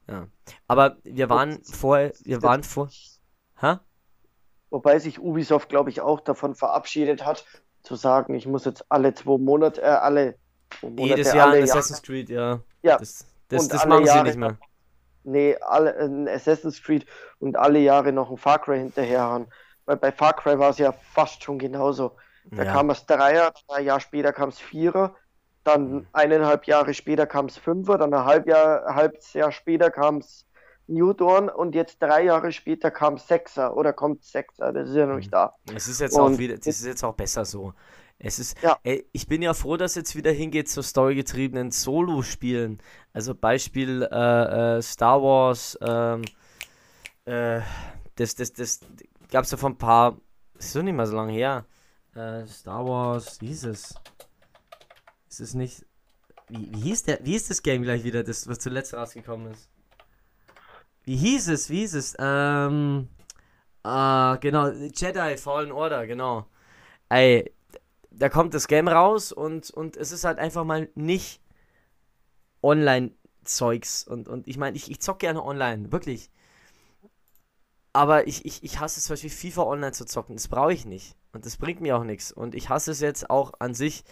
Ja. 0.09 0.29
Aber 0.69 0.99
wir 1.03 1.29
waren 1.31 1.65
vorher, 1.65 2.13
wir 2.23 2.43
waren 2.43 2.63
vor. 2.63 2.91
Hä? 3.59 3.79
Wobei 4.71 4.99
sich 5.01 5.21
Ubisoft, 5.21 5.69
glaube 5.69 5.91
ich, 5.91 6.01
auch 6.01 6.21
davon 6.21 6.55
verabschiedet 6.55 7.25
hat, 7.25 7.45
zu 7.83 7.97
sagen, 7.97 8.35
ich 8.35 8.47
muss 8.47 8.65
jetzt 8.65 8.85
alle 8.89 9.15
zwei 9.15 9.39
Monate, 9.39 9.83
äh, 9.83 9.87
alle 9.87 10.39
Monate, 10.83 11.03
Jedes 11.03 11.33
Jahr 11.33 11.49
alle 11.49 11.63
Assassin's 11.63 12.03
Creed, 12.03 12.31
ja. 12.31 12.61
Ja. 12.83 12.99
Das, 12.99 13.27
das, 13.49 13.69
das 13.69 13.87
machen 13.87 14.05
sie 14.05 14.09
Jahre 14.09 14.25
nicht 14.25 14.39
mehr. 14.39 14.59
Nee, 15.25 15.57
alle, 15.61 15.97
ein 15.99 16.29
Assassin's 16.29 16.83
Creed 16.83 17.07
und 17.39 17.57
alle 17.57 17.79
Jahre 17.79 18.13
noch 18.13 18.31
ein 18.31 18.37
Far 18.37 18.59
Cry 18.59 18.79
hinterherhauen. 18.79 19.47
Weil 19.87 19.97
bei 19.97 20.13
Far 20.13 20.35
Cry 20.35 20.59
war 20.59 20.71
es 20.71 20.79
ja 20.79 20.93
fast 20.93 21.43
schon 21.43 21.59
genauso. 21.59 22.17
Da 22.51 22.65
Ja. 22.65 22.73
kam 22.73 22.91
es 22.91 23.07
Dreier, 23.07 23.53
ein 23.69 23.85
Jahr 23.85 24.01
später 24.01 24.33
kam 24.33 24.51
es 24.51 24.59
Vierer, 24.59 25.15
dann 25.63 26.07
eineinhalb 26.13 26.67
Jahre 26.67 26.93
später 26.93 27.27
kam 27.27 27.47
es 27.47 27.57
Fünfer, 27.57 27.97
dann 27.97 28.13
ein 28.13 28.25
halb 28.25 28.47
Jahr, 28.47 28.95
halbes 28.95 29.33
Jahr 29.33 29.51
später 29.51 29.91
kam 29.91 30.19
es 30.19 30.47
New 30.87 31.15
Dawn 31.15 31.49
und 31.49 31.75
jetzt 31.75 32.03
drei 32.03 32.25
Jahre 32.25 32.53
später 32.53 32.91
kam 32.91 33.17
Sechser 33.17 33.75
oder 33.75 33.95
kommt 33.95 34.23
Sechser, 34.25 34.73
das 34.75 34.91
ist 34.91 34.97
ja 34.97 35.07
noch 35.07 35.17
nicht 35.17 35.33
da. 35.33 35.55
Es 35.75 35.89
ist 35.89 36.01
jetzt 36.01 36.19
auch 36.19 36.37
wieder, 36.37 36.57
das 36.57 36.67
ist 36.67 36.85
jetzt 36.85 37.03
auch 37.03 37.15
besser 37.15 37.47
so. 37.47 37.73
Es 38.19 38.39
ist, 38.39 38.61
Ja. 38.63 38.79
ey, 38.85 39.07
ich 39.13 39.27
bin 39.27 39.43
ja 39.43 39.55
froh, 39.55 39.77
dass 39.77 39.95
jetzt 39.97 40.15
wieder 40.17 40.31
hingeht 40.33 40.69
zu 40.69 40.83
storygetriebenen 40.83 41.71
Solo-Spielen. 41.71 42.81
Also 43.13 43.35
Beispiel 43.35 44.03
äh, 44.11 44.77
äh, 44.79 44.83
Star 44.83 45.23
Wars, 45.23 45.77
ähm, 45.83 46.23
äh, 47.27 47.61
das, 48.17 48.35
das, 48.37 48.53
das 48.53 48.81
gab 49.31 49.45
es 49.45 49.51
ja 49.51 49.57
vor 49.57 49.71
ein 49.71 49.79
paar, 49.79 50.19
ist 50.59 50.75
doch 50.75 50.83
nicht 50.83 50.95
mal 50.95 51.07
so 51.07 51.17
lange 51.17 51.33
her. 51.33 51.67
Äh, 52.15 52.47
Star 52.47 52.87
Wars, 52.87 53.41
wie 53.41 53.49
hieß 53.49 53.65
es? 53.65 53.95
Ist 55.29 55.41
es 55.41 55.55
nicht. 55.55 55.85
Wie, 56.49 56.73
wie 56.73 56.81
hieß 56.81 57.03
der? 57.05 57.19
Wie 57.25 57.33
hieß 57.33 57.49
das 57.49 57.63
Game 57.63 57.83
gleich 57.83 58.05
wieder, 58.05 58.23
das, 58.23 58.47
was 58.47 58.59
zuletzt 58.61 58.95
rausgekommen 58.95 59.53
ist? 59.53 59.69
Wie 61.05 61.17
hieß 61.17 61.49
es? 61.49 61.69
Wie 61.71 61.81
hieß 61.81 61.95
es? 61.95 62.15
Ähm. 62.19 63.09
Ah, 63.83 64.37
genau, 64.41 64.69
Jedi 64.69 65.37
Fallen 65.37 65.73
Order, 65.73 66.07
genau. 66.07 66.47
Ey, 67.11 67.53
da 68.19 68.29
kommt 68.29 68.55
das 68.55 68.69
Game 68.69 68.89
raus 68.89 69.33
und, 69.33 69.71
und 69.71 69.97
es 69.97 70.13
ist 70.13 70.25
halt 70.25 70.39
einfach 70.39 70.65
mal 70.65 70.89
nicht 70.95 71.41
Online-Zeugs. 72.63 74.07
Und, 74.07 74.29
und 74.29 74.49
ich 74.49 74.57
meine, 74.57 74.77
ich, 74.77 74.91
ich 74.91 75.01
zock 75.01 75.19
gerne 75.19 75.45
online, 75.45 75.93
wirklich. 75.93 76.31
Aber 77.93 78.27
ich, 78.27 78.45
ich, 78.45 78.63
ich 78.65 78.81
hasse 78.81 78.99
es 78.99 79.05
zum 79.05 79.15
Beispiel 79.15 79.31
FIFA 79.31 79.63
online 79.63 79.93
zu 79.93 80.05
zocken. 80.05 80.37
Das 80.37 80.49
brauche 80.49 80.73
ich 80.73 80.85
nicht. 80.85 81.15
Und 81.33 81.47
das 81.47 81.57
bringt 81.57 81.81
mir 81.81 81.97
auch 81.97 82.05
nichts. 82.05 82.33
Und 82.33 82.55
ich 82.55 82.69
hasse 82.69 82.91
es 82.91 83.01
jetzt 83.01 83.31
auch 83.31 83.53
an 83.61 83.75
sich. 83.75 84.05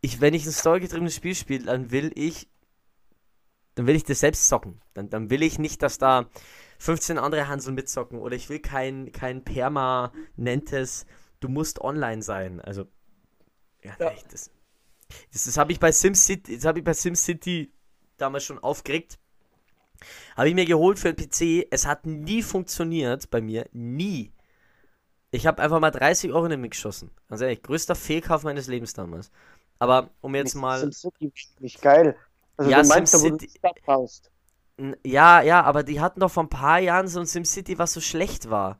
Ich, 0.00 0.20
wenn 0.20 0.34
ich 0.34 0.46
ein 0.46 0.52
storygetriebenes 0.52 1.14
Spiel 1.14 1.34
spiele, 1.34 1.64
dann 1.64 1.90
will 1.90 2.10
ich. 2.14 2.48
Dann 3.74 3.86
will 3.86 3.94
ich 3.94 4.04
das 4.04 4.20
selbst 4.20 4.48
zocken. 4.48 4.80
Dann, 4.94 5.08
dann 5.08 5.30
will 5.30 5.42
ich 5.44 5.60
nicht, 5.60 5.82
dass 5.82 5.98
da 5.98 6.26
15 6.80 7.18
andere 7.18 7.46
Hansel 7.46 7.72
mitzocken. 7.72 8.18
Oder 8.18 8.34
ich 8.34 8.48
will 8.48 8.58
kein, 8.58 9.12
kein 9.12 9.44
permanentes, 9.44 11.06
du 11.40 11.48
musst 11.48 11.80
online 11.80 12.22
sein. 12.22 12.60
Also. 12.60 12.86
Ja, 13.82 13.96
Ja. 13.98 14.10
echt, 14.10 14.32
das. 14.32 14.50
Das, 15.32 15.44
das 15.44 15.56
habe 15.56 15.72
ich 15.72 15.80
bei 15.80 15.92
SimCity, 15.92 16.56
das 16.56 16.64
habe 16.66 16.80
ich 16.80 16.84
bei 16.84 16.92
SimCity 16.94 17.72
damals 18.18 18.44
schon 18.44 18.58
aufgeregt. 18.58 19.18
Habe 20.36 20.48
ich 20.48 20.54
mir 20.54 20.64
geholt 20.64 20.98
für 20.98 21.12
den 21.12 21.16
PC. 21.28 21.66
Es 21.70 21.86
hat 21.86 22.06
nie 22.06 22.42
funktioniert 22.42 23.30
bei 23.30 23.40
mir. 23.40 23.68
Nie. 23.72 24.32
Ich 25.30 25.46
habe 25.46 25.62
einfach 25.62 25.80
mal 25.80 25.90
30 25.90 26.32
Euro 26.32 26.44
in 26.46 26.50
den 26.52 26.60
Mix 26.60 26.76
geschossen. 26.78 27.10
Ganz 27.28 27.40
ehrlich, 27.42 27.62
größter 27.62 27.94
Fehlkauf 27.94 28.44
meines 28.44 28.66
Lebens 28.66 28.92
damals. 28.94 29.30
Aber 29.78 30.10
um 30.20 30.34
jetzt 30.34 30.54
mal. 30.54 30.78
SimCity 30.80 31.32
nicht 31.60 31.80
geil. 31.82 32.16
Also 32.56 32.70
Ja, 32.70 32.82
du 32.82 32.88
meinst, 32.88 33.14
du 33.14 33.18
SimCity-. 33.18 33.60
N- 34.78 34.96
Ja, 35.04 35.42
ja, 35.42 35.62
aber 35.62 35.82
die 35.82 36.00
hatten 36.00 36.20
doch 36.20 36.30
vor 36.30 36.44
ein 36.44 36.48
paar 36.48 36.78
Jahren 36.78 37.08
so 37.08 37.20
ein 37.20 37.26
SimCity, 37.26 37.78
was 37.78 37.92
so 37.92 38.00
schlecht 38.00 38.50
war. 38.50 38.78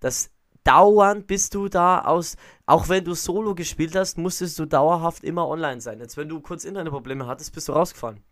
Das 0.00 0.30
dauernd 0.64 1.26
bist 1.26 1.54
du 1.54 1.68
da 1.68 2.00
aus, 2.02 2.36
auch 2.66 2.88
wenn 2.88 3.04
du 3.04 3.14
Solo 3.14 3.54
gespielt 3.54 3.94
hast, 3.94 4.18
musstest 4.18 4.58
du 4.58 4.66
dauerhaft 4.66 5.22
immer 5.24 5.46
online 5.48 5.80
sein. 5.80 6.00
Jetzt, 6.00 6.16
wenn 6.16 6.28
du 6.28 6.40
kurz 6.40 6.64
Internetprobleme 6.64 7.26
hattest, 7.26 7.54
bist 7.54 7.68
du 7.68 7.72
rausgefahren. 7.72 8.22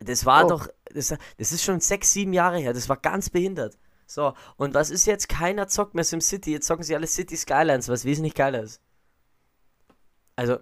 Das 0.00 0.26
war 0.26 0.44
Oh. 0.44 0.48
doch, 0.48 0.68
das, 0.92 1.14
das 1.38 1.52
ist 1.52 1.64
schon 1.64 1.80
sechs, 1.80 2.12
sieben 2.12 2.32
Jahre 2.32 2.58
her, 2.58 2.72
das 2.74 2.88
war 2.88 2.96
ganz 2.96 3.30
behindert. 3.30 3.78
So, 4.06 4.34
und 4.56 4.74
was 4.74 4.90
ist 4.90 5.06
jetzt? 5.06 5.28
Keiner 5.28 5.66
zockt 5.68 5.94
mehr 5.94 6.04
SimCity, 6.04 6.52
jetzt 6.52 6.66
zocken 6.66 6.84
sie 6.84 6.94
alle 6.94 7.06
City 7.08 7.36
Skylines, 7.36 7.88
was 7.88 8.04
wesentlich 8.04 8.34
geiler 8.34 8.62
ist. 8.62 8.80
Also, 10.36 10.58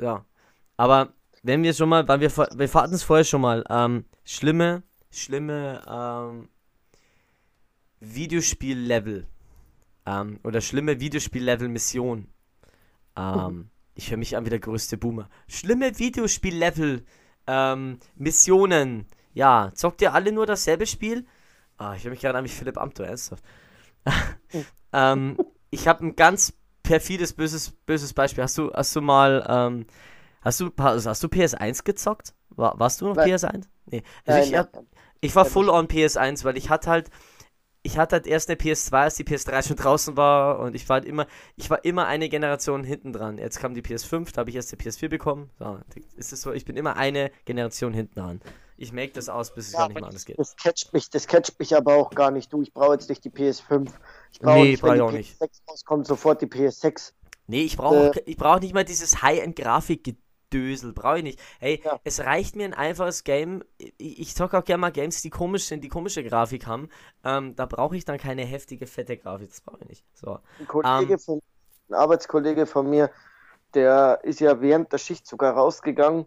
ja. 0.00 0.24
Aber 0.76 1.12
wenn 1.42 1.62
wir 1.62 1.74
schon 1.74 1.88
mal, 1.88 2.06
weil 2.08 2.20
wir, 2.20 2.30
wir 2.34 2.74
hatten 2.74 2.94
es 2.94 3.02
vorher 3.02 3.24
schon 3.24 3.40
mal, 3.42 3.64
ähm, 3.68 4.04
schlimme, 4.24 4.84
schlimme, 5.10 5.82
ähm, 5.86 6.48
Videospiel-Level, 8.02 9.26
ähm, 10.06 10.40
oder 10.44 10.60
schlimme 10.60 11.00
Videospiel-Level-Mission. 11.00 12.28
Ähm, 13.16 13.70
ich 13.94 14.10
höre 14.10 14.18
mich 14.18 14.36
an 14.36 14.44
wie 14.44 14.50
der 14.50 14.58
größte 14.58 14.96
Boomer. 14.98 15.28
Schlimme 15.48 15.98
Videospiel-Level, 15.98 17.04
ähm. 17.46 17.98
Ja, 19.34 19.70
zockt 19.74 20.02
ihr 20.02 20.12
alle 20.12 20.32
nur 20.32 20.46
dasselbe 20.46 20.86
Spiel? 20.86 21.26
Ah, 21.78 21.94
ich 21.94 22.04
höre 22.04 22.10
mich 22.10 22.20
gerade 22.20 22.38
an 22.38 22.44
wie 22.44 22.48
Philipp 22.48 22.78
Amthor, 22.78 23.06
ernsthaft. 23.06 23.44
ähm, 24.92 25.38
ich 25.70 25.88
habe 25.88 26.06
ein 26.06 26.16
ganz 26.16 26.54
perfides, 26.82 27.32
böses, 27.32 27.70
böses 27.86 28.12
Beispiel. 28.12 28.44
Hast 28.44 28.58
du, 28.58 28.72
hast 28.72 28.94
du 28.94 29.00
mal, 29.00 29.46
ähm, 29.48 29.86
hast 30.42 30.60
du, 30.60 30.70
hast 30.76 31.22
du 31.22 31.28
PS1 31.28 31.84
gezockt? 31.84 32.34
War, 32.50 32.78
warst 32.78 33.00
du 33.00 33.06
noch 33.06 33.16
Nein. 33.16 33.30
PS1? 33.30 33.64
Nee. 33.86 34.02
Also 34.26 34.40
Nein, 34.40 34.48
ich, 34.48 34.58
hab, 34.58 34.84
ich 35.20 35.34
war 35.34 35.44
full 35.44 35.68
on 35.70 35.86
PS1, 35.86 36.44
weil 36.44 36.56
ich 36.56 36.68
hatte 36.70 36.90
halt, 36.90 37.10
ich 37.84 37.98
hatte 37.98 38.16
halt 38.16 38.26
erst 38.26 38.48
eine 38.48 38.56
PS2, 38.58 38.92
als 38.94 39.16
die 39.16 39.24
PS3 39.24 39.66
schon 39.66 39.76
draußen 39.76 40.16
war 40.16 40.60
und 40.60 40.74
ich 40.76 40.88
war 40.88 40.94
halt 40.94 41.04
immer, 41.04 41.26
ich 41.56 41.68
war 41.68 41.84
immer 41.84 42.06
eine 42.06 42.28
Generation 42.28 42.84
hinten 42.84 43.12
dran. 43.12 43.38
Jetzt 43.38 43.58
kam 43.58 43.74
die 43.74 43.82
PS5, 43.82 44.32
da 44.32 44.40
habe 44.40 44.50
ich 44.50 44.56
erst 44.56 44.70
die 44.72 44.76
PS4 44.76 45.08
bekommen. 45.08 45.50
So, 45.58 45.78
ist 46.16 46.32
es 46.32 46.42
so, 46.42 46.52
ich 46.52 46.64
bin 46.64 46.76
immer 46.76 46.96
eine 46.96 47.30
Generation 47.44 47.92
hinten 47.92 48.20
dran. 48.20 48.40
Ich 48.76 48.92
make 48.92 49.12
das 49.12 49.28
aus, 49.28 49.54
bis 49.54 49.68
es 49.68 49.72
Ja, 49.72 49.80
gar 49.80 49.88
nicht 49.88 49.98
mehr 50.00 50.06
anders 50.08 50.24
geht. 50.24 50.38
Das 50.38 50.56
catcht 50.56 50.92
mich, 50.92 51.10
das 51.10 51.26
catcht 51.26 51.58
mich 51.58 51.76
aber 51.76 51.94
auch 51.94 52.10
gar 52.10 52.30
nicht. 52.30 52.52
Du, 52.52 52.62
ich 52.62 52.72
brauche 52.72 52.94
jetzt 52.94 53.08
nicht 53.08 53.24
die 53.24 53.30
PS5. 53.30 53.88
Ich 54.32 54.40
brauche 54.40 54.54
Nee, 54.58 54.70
nicht, 54.70 54.80
brauch 54.80 54.90
wenn 54.90 54.94
ich 54.94 54.98
die 54.98 55.02
auch 55.02 55.12
nicht. 55.12 55.40
PS6 55.42 55.50
rauskommt, 55.70 56.06
sofort 56.06 56.42
die 56.42 56.46
PS6. 56.46 57.12
Nee, 57.46 57.62
ich 57.62 57.76
brauche 57.76 58.12
Äh. 58.14 58.22
ich 58.26 58.36
brauch 58.36 58.60
nicht 58.60 58.74
mal 58.74 58.84
dieses 58.84 59.22
High-End-Grafikgedösel. 60.52 60.92
Brauche 60.92 61.18
ich 61.18 61.24
nicht. 61.24 61.40
Hey, 61.58 61.80
Ja. 61.84 61.98
es 62.04 62.20
reicht 62.20 62.56
mir 62.56 62.64
ein 62.64 62.74
einfaches 62.74 63.24
Game. 63.24 63.64
Ich, 63.78 64.20
ich 64.20 64.34
zocke 64.34 64.58
auch 64.58 64.64
gerne 64.64 64.80
mal 64.80 64.92
Games, 64.92 65.22
die 65.22 65.30
komisch 65.30 65.64
sind, 65.64 65.82
die 65.82 65.88
komische 65.88 66.22
Grafik 66.24 66.66
haben. 66.66 66.88
Ähm, 67.24 67.56
da 67.56 67.66
brauche 67.66 67.96
ich 67.96 68.04
dann 68.04 68.18
keine 68.18 68.44
heftige, 68.44 68.86
fette 68.86 69.16
Grafik. 69.16 69.48
Das 69.48 69.60
brauche 69.60 69.78
ich 69.82 69.88
nicht. 69.88 70.04
So. 70.14 70.38
Ein 70.58 70.66
Kollege 70.66 71.14
Ähm. 71.14 71.18
von, 71.18 71.40
ein 71.88 71.94
Arbeitskollege 71.94 72.66
von 72.66 72.88
mir, 72.88 73.10
der 73.74 74.20
ist 74.22 74.40
ja 74.40 74.60
während 74.60 74.92
der 74.92 74.98
Schicht 74.98 75.26
sogar 75.26 75.54
rausgegangen, 75.54 76.26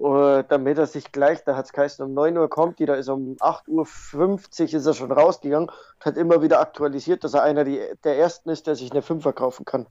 äh, 0.00 0.44
damit 0.48 0.78
er 0.78 0.86
sich 0.86 1.12
gleich, 1.12 1.44
da 1.44 1.56
hat 1.56 1.66
es 1.66 1.72
geheißen, 1.72 2.04
um 2.04 2.12
9 2.14 2.36
Uhr 2.36 2.48
kommt 2.48 2.78
die, 2.78 2.86
da 2.86 2.94
ist 2.94 3.08
um 3.08 3.36
8.50 3.36 4.60
Uhr 4.72 4.74
ist 4.74 4.86
er 4.86 4.94
schon 4.94 5.12
rausgegangen 5.12 5.68
und 5.68 6.04
hat 6.04 6.16
immer 6.16 6.42
wieder 6.42 6.60
aktualisiert, 6.60 7.22
dass 7.24 7.34
er 7.34 7.42
einer 7.42 7.64
die, 7.64 7.80
der 8.02 8.18
Ersten 8.18 8.50
ist, 8.50 8.66
der 8.66 8.74
sich 8.74 8.90
eine 8.90 9.02
5 9.02 9.32
kaufen 9.34 9.64
kann. 9.64 9.86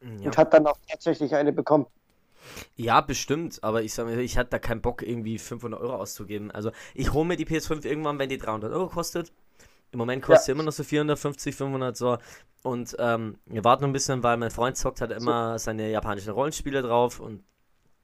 Ja. 0.00 0.26
Und 0.26 0.36
hat 0.36 0.52
dann 0.52 0.66
auch 0.66 0.78
tatsächlich 0.90 1.36
eine 1.36 1.52
bekommen. 1.52 1.86
Ja, 2.76 3.00
bestimmt, 3.00 3.62
aber 3.62 3.82
ich 3.82 3.94
sag 3.94 4.06
mir, 4.06 4.18
ich 4.20 4.38
hatte 4.38 4.50
da 4.50 4.58
keinen 4.58 4.80
Bock, 4.80 5.02
irgendwie 5.02 5.38
500 5.38 5.80
Euro 5.80 5.94
auszugeben. 5.96 6.50
Also, 6.50 6.70
ich 6.94 7.12
hole 7.12 7.26
mir 7.26 7.36
die 7.36 7.46
PS5 7.46 7.84
irgendwann, 7.84 8.18
wenn 8.18 8.28
die 8.28 8.38
300 8.38 8.72
Euro 8.72 8.88
kostet. 8.88 9.32
Im 9.92 9.98
Moment 9.98 10.22
kostet 10.22 10.46
sie 10.46 10.52
immer 10.52 10.62
noch 10.62 10.72
so 10.72 10.84
450, 10.84 11.54
500 11.54 11.96
so. 11.96 12.18
Und 12.62 12.96
ähm, 12.98 13.38
wir 13.46 13.64
warten 13.64 13.82
noch 13.82 13.88
ein 13.88 13.92
bisschen, 13.92 14.22
weil 14.22 14.36
mein 14.36 14.50
Freund 14.50 14.76
zockt 14.76 15.00
hat 15.00 15.10
immer 15.10 15.58
seine 15.58 15.90
japanischen 15.90 16.30
Rollenspiele 16.30 16.82
drauf 16.82 17.20
und 17.20 17.42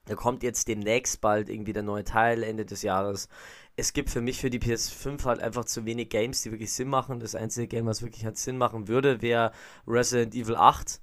da 0.05 0.15
kommt 0.15 0.43
jetzt 0.43 0.67
demnächst 0.67 1.21
bald 1.21 1.49
irgendwie 1.49 1.71
der 1.71 1.83
neue 1.83 2.03
Teil, 2.03 2.43
Ende 2.43 2.65
des 2.65 2.81
Jahres. 2.81 3.29
Es 3.75 3.93
gibt 3.93 4.09
für 4.09 4.21
mich 4.21 4.39
für 4.39 4.49
die 4.49 4.59
PS5 4.59 5.23
halt 5.23 5.39
einfach 5.39 5.65
zu 5.65 5.85
wenig 5.85 6.09
Games, 6.09 6.41
die 6.41 6.51
wirklich 6.51 6.73
Sinn 6.73 6.89
machen. 6.89 7.19
Das 7.19 7.35
einzige 7.35 7.67
Game, 7.67 7.85
was 7.85 8.01
wirklich 8.01 8.25
halt 8.25 8.37
Sinn 8.37 8.57
machen 8.57 8.87
würde, 8.87 9.21
wäre 9.21 9.51
Resident 9.87 10.33
Evil 10.35 10.55
8, 10.55 10.99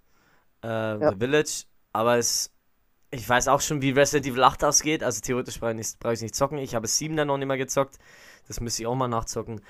äh, 0.62 0.98
The 0.98 1.16
Village. 1.18 1.64
Aber 1.92 2.18
es, 2.18 2.52
ich 3.10 3.28
weiß 3.28 3.48
auch 3.48 3.60
schon, 3.60 3.82
wie 3.82 3.90
Resident 3.90 4.26
Evil 4.26 4.42
8 4.42 4.64
ausgeht. 4.64 5.02
Also 5.02 5.20
theoretisch 5.20 5.60
brauche 5.60 5.72
ich 5.72 5.90
ich 6.14 6.22
nicht 6.22 6.34
zocken. 6.34 6.58
Ich 6.58 6.74
habe 6.74 6.86
7 6.86 7.16
dann 7.16 7.28
noch 7.28 7.38
nicht 7.38 7.46
mehr 7.46 7.56
gezockt. 7.56 7.98
Das 8.48 8.60
müsste 8.60 8.82
ich 8.82 8.86
auch 8.86 8.94
mal 8.94 9.08
nachzocken. 9.08 9.60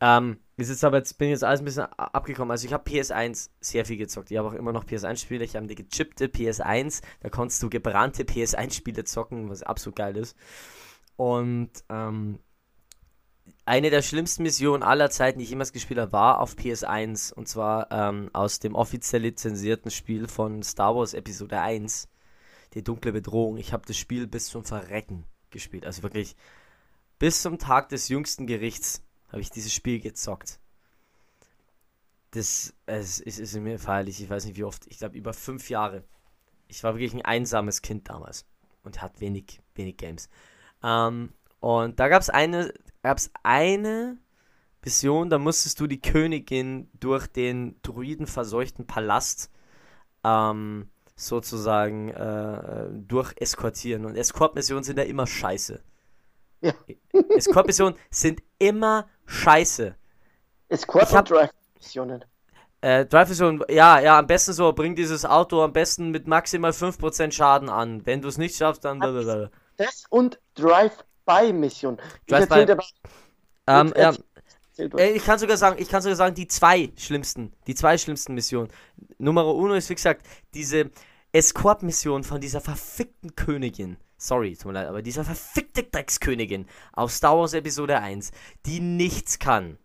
Ähm, 0.00 0.38
ist 0.56 0.70
jetzt 0.70 0.84
aber 0.84 0.98
jetzt 0.98 1.18
bin 1.18 1.30
jetzt 1.30 1.44
alles 1.44 1.60
ein 1.60 1.64
bisschen 1.64 1.84
abgekommen. 1.84 2.50
Also 2.50 2.66
ich 2.66 2.72
habe 2.72 2.88
PS1 2.88 3.50
sehr 3.60 3.84
viel 3.84 3.96
gezockt. 3.96 4.30
Ich 4.30 4.36
habe 4.38 4.48
auch 4.48 4.52
immer 4.54 4.72
noch 4.72 4.84
PS1-Spiele. 4.84 5.44
Ich 5.44 5.56
habe 5.56 5.64
eine 5.64 5.74
gechippte 5.74 6.26
PS1. 6.26 7.02
Da 7.20 7.28
konntest 7.28 7.62
du 7.62 7.70
gebrannte 7.70 8.24
PS1-Spiele 8.24 9.04
zocken, 9.04 9.50
was 9.50 9.62
absolut 9.62 9.96
geil 9.96 10.16
ist. 10.16 10.36
Und 11.16 11.70
ähm, 11.88 12.38
eine 13.64 13.90
der 13.90 14.02
schlimmsten 14.02 14.44
Missionen 14.44 14.82
aller 14.82 15.10
Zeiten, 15.10 15.38
die 15.38 15.44
ich 15.44 15.50
jemals 15.50 15.72
gespielt 15.72 16.00
habe, 16.00 16.12
war 16.12 16.40
auf 16.40 16.54
PS1. 16.54 17.32
Und 17.32 17.48
zwar 17.48 17.90
ähm, 17.90 18.30
aus 18.32 18.60
dem 18.60 18.74
offiziell 18.74 19.22
lizenzierten 19.22 19.90
Spiel 19.90 20.28
von 20.28 20.62
Star 20.62 20.94
Wars 20.94 21.12
Episode 21.12 21.60
1. 21.60 22.08
Die 22.78 22.84
dunkle 22.84 23.10
Bedrohung. 23.10 23.56
Ich 23.56 23.72
habe 23.72 23.84
das 23.86 23.96
Spiel 23.96 24.28
bis 24.28 24.46
zum 24.46 24.62
Verrecken 24.62 25.24
gespielt. 25.50 25.84
Also 25.84 26.04
wirklich 26.04 26.36
bis 27.18 27.42
zum 27.42 27.58
Tag 27.58 27.88
des 27.88 28.08
jüngsten 28.08 28.46
Gerichts 28.46 29.02
habe 29.30 29.40
ich 29.40 29.50
dieses 29.50 29.74
Spiel 29.74 29.98
gezockt. 29.98 30.60
Das 32.30 32.72
es, 32.86 33.18
es 33.18 33.40
ist 33.40 33.56
mir 33.56 33.80
feierlich, 33.80 34.22
ich 34.22 34.30
weiß 34.30 34.44
nicht 34.44 34.56
wie 34.56 34.62
oft, 34.62 34.86
ich 34.86 34.98
glaube 34.98 35.18
über 35.18 35.32
fünf 35.32 35.70
Jahre. 35.70 36.04
Ich 36.68 36.84
war 36.84 36.94
wirklich 36.94 37.14
ein 37.14 37.24
einsames 37.24 37.82
Kind 37.82 38.08
damals 38.10 38.46
und 38.84 39.02
hat 39.02 39.20
wenig, 39.20 39.60
wenig 39.74 39.96
Games. 39.96 40.28
Ähm, 40.84 41.32
und 41.58 41.98
da 41.98 42.06
gab 42.06 42.22
es 42.22 42.30
eine, 42.30 42.72
gab's 43.02 43.32
eine 43.42 44.18
Mission, 44.84 45.30
da 45.30 45.40
musstest 45.40 45.80
du 45.80 45.88
die 45.88 46.00
Königin 46.00 46.88
durch 47.00 47.26
den 47.26 47.74
druidenverseuchten 47.82 48.86
Palast 48.86 49.50
ähm, 50.22 50.88
sozusagen 51.18 52.10
äh, 52.10 52.86
durch 52.90 53.34
eskortieren. 53.36 54.06
Und 54.06 54.16
Escort-Missionen 54.16 54.84
sind 54.84 54.98
ja 54.98 55.04
immer 55.04 55.26
scheiße. 55.26 55.82
Ja. 56.60 56.72
Escort-Missionen 57.36 57.96
sind 58.10 58.42
immer 58.58 59.08
scheiße. 59.26 59.94
Escort 60.68 61.12
hab- 61.12 61.30
und 61.30 61.30
Drive 61.30 61.50
Missionen. 61.74 62.24
Äh, 62.80 63.06
Drive-Mission, 63.06 63.64
ja, 63.68 63.98
ja, 63.98 64.18
am 64.18 64.28
besten 64.28 64.52
so, 64.52 64.72
bring 64.72 64.94
dieses 64.94 65.24
Auto 65.24 65.62
am 65.64 65.72
besten 65.72 66.10
mit 66.10 66.28
maximal 66.28 66.70
5% 66.70 67.32
Schaden 67.32 67.68
an. 67.68 68.06
Wenn 68.06 68.22
du 68.22 68.28
es 68.28 68.38
nicht 68.38 68.56
schaffst, 68.56 68.84
dann. 68.84 69.00
Das 69.76 70.04
und 70.10 70.38
Drive-By 70.54 71.52
Mission. 71.52 71.98
Ich 72.26 72.32
Drive-by. 72.32 72.76
Ähm, 73.66 73.92
ja. 73.96 74.14
Äh, 74.78 75.12
ich 75.12 75.24
kann 75.24 75.38
sogar 75.38 75.56
sagen, 75.56 75.76
ich 75.80 75.88
kann 75.88 76.02
sogar 76.02 76.16
sagen, 76.16 76.34
die 76.34 76.48
zwei 76.48 76.90
schlimmsten, 76.96 77.52
die 77.66 77.74
zwei 77.74 77.98
schlimmsten 77.98 78.34
Missionen. 78.34 78.68
Nummer 79.18 79.46
uno 79.46 79.74
ist, 79.74 79.90
wie 79.90 79.94
gesagt, 79.94 80.26
diese 80.54 80.90
Escort-Mission 81.32 82.24
von 82.24 82.40
dieser 82.40 82.60
verfickten 82.60 83.34
Königin. 83.34 83.96
Sorry, 84.16 84.56
tut 84.56 84.66
mir 84.66 84.72
leid, 84.72 84.88
aber 84.88 85.02
dieser 85.02 85.24
verfickte 85.24 85.84
Dreckskönigin 85.84 86.66
aus 86.92 87.16
Star 87.16 87.38
Wars 87.38 87.54
Episode 87.54 88.00
1, 88.00 88.32
die 88.66 88.80
nichts 88.80 89.38
kann. 89.38 89.78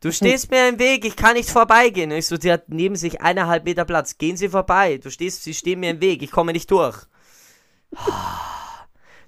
Du 0.00 0.12
stehst 0.12 0.50
mir 0.50 0.68
im 0.68 0.78
Weg, 0.78 1.04
ich 1.04 1.16
kann 1.16 1.34
nicht 1.34 1.50
vorbeigehen. 1.50 2.12
Ich 2.12 2.26
so, 2.26 2.36
die 2.36 2.52
hat 2.52 2.68
neben 2.68 2.94
sich 2.94 3.20
eineinhalb 3.20 3.64
Meter 3.64 3.84
Platz. 3.84 4.16
Gehen 4.16 4.36
Sie 4.36 4.48
vorbei. 4.48 4.98
Du 4.98 5.10
stehst, 5.10 5.42
Sie 5.42 5.54
stehen 5.54 5.80
mir 5.80 5.90
im 5.90 6.00
Weg, 6.00 6.22
ich 6.22 6.30
komme 6.30 6.52
nicht 6.52 6.70
durch. 6.70 7.04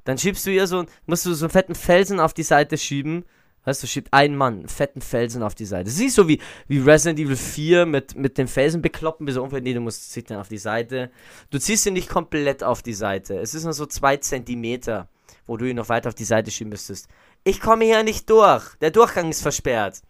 Dann 0.05 0.16
schiebst 0.16 0.47
du 0.47 0.51
ihr 0.51 0.68
so, 0.68 0.85
musst 1.07 1.26
du 1.26 1.35
so 1.35 1.47
einen 1.47 1.51
fetten 1.51 1.74
Felsen 1.74 2.20
auf 2.20 2.35
die 2.35 2.45
Seite 2.45 2.78
schieben. 2.78 3.24
Weißt 3.65 3.83
du, 3.83 3.87
schiebt 3.87 4.13
einen 4.13 4.37
Mann 4.37 4.61
einen 4.61 4.69
fetten 4.69 5.03
Felsen 5.03 5.43
auf 5.43 5.55
die 5.55 5.67
Seite. 5.67 5.91
Siehst 5.91 6.17
du, 6.17 6.27
wie, 6.29 6.41
wie 6.67 6.79
Resident 6.79 7.19
Evil 7.19 7.37
4 7.37 7.85
mit, 7.85 8.17
mit 8.17 8.39
dem 8.39 8.49
Felsen 8.49 8.81
bekloppen, 8.81 9.27
bis 9.27 9.37
umfällt. 9.37 9.65
Nee, 9.65 9.75
du 9.75 9.81
musst 9.81 10.13
ziehst 10.13 10.31
den 10.31 10.39
auf 10.39 10.49
die 10.49 10.59
Seite. 10.59 11.11
Du 11.51 11.59
ziehst 11.59 11.85
ihn 11.85 11.93
nicht 11.93 12.09
komplett 12.09 12.65
auf 12.65 12.83
die 12.83 12.95
Seite. 12.95 13.39
Es 13.39 13.55
ist 13.55 13.65
nur 13.65 13.75
so 13.75 13.85
zwei 13.85 14.17
Zentimeter, 14.17 15.09
wo 15.47 15.59
du 15.59 15.69
ihn 15.69 15.77
noch 15.77 15.91
weiter 15.91 16.09
auf 16.09 16.15
die 16.15 16.25
Seite 16.25 16.51
schieben 16.51 16.71
müsstest. 16.71 17.09
Ich 17.45 17.61
komme 17.61 17.85
hier 17.85 18.03
nicht 18.03 18.31
durch. 18.31 18.77
Der 18.77 18.91
Durchgang 18.91 19.29
ist 19.29 19.43
versperrt. 19.43 20.01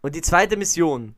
Und 0.00 0.14
die 0.16 0.22
zweite 0.22 0.56
Mission, 0.56 1.14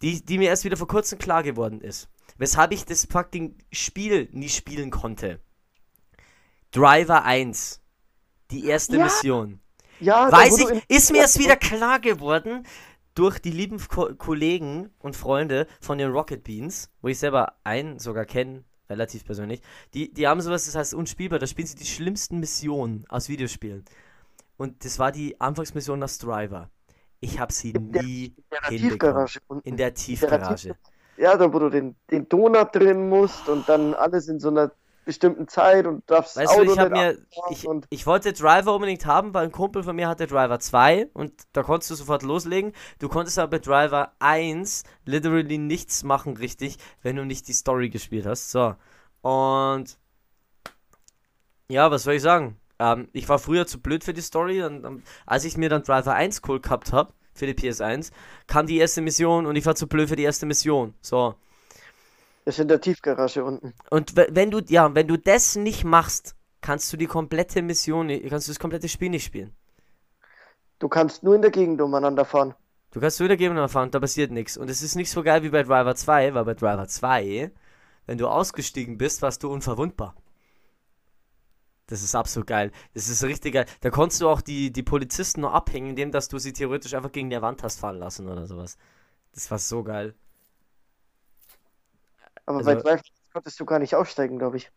die, 0.00 0.24
die 0.24 0.38
mir 0.38 0.48
erst 0.48 0.64
wieder 0.64 0.78
vor 0.78 0.88
kurzem 0.88 1.18
klar 1.18 1.42
geworden 1.42 1.82
ist, 1.82 2.08
weshalb 2.38 2.72
ich 2.72 2.86
das 2.86 3.06
fucking 3.10 3.56
Spiel 3.72 4.28
nie 4.32 4.48
spielen 4.48 4.90
konnte. 4.90 5.40
Driver 6.70 7.24
1. 7.24 7.80
Die 8.50 8.66
erste 8.66 8.96
Ja. 8.96 9.04
Mission. 9.04 9.60
Ja, 10.00 10.30
Weiß 10.30 10.58
in- 10.58 10.76
ich, 10.88 10.96
ist 10.96 11.10
mir 11.12 11.18
erst 11.18 11.38
wieder 11.38 11.56
klar 11.56 11.98
geworden 12.00 12.66
durch 13.14 13.38
die 13.38 13.50
lieben 13.50 13.78
Ko 13.88 14.14
Kollegen 14.14 14.90
und 14.98 15.16
Freunde 15.16 15.66
von 15.80 15.96
den 15.98 16.10
Rocket 16.10 16.44
Beans, 16.44 16.90
wo 17.00 17.08
ich 17.08 17.18
selber 17.18 17.54
einen 17.64 17.98
sogar 17.98 18.26
kenne, 18.26 18.64
relativ 18.90 19.24
persönlich. 19.24 19.62
Die, 19.94 20.12
die 20.12 20.28
haben 20.28 20.40
sowas, 20.42 20.66
das 20.66 20.74
heißt 20.74 20.94
unspielbar, 20.94 21.38
da 21.38 21.46
spielen 21.46 21.66
sie 21.66 21.76
die 21.76 21.86
schlimmsten 21.86 22.40
Missionen 22.40 23.04
aus 23.08 23.28
Videospielen. 23.30 23.84
Und 24.58 24.84
das 24.84 24.98
war 24.98 25.12
die 25.12 25.40
Anfangsmission 25.40 26.02
als 26.02 26.18
Driver. 26.18 26.70
Ich 27.20 27.40
habe 27.40 27.52
sie 27.52 27.72
der- 27.72 28.02
nie 28.02 28.34
in 28.36 28.44
der. 28.70 28.78
Tiefgarage. 28.78 29.40
In 29.64 29.76
der 29.78 29.94
Tiefgarage. 29.94 30.76
Ja, 31.16 31.36
da 31.38 31.50
wo 31.52 31.58
du 31.58 31.70
den, 31.70 31.96
den 32.10 32.28
Donut 32.28 32.74
drehen 32.74 33.08
musst 33.08 33.48
und 33.48 33.66
dann 33.66 33.94
alles 33.94 34.28
in 34.28 34.38
so 34.38 34.48
einer 34.48 34.70
bestimmten 35.06 35.48
Zeit 35.48 35.86
und 35.86 36.08
darfst 36.10 36.36
Weißt 36.36 36.52
du, 36.54 36.60
Auto 36.60 36.72
ich 36.72 36.78
habe 36.78 36.90
nicht 36.90 37.02
mir, 37.02 37.26
ich, 37.50 37.66
ich 37.88 38.06
wollte 38.06 38.34
Driver 38.34 38.74
unbedingt 38.74 39.06
haben, 39.06 39.32
weil 39.32 39.44
ein 39.44 39.52
Kumpel 39.52 39.82
von 39.82 39.96
mir 39.96 40.08
hatte 40.08 40.26
Driver 40.26 40.58
2 40.58 41.10
und 41.14 41.32
da 41.52 41.62
konntest 41.62 41.90
du 41.90 41.94
sofort 41.94 42.22
loslegen. 42.22 42.72
Du 42.98 43.08
konntest 43.08 43.38
aber 43.38 43.52
bei 43.52 43.58
Driver 43.60 44.12
1 44.18 44.82
literally 45.06 45.56
nichts 45.56 46.02
machen 46.02 46.36
richtig, 46.36 46.76
wenn 47.02 47.16
du 47.16 47.24
nicht 47.24 47.48
die 47.48 47.54
Story 47.54 47.88
gespielt 47.88 48.26
hast. 48.26 48.50
So. 48.50 48.74
Und 49.22 49.96
ja, 51.68 51.90
was 51.90 52.02
soll 52.02 52.14
ich 52.14 52.22
sagen? 52.22 52.60
Ähm, 52.78 53.08
ich 53.12 53.28
war 53.28 53.38
früher 53.38 53.66
zu 53.66 53.80
blöd 53.80 54.04
für 54.04 54.12
die 54.12 54.20
Story 54.20 54.62
und 54.62 54.84
ähm, 54.84 55.02
als 55.24 55.44
ich 55.44 55.56
mir 55.56 55.68
dann 55.68 55.82
Driver 55.82 56.14
1 56.14 56.42
cool 56.48 56.60
gehabt 56.60 56.92
habe 56.92 57.12
für 57.32 57.46
die 57.46 57.54
PS1, 57.54 58.10
kam 58.46 58.66
die 58.66 58.78
erste 58.78 59.00
Mission 59.00 59.46
und 59.46 59.56
ich 59.56 59.64
war 59.64 59.76
zu 59.76 59.86
blöd 59.86 60.08
für 60.08 60.16
die 60.16 60.24
erste 60.24 60.46
Mission. 60.46 60.94
So. 61.00 61.36
Ist 62.46 62.58
in 62.58 62.68
der 62.68 62.80
Tiefgarage 62.80 63.44
unten. 63.44 63.74
Und 63.90 64.16
we- 64.16 64.28
wenn 64.30 64.50
du, 64.50 64.60
ja, 64.60 64.94
wenn 64.94 65.08
du 65.08 65.18
das 65.18 65.56
nicht 65.56 65.84
machst, 65.84 66.34
kannst 66.60 66.92
du 66.92 66.96
die 66.96 67.06
komplette 67.06 67.62
Mission, 67.62 68.08
kannst 68.28 68.48
du 68.48 68.52
das 68.52 68.58
komplette 68.58 68.88
Spiel 68.88 69.10
nicht 69.10 69.24
spielen. 69.24 69.54
Du 70.78 70.88
kannst 70.88 71.22
nur 71.22 71.34
in 71.34 71.42
der 71.42 71.50
Gegend 71.50 71.80
umeinander 71.80 72.24
fahren. 72.24 72.54
Du 72.92 73.00
kannst 73.00 73.20
wiedergeben 73.20 73.56
und 73.56 73.62
erfahren, 73.62 73.90
da 73.90 74.00
passiert 74.00 74.30
nichts. 74.30 74.56
Und 74.56 74.70
es 74.70 74.82
ist 74.82 74.94
nicht 74.94 75.10
so 75.10 75.22
geil 75.22 75.42
wie 75.42 75.50
bei 75.50 75.62
Driver 75.62 75.94
2, 75.94 76.34
weil 76.34 76.44
bei 76.44 76.54
Driver 76.54 76.86
2, 76.88 77.50
wenn 78.06 78.18
du 78.18 78.28
ausgestiegen 78.28 78.96
bist, 78.96 79.22
warst 79.22 79.42
du 79.42 79.52
unverwundbar. 79.52 80.14
Das 81.88 82.02
ist 82.02 82.14
absolut 82.14 82.48
geil. 82.48 82.72
Das 82.94 83.08
ist 83.08 83.22
richtig 83.22 83.54
geil. 83.54 83.66
Da 83.80 83.90
konntest 83.90 84.20
du 84.20 84.28
auch 84.28 84.40
die, 84.40 84.72
die 84.72 84.82
Polizisten 84.82 85.42
nur 85.42 85.52
abhängen, 85.54 85.90
indem 85.90 86.10
dass 86.10 86.28
du 86.28 86.38
sie 86.38 86.52
theoretisch 86.52 86.94
einfach 86.94 87.12
gegen 87.12 87.30
die 87.30 87.40
Wand 87.42 87.62
hast 87.62 87.78
fahren 87.80 87.98
lassen 87.98 88.28
oder 88.28 88.46
sowas. 88.46 88.76
Das 89.34 89.50
war 89.50 89.58
so 89.58 89.84
geil. 89.84 90.14
Aber 92.46 92.58
Also- 92.58 92.70
bei 92.70 92.76
Drive 92.76 93.02
konntest 93.32 93.60
du 93.60 93.64
gar 93.66 93.78
nicht 93.78 93.94
aussteigen, 93.94 94.38
glaube 94.38 94.56
ich. 94.56 94.70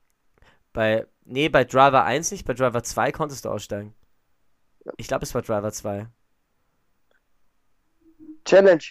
Bei, 0.73 1.07
nee, 1.23 1.49
bei 1.49 1.63
Driver 1.63 2.03
1 2.03 2.31
nicht, 2.31 2.45
bei 2.45 2.53
Driver 2.53 2.83
2 2.83 3.11
konntest 3.11 3.45
du 3.45 3.49
aussteigen. 3.49 3.93
Ich 4.97 5.07
glaube, 5.07 5.23
es 5.23 5.33
war 5.33 5.41
Driver 5.41 5.71
2. 5.71 6.07
Challenge. 8.45 8.83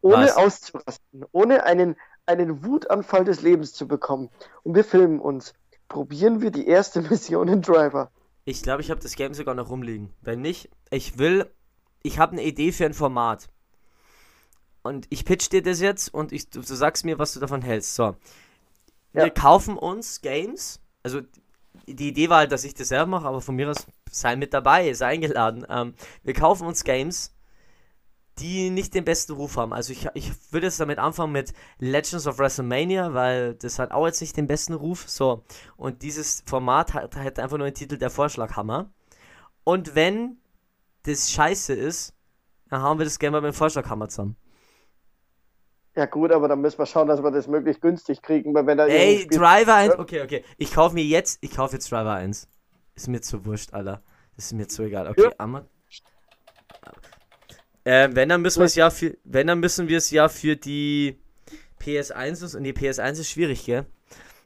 Ohne 0.00 0.24
Was? 0.24 0.36
auszurasten, 0.36 1.24
ohne 1.32 1.64
einen, 1.64 1.96
einen 2.26 2.64
Wutanfall 2.64 3.24
des 3.24 3.42
Lebens 3.42 3.72
zu 3.72 3.88
bekommen. 3.88 4.30
Und 4.62 4.74
wir 4.74 4.84
filmen 4.84 5.20
uns. 5.20 5.54
Probieren 5.88 6.40
wir 6.40 6.50
die 6.50 6.66
erste 6.66 7.00
Mission 7.10 7.48
in 7.48 7.62
Driver. 7.62 8.10
Ich 8.44 8.62
glaube, 8.62 8.80
ich 8.82 8.90
habe 8.90 9.00
das 9.00 9.16
Game 9.16 9.34
sogar 9.34 9.54
noch 9.54 9.70
rumliegen. 9.70 10.14
Wenn 10.22 10.40
nicht, 10.40 10.70
ich 10.90 11.18
will, 11.18 11.50
ich 12.02 12.18
habe 12.18 12.32
eine 12.32 12.44
Idee 12.44 12.72
für 12.72 12.86
ein 12.86 12.94
Format. 12.94 13.48
Und 14.82 15.06
ich 15.10 15.24
pitch 15.24 15.50
dir 15.50 15.62
das 15.62 15.80
jetzt 15.80 16.12
und 16.14 16.32
ich, 16.32 16.50
du, 16.50 16.60
du 16.60 16.74
sagst 16.74 17.04
mir, 17.04 17.18
was 17.18 17.32
du 17.34 17.40
davon 17.40 17.62
hältst. 17.62 17.94
So. 17.94 18.16
Wir 19.12 19.24
Ja. 19.26 19.30
kaufen 19.30 19.76
uns 19.76 20.20
Games. 20.20 20.80
Also 21.02 21.20
die 21.86 22.08
Idee 22.08 22.28
war 22.28 22.38
halt, 22.38 22.52
dass 22.52 22.64
ich 22.64 22.74
das 22.74 22.88
selber 22.88 23.06
mache, 23.06 23.26
aber 23.26 23.40
von 23.40 23.56
mir 23.56 23.70
aus 23.70 23.86
sei 24.10 24.36
mit 24.36 24.54
dabei, 24.54 24.92
sei 24.94 25.06
eingeladen. 25.06 25.66
Ähm, 25.68 25.94
wir 26.22 26.34
kaufen 26.34 26.66
uns 26.66 26.84
Games, 26.84 27.34
die 28.38 28.70
nicht 28.70 28.94
den 28.94 29.04
besten 29.04 29.32
Ruf 29.32 29.56
haben. 29.56 29.72
Also 29.72 29.92
ich, 29.92 30.08
ich 30.14 30.30
würde 30.52 30.66
jetzt 30.66 30.80
damit 30.80 30.98
anfangen 30.98 31.32
mit 31.32 31.52
Legends 31.78 32.26
of 32.26 32.38
WrestleMania, 32.38 33.12
weil 33.14 33.54
das 33.54 33.78
hat 33.78 33.90
auch 33.90 34.06
jetzt 34.06 34.20
nicht 34.20 34.36
den 34.36 34.46
besten 34.46 34.74
Ruf. 34.74 35.08
So. 35.08 35.44
Und 35.76 36.02
dieses 36.02 36.42
Format 36.46 36.94
hat, 36.94 37.16
hat 37.16 37.38
einfach 37.38 37.58
nur 37.58 37.66
den 37.66 37.74
Titel 37.74 37.98
der 37.98 38.10
Vorschlaghammer. 38.10 38.90
Und 39.64 39.94
wenn 39.94 40.38
das 41.02 41.30
scheiße 41.30 41.74
ist, 41.74 42.14
dann 42.70 42.82
haben 42.82 42.98
wir 42.98 43.04
das 43.04 43.18
Game 43.18 43.32
mit 43.32 43.44
dem 43.44 43.52
Vorschlaghammer 43.52 44.08
zusammen. 44.08 44.36
Ja 45.98 46.06
gut, 46.06 46.30
aber 46.30 46.46
dann 46.46 46.60
müssen 46.60 46.78
wir 46.78 46.86
schauen, 46.86 47.08
dass 47.08 47.24
wir 47.24 47.32
das 47.32 47.48
möglichst 47.48 47.82
günstig 47.82 48.22
kriegen, 48.22 48.54
weil 48.54 48.64
wenn 48.68 48.78
da 48.78 48.86
Ey, 48.86 49.26
Driver 49.26 49.74
1. 49.74 49.98
Okay, 49.98 50.22
okay. 50.22 50.44
Ich 50.56 50.72
kaufe 50.72 50.94
mir 50.94 51.02
jetzt, 51.02 51.38
ich 51.40 51.50
kaufe 51.50 51.74
jetzt 51.74 51.90
Driver 51.90 52.12
1. 52.12 52.46
Ist 52.94 53.08
mir 53.08 53.20
zu 53.20 53.44
wurscht, 53.44 53.74
Alter. 53.74 54.00
Ist 54.36 54.52
mir 54.52 54.68
zu 54.68 54.84
egal. 54.84 55.08
Okay, 55.08 55.24
Ja. 55.24 55.32
Amma. 55.38 55.66
Äh, 57.82 58.10
wenn, 58.12 58.28
dann 58.28 58.42
müssen 58.42 58.60
wir 58.60 58.66
es 58.66 58.76
ja 58.76 58.90
für, 58.90 59.16
wenn, 59.24 59.48
dann 59.48 59.58
müssen 59.58 59.88
wir 59.88 59.98
es 59.98 60.12
ja 60.12 60.28
für 60.28 60.54
die 60.54 61.18
PS1 61.80 62.44
ist- 62.44 62.54
und 62.54 62.62
die 62.62 62.72
PS1 62.72 63.18
ist 63.18 63.30
schwierig, 63.30 63.64
gell? 63.64 63.84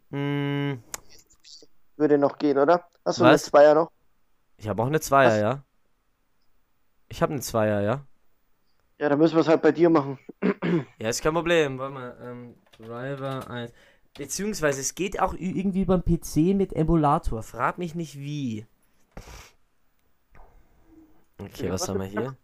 Mm, 0.08 0.78
würde 1.98 2.16
noch 2.16 2.38
gehen, 2.38 2.56
oder? 2.56 2.88
Achso, 3.04 3.24
Was? 3.24 3.28
eine 3.28 3.38
Zweier 3.38 3.74
noch. 3.74 3.90
ich 4.56 4.68
habe 4.68 4.82
auch 4.82 4.86
eine 4.86 5.00
Zweier, 5.00 5.32
Was? 5.32 5.38
ja. 5.38 5.64
Ich 7.08 7.20
habe 7.20 7.34
eine 7.34 7.42
Zweier, 7.42 7.82
ja. 7.82 8.06
Ja, 9.02 9.08
dann 9.08 9.18
müssen 9.18 9.34
wir 9.34 9.40
es 9.40 9.48
halt 9.48 9.62
bei 9.62 9.72
dir 9.72 9.90
machen. 9.90 10.18
Ja, 10.98 11.08
ist 11.08 11.22
kein 11.22 11.34
Problem. 11.34 11.76
Warte 11.76 11.92
mal, 11.92 12.16
ähm, 12.22 12.54
Driver 12.78 13.50
1. 13.50 13.72
Beziehungsweise 14.16 14.80
es 14.80 14.94
geht 14.94 15.18
auch 15.18 15.34
irgendwie 15.34 15.84
beim 15.84 16.04
PC 16.04 16.54
mit 16.54 16.72
Emulator. 16.72 17.42
Frag 17.42 17.78
mich 17.78 17.96
nicht 17.96 18.16
wie. 18.16 18.64
Okay, 21.38 21.68
was 21.68 21.82
was 21.82 21.88
haben 21.88 21.98
wir 21.98 22.06
hier? 22.06 22.36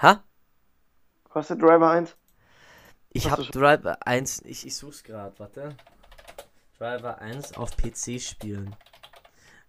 Ha? 0.00 0.22
Kostet 1.28 1.60
Driver 1.60 1.90
1? 1.90 2.16
Ich 3.10 3.28
habe 3.28 3.42
Driver 3.42 4.06
1. 4.06 4.42
Ich, 4.44 4.64
ich 4.64 4.76
such's 4.76 5.02
gerade, 5.02 5.36
warte. 5.40 5.76
Driver 6.78 7.18
1 7.18 7.56
auf 7.56 7.76
PC 7.76 8.20
spielen. 8.20 8.76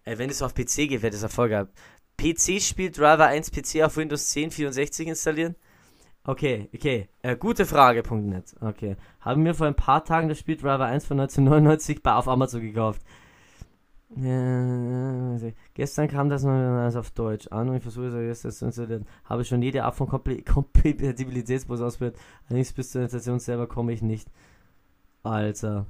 Ey, 0.03 0.19
wenn 0.19 0.29
es 0.29 0.43
auf 0.43 0.53
PC 0.53 0.87
geht, 0.87 1.01
wäre 1.01 1.09
das 1.09 1.23
Erfolg 1.23 1.49
gehabt. 1.49 1.73
PC 2.17 2.61
spielt 2.61 2.99
Driver 2.99 3.25
1 3.25 3.49
PC 3.49 3.81
auf 3.81 3.97
Windows 3.97 4.29
10 4.29 4.51
64 4.51 5.07
installieren? 5.07 5.55
Okay, 6.25 6.69
okay. 6.73 7.09
Äh, 7.21 7.35
gute 7.35 7.65
Frage.net. 7.65 8.55
Okay. 8.61 8.95
Haben 9.19 9.43
wir 9.43 9.53
vor 9.55 9.67
ein 9.67 9.75
paar 9.75 10.05
Tagen 10.05 10.29
das 10.29 10.39
Spiel 10.39 10.55
Driver 10.55 10.85
1 10.85 11.05
von 11.05 11.19
1999 11.19 12.01
bei 12.01 12.13
auf 12.13 12.29
Amazon 12.29 12.61
gekauft. 12.61 13.01
Äh, 14.15 15.53
gestern 15.73 16.07
kam 16.07 16.29
das 16.29 16.43
noch 16.43 16.95
auf 16.95 17.11
Deutsch 17.11 17.47
an 17.47 17.69
und 17.69 17.77
ich 17.77 17.81
versuche 17.81 18.07
es 18.07 18.43
jetzt 18.43 18.59
zu 18.59 18.65
installieren. 18.65 19.05
Habe 19.25 19.43
schon 19.43 19.61
jede 19.61 19.83
Art 19.83 19.95
von 19.95 20.07
Kompatibilitätsbus 20.07 21.81
ausprobiert. 21.81 22.17
Allerdings 22.47 22.71
bis 22.71 22.91
zur 22.91 23.01
Installation 23.01 23.39
selber 23.39 23.67
komme 23.67 23.91
ich 23.91 24.01
nicht. 24.01 24.29
Alter. 25.23 25.87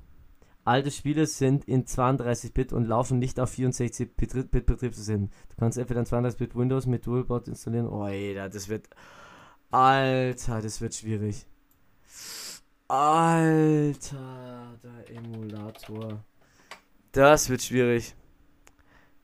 Alte 0.66 0.92
Spiele 0.92 1.28
sind 1.28 1.66
in 1.66 1.86
32-Bit 1.86 2.72
und 2.72 2.86
laufen 2.86 3.20
nicht 3.20 3.40
auf 3.40 3.54
64-Bit 3.54 4.66
Betriebssystem. 4.66 5.30
Du 5.50 5.56
kannst 5.60 5.78
entweder 5.78 6.00
ein 6.00 6.06
32-Bit 6.06 6.56
Windows 6.56 6.86
mit 6.88 7.06
Dualboot 7.06 7.50
installieren. 7.50 7.88
Oh, 7.88 8.02
Alter, 8.04 8.50
das 8.50 8.70
wird. 8.70 8.88
Alter, 9.74 10.62
das 10.62 10.82
wird 10.82 10.94
schwierig. 10.94 11.48
Alter, 12.88 14.78
der 14.84 15.10
Emulator. 15.18 16.24
Das 17.12 17.50
wird 17.50 17.64
schwierig. 17.64 18.16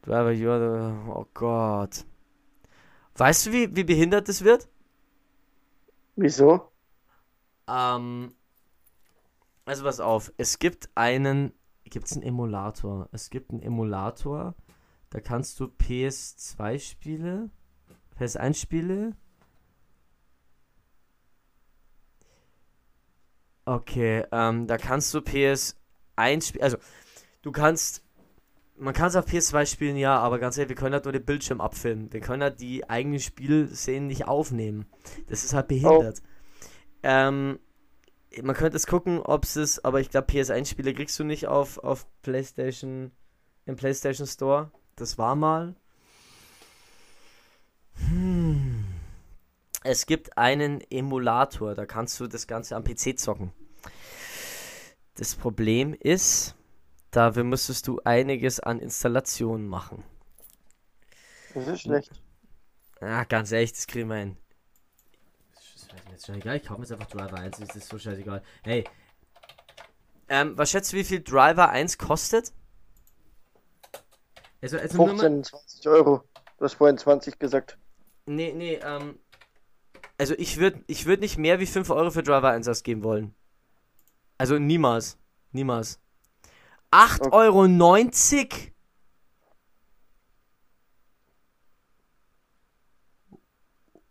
Driver 0.02 0.32
Yoda, 0.32 1.06
oh 1.08 1.28
Gott. 1.36 2.04
Weißt 3.14 3.46
du, 3.46 3.52
wie, 3.52 3.76
wie 3.76 3.84
behindert 3.84 4.28
das 4.28 4.44
wird? 4.44 4.68
Wieso? 6.16 6.72
Ähm, 7.68 8.34
also 9.66 9.84
pass 9.84 10.00
auf, 10.00 10.34
es 10.38 10.58
gibt 10.58 10.90
einen, 10.96 11.54
gibt 11.84 12.08
es 12.08 12.14
einen 12.14 12.24
Emulator? 12.24 13.08
Es 13.12 13.30
gibt 13.30 13.52
einen 13.52 13.62
Emulator, 13.62 14.56
da 15.12 15.20
kannst 15.20 15.60
du 15.60 15.66
PS2-Spiele, 15.66 17.52
PS1-Spiele 18.18 19.16
Okay, 23.70 24.26
ähm, 24.32 24.66
da 24.66 24.80
kannst 24.80 25.14
du 25.14 25.20
PS1 25.20 25.76
spielen, 26.48 26.64
also 26.64 26.78
du 27.44 27.52
kannst, 27.52 28.04
man 28.76 28.96
kann 28.96 29.10
es 29.10 29.16
auf 29.16 29.28
PS2 29.28 29.68
spielen, 29.68 29.96
ja, 29.96 30.18
aber 30.18 30.40
ganz 30.40 30.58
ehrlich, 30.58 30.70
wir 30.70 30.76
können 30.76 30.96
halt 30.96 31.04
nur 31.04 31.12
den 31.12 31.24
Bildschirm 31.24 31.62
abfilmen. 31.62 32.12
Wir 32.12 32.20
können 32.20 32.42
halt 32.42 32.62
die 32.62 32.90
eigenen 32.90 33.20
Spielszenen 33.20 34.08
nicht 34.08 34.28
aufnehmen. 34.28 34.88
Das 35.28 35.44
ist 35.44 35.54
halt 35.54 35.68
behindert. 35.68 36.24
Ähm, 37.04 37.60
man 38.42 38.56
könnte 38.56 38.76
es 38.76 38.88
gucken, 38.88 39.20
ob 39.20 39.44
es 39.44 39.56
ist, 39.56 39.86
aber 39.86 40.00
ich 40.00 40.10
glaube, 40.10 40.32
PS1-Spiele 40.32 40.96
kriegst 40.96 41.20
du 41.20 41.24
nicht 41.24 41.46
auf, 41.46 41.78
auf 41.78 42.08
PlayStation, 42.24 43.12
im 43.68 43.76
PlayStation 43.76 44.26
Store. 44.26 44.72
Das 44.96 45.20
war 45.20 45.36
mal. 45.36 45.76
Hm. 48.10 48.69
Es 49.84 50.06
gibt 50.06 50.38
einen 50.38 50.82
Emulator, 50.92 51.74
da 51.74 51.86
kannst 51.86 52.20
du 52.20 52.28
das 52.28 52.48
Ganze 52.48 52.76
am 52.76 52.84
PC 52.84 53.18
zocken. 53.18 53.54
Das 55.16 55.36
Problem 55.36 55.94
ist, 55.94 56.56
dafür 57.12 57.44
müsstest 57.44 57.88
du 57.88 58.02
einiges 58.04 58.60
an 58.60 58.80
Installationen 58.80 59.68
machen. 59.68 60.04
Das 61.54 61.68
ist 61.68 61.82
schlecht. 61.82 62.22
Ah, 63.00 63.24
ganz 63.24 63.52
ehrlich, 63.52 63.72
das 63.72 63.88
kriegen 63.88 64.10
wir 64.10 64.18
hin. 64.18 64.38
Das 65.54 65.64
ist 65.76 65.94
mir 65.94 66.12
jetzt 66.12 66.26
schon 66.26 66.36
egal, 66.36 66.58
ich 66.58 66.66
kaufe 66.66 66.82
mir 66.82 66.86
jetzt 66.88 66.92
einfach 66.92 67.08
Driver 67.08 67.38
1, 67.38 67.60
ist 67.60 67.76
das 67.76 67.88
so 67.88 67.98
scheißegal. 67.98 68.44
Hey, 68.64 68.84
ähm, 70.30 70.58
was 70.58 70.70
schätzt 70.70 70.94
du, 70.94 70.98
wie 70.98 71.04
viel 71.04 71.22
Driver 71.22 71.70
1 71.70 71.98
kostet? 71.98 72.54
Also, 74.62 74.78
also 74.78 74.98
nur 74.98 75.08
mal, 75.08 75.20
15, 75.20 75.44
20 75.44 75.88
Euro. 75.88 76.24
Du 76.58 76.66
hast 76.66 76.74
vorhin 76.74 76.98
20 76.98 77.40
gesagt. 77.40 77.78
nee, 78.26 78.54
nee, 78.54 78.76
ähm, 78.76 79.18
also 80.20 80.36
ich 80.38 80.58
würde 80.58 80.84
ich 80.88 81.06
würd 81.06 81.22
nicht 81.22 81.38
mehr 81.38 81.60
wie 81.60 81.66
5 81.66 81.90
Euro 81.90 82.12
für 82.12 82.22
Driver 82.24 82.50
1 82.52 82.68
ausgeben 82.68 83.04
wollen. 83.04 83.34
Also 84.38 84.60
niemals, 84.60 85.18
niemals. 85.52 86.00
8,90 86.92 87.22
Okay. 87.22 87.36
Euro? 87.36 87.68
90? 87.68 88.74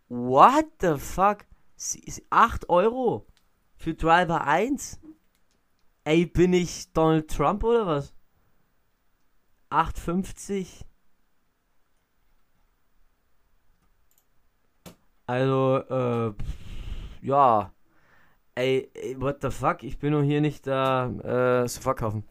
What 0.09 0.67
the 0.81 0.97
fuck? 0.99 1.47
Sie- 1.77 2.03
sie- 2.11 2.27
8 2.31 2.69
Euro 2.69 3.27
für 3.77 3.95
Driver 3.95 4.45
1? 4.47 4.99
Ey, 6.05 6.27
bin 6.27 6.53
ich 6.55 6.93
Donald 6.93 7.31
Trump 7.31 7.63
oder 7.63 7.87
was? 7.87 8.15
8,50? 9.71 10.88
Also, 15.29 15.76
äh, 15.91 16.33
ja. 17.20 17.72
Ey, 18.55 18.91
ey, 18.95 19.20
what 19.20 19.43
the 19.43 19.51
fuck? 19.51 19.83
Ich 19.83 19.99
bin 19.99 20.12
doch 20.12 20.22
hier 20.22 20.41
nicht 20.41 20.66
da, 20.66 21.62
äh, 21.62 21.68
zu 21.68 21.83
verkaufen. 21.83 22.24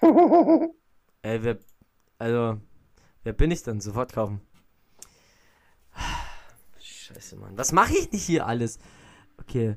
Ey, 1.22 1.42
wer, 1.42 1.58
also, 2.18 2.60
wer 3.22 3.32
bin 3.32 3.50
ich 3.50 3.62
denn? 3.62 3.80
Sofort 3.80 4.12
kaufen. 4.12 4.40
Scheiße, 6.80 7.36
Mann. 7.36 7.56
Was 7.56 7.72
mache 7.72 7.92
ich 7.92 8.12
nicht 8.12 8.24
hier 8.24 8.46
alles? 8.46 8.78
Okay. 9.40 9.76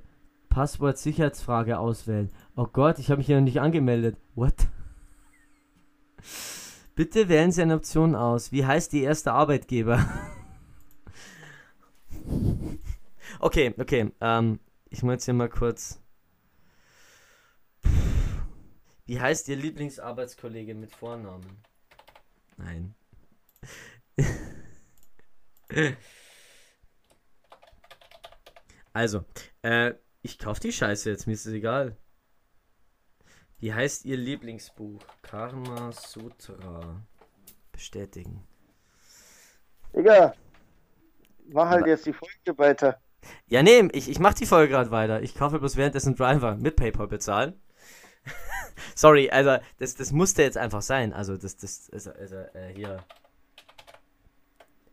Passwort 0.50 0.98
Sicherheitsfrage 0.98 1.80
auswählen. 1.80 2.32
Oh 2.56 2.68
Gott, 2.68 3.00
ich 3.00 3.10
habe 3.10 3.20
mich 3.20 3.28
hier 3.28 3.38
noch 3.38 3.46
nicht 3.46 3.62
angemeldet. 3.62 4.18
What? 4.36 4.56
Bitte 6.96 7.30
wählen 7.30 7.52
Sie 7.52 7.62
eine 7.62 7.76
Option 7.76 8.16
aus. 8.16 8.52
Wie 8.52 8.66
heißt 8.66 8.92
die 8.92 9.04
erste 9.04 9.34
Arbeitgeber? 9.34 10.04
okay, 13.42 13.74
okay. 13.78 14.12
Ähm, 14.22 14.60
ich 14.90 15.04
muss 15.04 15.14
jetzt 15.14 15.26
hier 15.26 15.34
mal 15.34 15.50
kurz. 15.50 16.02
Wie 19.06 19.20
heißt 19.20 19.50
Ihr 19.50 19.58
Lieblingsarbeitskollege 19.58 20.74
mit 20.74 20.96
Vornamen? 20.96 21.62
Nein. 22.58 22.96
also, 28.94 29.26
äh, 29.64 29.94
ich 30.22 30.38
kauf 30.38 30.60
die 30.60 30.72
Scheiße 30.72 31.10
jetzt, 31.10 31.26
mir 31.28 31.34
ist 31.34 31.46
es 31.46 31.54
egal. 31.54 31.98
Wie 33.58 33.74
heißt 33.74 34.06
Ihr 34.06 34.18
Lieblingsbuch? 34.18 35.04
Karma 35.22 35.92
Sutra. 35.92 37.02
Bestätigen. 37.72 38.48
Digga, 39.96 40.36
mach 41.50 41.70
halt 41.70 41.84
Wa- 41.84 41.88
jetzt 41.88 42.06
die 42.06 42.14
Folge 42.14 42.58
weiter. 42.58 43.01
Ja, 43.48 43.64
nee, 43.64 43.88
ich, 43.94 44.10
ich 44.10 44.20
mach 44.20 44.34
die 44.34 44.46
Folge 44.46 44.72
gerade 44.72 44.92
weiter. 44.92 45.22
Ich 45.22 45.36
kaufe 45.36 45.60
bloß 45.60 45.76
währenddessen 45.78 46.16
Driver 46.16 46.56
mit 46.56 46.76
PayPal 46.76 47.08
bezahlen. 47.08 47.54
Sorry, 48.96 49.30
also 49.30 49.58
das, 49.80 49.96
das 49.96 50.12
musste 50.12 50.44
jetzt 50.44 50.58
einfach 50.58 50.82
sein. 50.82 51.14
Also 51.14 51.38
das, 51.38 51.58
das, 51.58 51.90
also, 51.92 52.12
also 52.12 52.36
äh, 52.54 52.74
hier. 52.74 53.04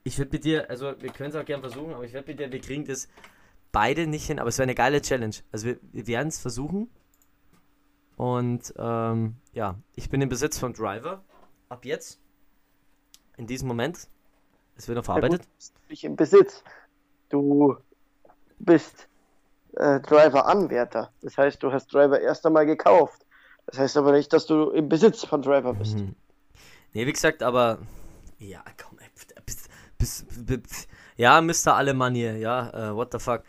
Ich 0.04 0.18
würde 0.18 0.32
mit 0.32 0.44
dir, 0.44 0.68
also 0.70 0.94
wir 1.00 1.10
können 1.12 1.30
es 1.30 1.36
auch 1.36 1.44
gerne 1.44 1.62
versuchen, 1.62 1.92
aber 1.92 2.04
ich 2.04 2.12
werde 2.12 2.28
mit 2.28 2.40
dir, 2.40 2.50
wir 2.50 2.60
kriegen 2.60 2.84
das 2.86 3.08
beide 3.72 4.06
nicht 4.06 4.26
hin, 4.26 4.38
aber 4.38 4.48
es 4.48 4.58
wäre 4.58 4.64
eine 4.64 4.74
geile 4.74 5.02
Challenge. 5.02 5.36
Also 5.52 5.66
wir, 5.66 5.78
wir 5.92 6.06
werden 6.06 6.28
es 6.28 6.38
versuchen. 6.38 6.88
Und 8.16 8.74
ähm, 8.78 9.36
ja, 9.52 9.78
ich 9.94 10.08
bin 10.10 10.20
im 10.20 10.28
Besitz 10.28 10.58
von 10.58 10.72
Driver. 10.72 11.24
Ab 11.68 11.84
jetzt. 11.84 12.18
In 13.36 13.46
diesem 13.46 13.68
Moment. 13.68 14.08
Es 14.76 14.88
wird 14.88 14.96
noch 14.96 15.06
Ja, 15.14 15.20
gut, 15.20 15.22
verarbeitet. 15.22 15.44
du 15.44 15.48
bist 15.56 15.74
nicht 15.88 16.04
im 16.04 16.16
Besitz. 16.16 16.64
Du 17.28 17.76
bist 18.58 19.08
äh, 19.74 20.00
Driver-Anwärter. 20.00 21.10
Das 21.22 21.36
heißt, 21.38 21.62
du 21.62 21.72
hast 21.72 21.92
Driver 21.92 22.20
erst 22.20 22.46
einmal 22.46 22.66
gekauft. 22.66 23.24
Das 23.66 23.78
heißt 23.78 23.96
aber 23.96 24.12
nicht, 24.12 24.32
dass 24.32 24.46
du 24.46 24.70
im 24.70 24.88
Besitz 24.88 25.24
von 25.24 25.42
Driver 25.42 25.74
bist. 25.74 25.98
Mhm. 25.98 26.14
Nee, 26.94 27.06
wie 27.06 27.12
gesagt, 27.12 27.42
aber. 27.42 27.78
Ja, 28.38 28.62
komm, 28.82 28.98
ey. 28.98 29.06
Bis, 29.44 29.68
bis, 29.98 30.26
bis, 30.44 30.88
ja, 31.16 31.40
Mr. 31.40 31.74
Alemannier, 31.74 32.36
ja, 32.38 32.70
äh, 32.70 32.94
what 32.94 33.12
the 33.12 33.18
fuck. 33.18 33.42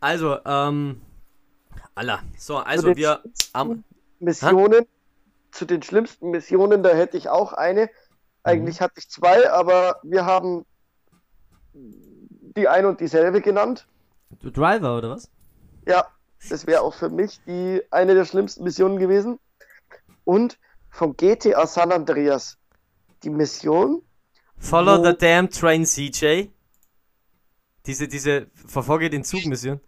Also, 0.00 0.38
ähm. 0.44 1.00
Allah. 1.94 2.20
So, 2.38 2.56
also 2.56 2.96
wir. 2.96 3.22
Am, 3.52 3.84
Missionen, 4.18 4.86
zu 5.50 5.64
den 5.64 5.82
schlimmsten 5.82 6.30
Missionen, 6.30 6.82
da 6.82 6.90
hätte 6.90 7.16
ich 7.16 7.28
auch 7.28 7.52
eine. 7.52 7.90
Eigentlich 8.44 8.80
hatte 8.80 8.94
ich 8.98 9.08
zwei, 9.08 9.50
aber 9.50 10.00
wir 10.02 10.24
haben 10.24 10.64
die 11.74 12.68
ein 12.68 12.86
und 12.86 13.00
dieselbe 13.00 13.40
genannt. 13.40 13.86
Du 14.40 14.50
Driver, 14.50 14.96
oder 14.98 15.10
was? 15.10 15.30
Ja, 15.86 16.06
das 16.48 16.66
wäre 16.66 16.82
auch 16.82 16.94
für 16.94 17.08
mich 17.10 17.40
die 17.44 17.82
eine 17.90 18.14
der 18.14 18.24
schlimmsten 18.24 18.64
Missionen 18.64 18.98
gewesen. 18.98 19.38
Und 20.24 20.58
von 20.90 21.16
GTA 21.16 21.66
San 21.66 21.92
Andreas 21.92 22.58
die 23.22 23.30
Mission, 23.30 24.02
Follow 24.58 25.02
the 25.02 25.16
damn 25.16 25.50
train, 25.50 25.84
CJ. 25.84 26.48
Diese, 27.86 28.06
diese 28.08 28.46
Verfolge 28.54 29.10
den 29.10 29.24
Zug-Mission. 29.24 29.80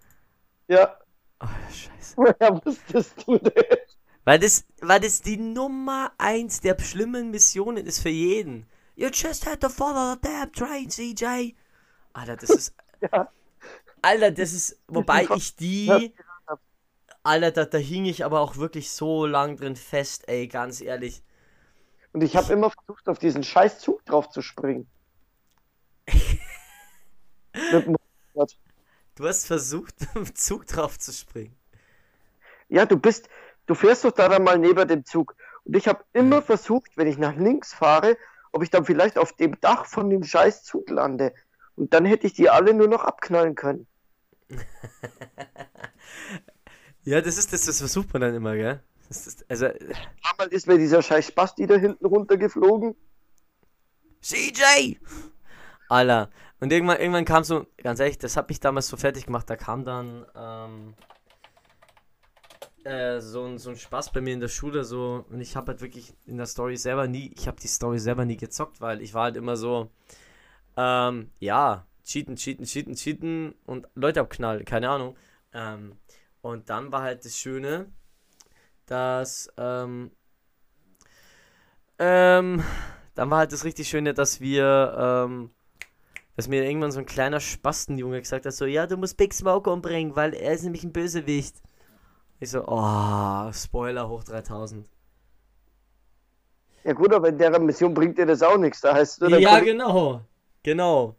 ja, 0.69 0.99
Oh, 1.41 1.47
scheiße. 1.71 2.17
woher 2.17 2.61
wusstest 2.65 3.27
du 3.27 3.39
das? 3.39 3.53
Weil 4.25 4.39
das, 4.39 4.65
weil 4.81 5.01
das 5.01 5.21
die 5.21 5.37
Nummer 5.37 6.13
eins 6.19 6.61
der 6.61 6.79
schlimmen 6.81 7.31
Missionen 7.31 7.87
ist 7.87 8.01
für 8.01 8.09
jeden. 8.09 8.67
You 8.97 9.09
just 9.13 9.47
had 9.47 9.61
to 9.61 9.69
follow 9.69 10.15
the 10.15 10.21
damn 10.23 10.53
train, 10.53 10.89
CJ. 10.91 11.55
Alter, 12.13 12.37
das 12.37 12.51
ist. 12.51 12.75
Ja. 13.13 13.29
Alter, 14.05 14.31
das 14.31 14.53
ist. 14.53 14.79
Wobei 14.87 15.27
ich 15.35 15.57
die. 15.57 16.13
Alter, 17.23 17.51
da, 17.51 17.65
da 17.65 17.79
hing 17.79 18.05
ich 18.05 18.25
aber 18.25 18.41
auch 18.41 18.59
wirklich 18.59 18.91
so 18.91 19.25
lang 19.25 19.57
drin 19.57 19.77
fest, 19.77 20.29
ey, 20.29 20.47
ganz 20.47 20.83
ehrlich. 20.83 21.23
Und 22.13 22.23
ich 22.23 22.37
habe 22.37 22.53
immer 22.53 22.71
versucht, 22.71 23.09
auf 23.09 23.19
diesen 23.19 23.43
scheiß 23.43 23.79
Zug 23.79 24.05
drauf 24.05 24.29
zu 24.29 24.43
springen. 24.43 24.87
Du 29.17 29.29
hast 29.29 29.47
versucht, 29.47 29.95
mit 30.17 30.27
dem 30.27 30.35
Zug 30.35 30.67
drauf 30.67 30.99
zu 30.99 31.13
springen. 31.13 31.57
ja, 32.69 32.85
du 32.85 32.97
bist, 32.97 33.29
du 33.67 33.77
fährst 33.77 34.05
doch 34.05 34.11
da 34.11 34.29
dann 34.29 34.43
mal 34.43 34.59
neben 34.59 34.89
dem 34.89 35.05
Zug. 35.05 35.37
Und 35.63 35.77
ich 35.77 35.87
habe 35.87 36.05
immer 36.13 36.43
versucht, 36.43 36.97
wenn 36.97 37.07
ich 37.07 37.17
nach 37.17 37.37
links 37.37 37.73
fahre, 37.73 38.19
ob 38.51 38.65
ich 38.65 38.71
dann 38.71 38.85
vielleicht 38.85 39.17
auf 39.17 39.33
dem 39.33 39.61
Dach 39.61 39.87
von 39.87 40.11
dem 40.11 40.25
scheiß 40.25 40.65
Zug 40.65 40.91
lande. 40.91 41.33
Und 41.77 41.95
dann 41.95 42.05
hätte 42.05 42.27
ich 42.27 42.33
die 42.33 42.51
alle 42.51 42.75
nur 42.75 42.89
noch 42.89 43.05
abknallen 43.05 43.55
können. 43.55 43.87
Ja, 47.05 47.21
das 47.21 47.37
ist 47.37 47.53
das, 47.53 47.67
das 47.67 47.79
versucht 47.79 48.13
man 48.13 48.23
dann 48.23 48.35
immer, 48.35 48.55
gell? 48.57 48.83
Ist, 49.11 49.45
also, 49.51 49.67
Einmal 49.67 50.49
ist 50.51 50.67
mir 50.67 50.79
dieser 50.79 51.03
scheiß 51.03 51.27
Spasti 51.27 51.67
da 51.67 51.77
hinten 51.77 52.07
runtergeflogen. 52.07 52.97
CJ! 54.23 54.97
Alter. 55.91 56.31
Und 56.61 56.73
irgendwann, 56.73 56.99
irgendwann 56.99 57.27
kam 57.27 57.45
so, 57.45 57.67
ganz 57.77 58.01
ehrlich, 58.01 58.19
das 58.19 58.39
hat 58.39 58.49
mich 58.49 58.59
damals 58.59 58.89
so 58.89 58.97
fertig 58.97 59.27
gemacht, 59.27 59.51
da 59.51 59.57
kam 59.57 59.85
dann 59.85 60.25
ähm, 60.35 60.95
äh, 62.85 63.21
so, 63.21 63.45
ein, 63.45 63.59
so 63.59 63.69
ein 63.69 63.77
Spaß 63.77 64.13
bei 64.13 64.23
mir 64.23 64.33
in 64.33 64.41
der 64.41 64.49
Schule, 64.49 64.85
so, 64.85 65.27
und 65.29 65.43
ich 65.43 65.57
habe 65.57 65.73
halt 65.73 65.83
wirklich 65.83 66.15
in 66.25 66.39
der 66.39 66.47
Story 66.47 66.79
selber 66.79 67.07
nie, 67.07 67.35
ich 67.37 67.47
habe 67.47 67.61
die 67.61 67.69
Story 67.69 67.99
selber 67.99 68.25
nie 68.25 68.39
gezockt, 68.39 68.81
weil 68.81 69.03
ich 69.03 69.13
war 69.13 69.25
halt 69.25 69.37
immer 69.37 69.59
so, 69.59 69.91
ähm, 70.79 71.31
ja, 71.39 71.87
cheaten, 72.05 72.37
cheaten, 72.37 72.65
cheaten, 72.65 72.95
cheaten 72.95 73.55
und 73.67 73.89
Leute 73.95 74.21
abknallen, 74.21 74.65
keine 74.65 74.91
Ahnung. 74.91 75.17
Ähm, 75.53 75.97
und 76.43 76.69
dann 76.69 76.93
war 76.93 77.03
halt 77.03 77.25
das 77.25 77.37
Schöne, 77.37 77.87
dass, 78.87 79.49
ähm, 79.57 80.11
ähm, 81.99 82.63
dann 83.15 83.31
war 83.31 83.39
halt 83.39 83.53
das 83.53 83.65
richtig 83.65 83.89
Schöne, 83.89 84.15
dass 84.15 84.41
wir, 84.41 84.95
ähm, 84.99 85.51
dass 86.37 86.49
mir 86.49 86.65
irgendwann 86.65 86.93
so 86.93 86.99
ein 86.99 87.07
kleiner 87.07 87.41
Spastenjunge 87.41 88.21
gesagt 88.21 88.45
hat, 88.45 88.53
so, 88.53 88.67
ja, 88.67 88.87
du 88.87 88.97
musst 88.97 89.17
Big 89.17 89.33
Smoke 89.33 89.71
umbringen, 89.71 90.17
weil 90.17 90.35
er 90.35 90.53
ist 90.53 90.65
nämlich 90.65 90.85
ein 90.85 90.93
Bösewicht. 90.93 91.63
Ich 92.41 92.51
so, 92.51 92.65
oh, 92.67 93.53
Spoiler 93.53 94.09
hoch 94.09 94.25
3000. 94.25 94.87
Ja 96.83 96.93
gut, 96.93 97.15
aber 97.15 97.29
in 97.29 97.39
der 97.39 97.59
Mission 97.59 97.95
bringt 97.95 98.19
dir 98.19 98.27
das 98.27 98.43
auch 98.43 98.59
nichts. 98.59 98.83
Da 98.83 98.95
heißt 98.95 99.23
du, 99.23 99.29
ja, 99.29 99.61
genau. 99.61 100.21
Genau. 100.63 101.17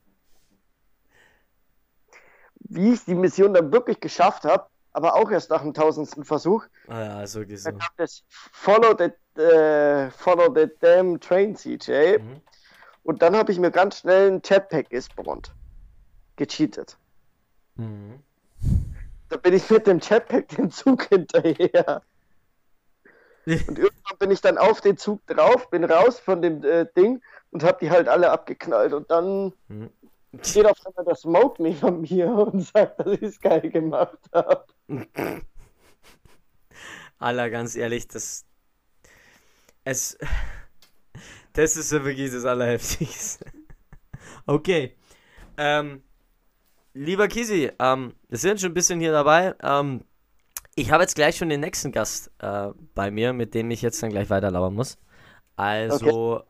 Wie 2.68 2.94
ich 2.94 3.06
die 3.06 3.16
Mission 3.16 3.54
dann 3.54 3.72
wirklich 3.72 4.00
geschafft 4.00 4.44
habe, 4.44 4.68
aber 4.92 5.16
auch 5.16 5.30
erst 5.30 5.50
nach 5.50 5.62
dem 5.62 5.74
tausendsten 5.74 6.24
Versuch. 6.26 6.66
Ah 6.88 7.04
ja, 7.04 7.28
so 7.28 7.44
Da 7.44 7.72
kam 7.72 7.90
das 7.98 8.24
Follow 8.52 8.96
the, 8.98 9.42
äh, 9.42 10.10
follow 10.12 10.54
the 10.54 10.68
damn 10.80 11.20
train, 11.20 11.56
CJ. 11.56 12.18
Mhm. 12.20 12.42
Und 13.04 13.22
dann 13.22 13.36
habe 13.36 13.52
ich 13.52 13.60
mir 13.60 13.72
ganz 13.72 14.00
schnell 14.00 14.32
ein 14.32 14.42
Jetpack 14.44 14.90
gespawnt. 14.90 15.54
Gecheatet. 16.38 16.98
Mhm. 17.76 18.20
Da 19.30 19.38
bin 19.38 19.54
ich 19.54 19.70
mit 19.70 19.86
dem 19.86 20.00
Jetpack 20.00 20.48
den 20.50 20.72
Zug 20.72 21.04
hinterher. 21.04 22.02
Und 23.46 23.78
irgendwann 23.78 24.18
bin 24.18 24.32
ich 24.32 24.42
dann 24.42 24.58
auf 24.58 24.82
den 24.82 24.98
Zug 24.98 25.26
drauf, 25.28 25.70
bin 25.70 25.84
raus 25.84 26.20
von 26.20 26.42
dem 26.42 26.64
äh, 26.64 26.88
Ding 26.98 27.22
und 27.52 27.64
hab 27.64 27.80
die 27.80 27.92
halt 27.92 28.08
alle 28.08 28.32
abgeknallt. 28.32 28.94
Und 28.94 29.12
dann 29.12 29.54
Mhm. 29.68 29.92
Steht 30.44 30.66
auf 30.66 30.86
einmal 30.86 31.06
der 31.06 31.16
Smoke 31.16 31.62
neben 31.62 32.02
mir 32.02 32.30
und 32.54 32.62
sagt, 32.62 33.00
dass 33.00 33.14
ich 33.14 33.22
es 33.22 33.40
geil 33.40 33.70
gemacht 33.70 34.18
habe. 34.34 34.66
Aller, 37.20 37.50
ganz 37.50 37.76
ehrlich, 37.76 38.08
das. 38.08 38.46
Es. 39.84 40.18
Das 41.54 41.78
ist 41.78 41.92
ja 41.92 42.04
wirklich 42.04 42.32
das 42.32 42.44
Allerheftigste. 42.44 43.46
Okay. 44.46 44.96
Ähm, 45.58 46.04
lieber 46.94 47.30
Kisi, 47.30 47.72
ähm, 47.80 48.14
wir 48.28 48.38
sind 48.38 48.60
schon 48.60 48.72
ein 48.72 48.74
bisschen 48.74 49.00
hier 49.00 49.14
dabei. 49.14 49.56
Ähm, 49.64 50.04
ich 50.76 50.92
habe 50.92 51.04
jetzt 51.04 51.16
gleich 51.16 51.38
schon 51.38 51.48
den 51.48 51.62
nächsten 51.62 51.94
Gast 51.94 52.30
äh, 52.40 52.72
bei 52.94 53.10
mir, 53.10 53.32
mit 53.32 53.54
dem 53.54 53.72
ich 53.72 53.82
jetzt 53.82 54.04
dann 54.04 54.10
gleich 54.10 54.30
weiterlabern 54.30 54.74
muss. 54.74 54.98
Also. 55.56 56.44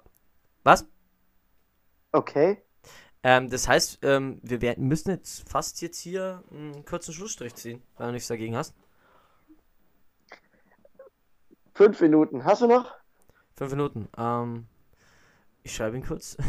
Was? 0.63 0.87
Okay. 2.11 2.64
Ähm, 3.27 3.49
das 3.49 3.67
heißt, 3.67 3.99
ähm, 4.03 4.39
wir 4.43 4.61
werden, 4.61 4.87
müssen 4.87 5.09
jetzt 5.09 5.49
fast 5.49 5.81
jetzt 5.81 5.97
hier 5.97 6.43
einen 6.51 6.85
kurzen 6.85 7.11
Schlussstrich 7.11 7.55
ziehen, 7.55 7.81
wenn 7.97 8.05
du 8.05 8.11
nichts 8.11 8.27
dagegen 8.27 8.55
hast. 8.55 8.75
Fünf 11.73 11.99
Minuten. 12.01 12.45
Hast 12.45 12.61
du 12.61 12.67
noch? 12.67 12.93
Fünf 13.55 13.71
Minuten. 13.71 14.09
Ähm, 14.15 14.67
ich 15.63 15.73
schreibe 15.73 15.97
ihn 15.97 16.05
kurz. 16.05 16.37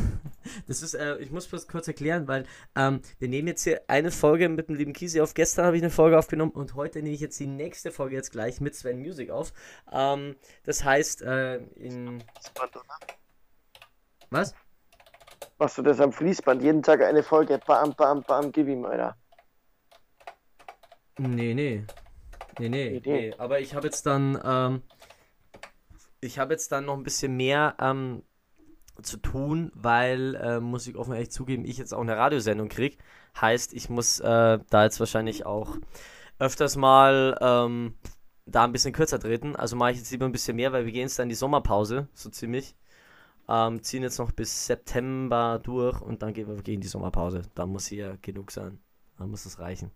Das 0.68 0.80
ist, 0.80 0.94
äh, 0.94 1.16
ich 1.18 1.32
muss 1.32 1.48
das 1.50 1.66
kurz 1.66 1.88
erklären, 1.88 2.28
weil 2.28 2.46
ähm, 2.76 3.00
wir 3.18 3.28
nehmen 3.28 3.48
jetzt 3.48 3.64
hier 3.64 3.82
eine 3.88 4.12
Folge 4.12 4.48
mit 4.48 4.68
dem 4.68 4.76
lieben 4.76 4.92
Kisi 4.92 5.20
auf. 5.20 5.34
Gestern 5.34 5.66
habe 5.66 5.76
ich 5.76 5.82
eine 5.82 5.90
Folge 5.90 6.16
aufgenommen 6.16 6.52
und 6.52 6.74
heute 6.74 7.02
nehme 7.02 7.14
ich 7.14 7.20
jetzt 7.20 7.40
die 7.40 7.48
nächste 7.48 7.90
Folge 7.90 8.14
jetzt 8.14 8.30
gleich 8.30 8.60
mit 8.60 8.74
Sven 8.76 9.00
Music 9.00 9.30
auf. 9.30 9.52
Ähm, 9.90 10.36
das 10.64 10.84
heißt, 10.84 11.22
äh, 11.22 11.56
in. 11.74 12.22
Was? 14.30 14.54
Machst 15.58 15.78
du 15.78 15.82
das 15.82 16.00
am 16.00 16.12
Fließband? 16.12 16.62
Jeden 16.62 16.82
Tag 16.82 17.02
eine 17.02 17.22
Folge. 17.22 17.60
Bam, 17.66 17.94
bam, 17.94 18.22
bam, 18.22 18.52
gib 18.52 18.68
ihm, 18.68 18.84
Alter. 18.84 19.16
Nee, 21.18 21.54
nee. 21.54 21.84
Nee, 22.58 22.68
nee, 22.68 23.02
Nee. 23.04 23.34
Aber 23.38 23.60
ich 23.60 23.74
habe 23.74 23.86
jetzt 23.86 24.06
dann, 24.06 24.40
ähm, 24.44 24.82
ich 26.20 26.38
habe 26.38 26.54
jetzt 26.54 26.72
dann 26.72 26.86
noch 26.86 26.96
ein 26.96 27.02
bisschen 27.02 27.36
mehr 27.36 27.74
ähm, 27.78 28.22
zu 29.02 29.18
tun, 29.18 29.70
weil, 29.74 30.34
äh, 30.36 30.60
muss 30.60 30.86
ich 30.86 30.96
offen 30.96 31.12
ehrlich 31.12 31.30
zugeben, 31.30 31.64
ich 31.64 31.76
jetzt 31.78 31.92
auch 31.92 32.00
eine 32.00 32.16
Radiosendung 32.16 32.68
krieg. 32.68 32.98
Heißt, 33.40 33.74
ich 33.74 33.90
muss 33.90 34.20
äh, 34.20 34.58
da 34.70 34.84
jetzt 34.84 35.00
wahrscheinlich 35.00 35.44
auch 35.44 35.76
öfters 36.38 36.76
mal 36.76 37.36
ähm, 37.40 37.94
da 38.46 38.64
ein 38.64 38.72
bisschen 38.72 38.92
kürzer 38.92 39.18
treten. 39.18 39.56
Also 39.56 39.76
mache 39.76 39.92
ich 39.92 39.98
jetzt 39.98 40.10
lieber 40.10 40.26
ein 40.26 40.32
bisschen 40.32 40.56
mehr, 40.56 40.72
weil 40.72 40.86
wir 40.86 40.92
gehen 40.92 41.02
jetzt 41.02 41.18
dann 41.18 41.24
in 41.24 41.30
die 41.30 41.34
Sommerpause, 41.34 42.08
so 42.14 42.30
ziemlich. 42.30 42.74
Ähm, 43.48 43.82
ziehen 43.82 44.02
jetzt 44.02 44.18
noch 44.18 44.32
bis 44.32 44.66
September 44.66 45.60
durch 45.62 46.00
und 46.00 46.22
dann 46.22 46.34
gehen 46.34 46.48
wir 46.48 46.62
gegen 46.62 46.80
die 46.80 46.88
Sommerpause. 46.88 47.42
Da 47.54 47.66
muss 47.66 47.86
hier 47.86 48.18
genug 48.22 48.50
sein. 48.50 48.80
Da 49.18 49.26
muss 49.26 49.46
es 49.46 49.58
reichen. 49.58 49.90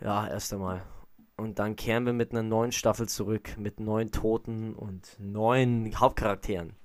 Ja, 0.00 0.28
erst 0.28 0.52
einmal. 0.52 0.82
Und 1.36 1.58
dann 1.58 1.76
kehren 1.76 2.04
wir 2.04 2.12
mit 2.12 2.32
einer 2.32 2.42
neuen 2.42 2.72
Staffel 2.72 3.08
zurück, 3.08 3.56
mit 3.56 3.80
neuen 3.80 4.12
Toten 4.12 4.74
und 4.74 5.16
neuen 5.18 5.98
Hauptcharakteren. 5.98 6.76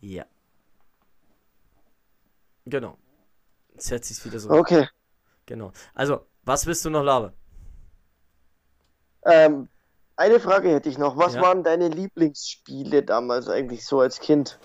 Ja. 0.00 0.24
Genau. 2.66 2.96
Jetzt 3.72 3.86
setzt 3.86 4.08
sich 4.14 4.24
wieder 4.24 4.38
so. 4.38 4.50
Okay. 4.50 4.88
Genau. 5.46 5.72
Also, 5.94 6.26
was 6.44 6.66
willst 6.66 6.84
du 6.84 6.90
noch 6.90 7.02
labern? 7.02 7.32
Ähm, 9.24 9.68
eine 10.18 10.40
Frage 10.40 10.70
hätte 10.70 10.88
ich 10.88 10.98
noch. 10.98 11.16
Was 11.16 11.34
Ja. 11.34 11.42
waren 11.42 11.62
deine 11.62 11.88
Lieblingsspiele 11.88 13.02
damals 13.02 13.48
eigentlich 13.48 13.86
so 13.86 14.00
als 14.00 14.20
Kind? 14.20 14.58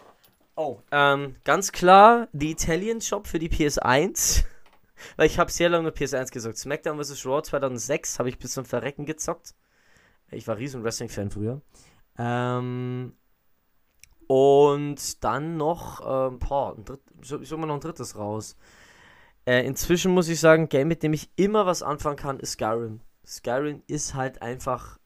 Oh, 0.55 0.79
ähm, 0.91 1.35
ganz 1.45 1.71
klar, 1.71 2.27
die 2.33 2.51
Italian 2.51 3.01
Shop 3.01 3.27
für 3.27 3.39
die 3.39 3.49
PS1. 3.49 4.45
Weil 5.17 5.27
ich 5.27 5.39
habe 5.39 5.51
sehr 5.51 5.69
lange 5.69 5.85
mit 5.85 5.97
PS1 5.97 6.31
gezockt. 6.31 6.57
SmackDown 6.57 7.03
vs. 7.03 7.25
Raw 7.25 7.41
2006 7.41 8.19
habe 8.19 8.29
ich 8.29 8.37
bis 8.39 8.53
zum 8.53 8.65
Verrecken 8.65 9.05
gezockt. 9.05 9.55
Ich 10.31 10.47
war 10.47 10.57
riesen 10.57 10.83
Wrestling-Fan 10.83 11.31
früher. 11.31 11.61
Ähm, 12.17 13.13
und 14.27 15.23
dann 15.23 15.57
noch, 15.57 16.01
ähm, 16.31 16.39
boah, 16.39 16.75
ein 16.77 16.85
dritt, 16.85 17.01
ich 17.21 17.31
ich 17.31 17.49
suche 17.49 17.59
mal 17.59 17.67
noch 17.67 17.75
ein 17.75 17.81
drittes 17.81 18.15
raus. 18.17 18.55
Äh, 19.45 19.65
inzwischen 19.65 20.13
muss 20.13 20.29
ich 20.29 20.39
sagen, 20.39 20.69
Game, 20.69 20.87
mit 20.87 21.03
dem 21.03 21.13
ich 21.13 21.29
immer 21.35 21.65
was 21.65 21.83
anfangen 21.83 22.15
kann, 22.17 22.39
ist 22.39 22.53
Skyrim. 22.53 23.01
Skyrim 23.25 23.83
ist 23.87 24.13
halt 24.15 24.41
einfach 24.41 24.99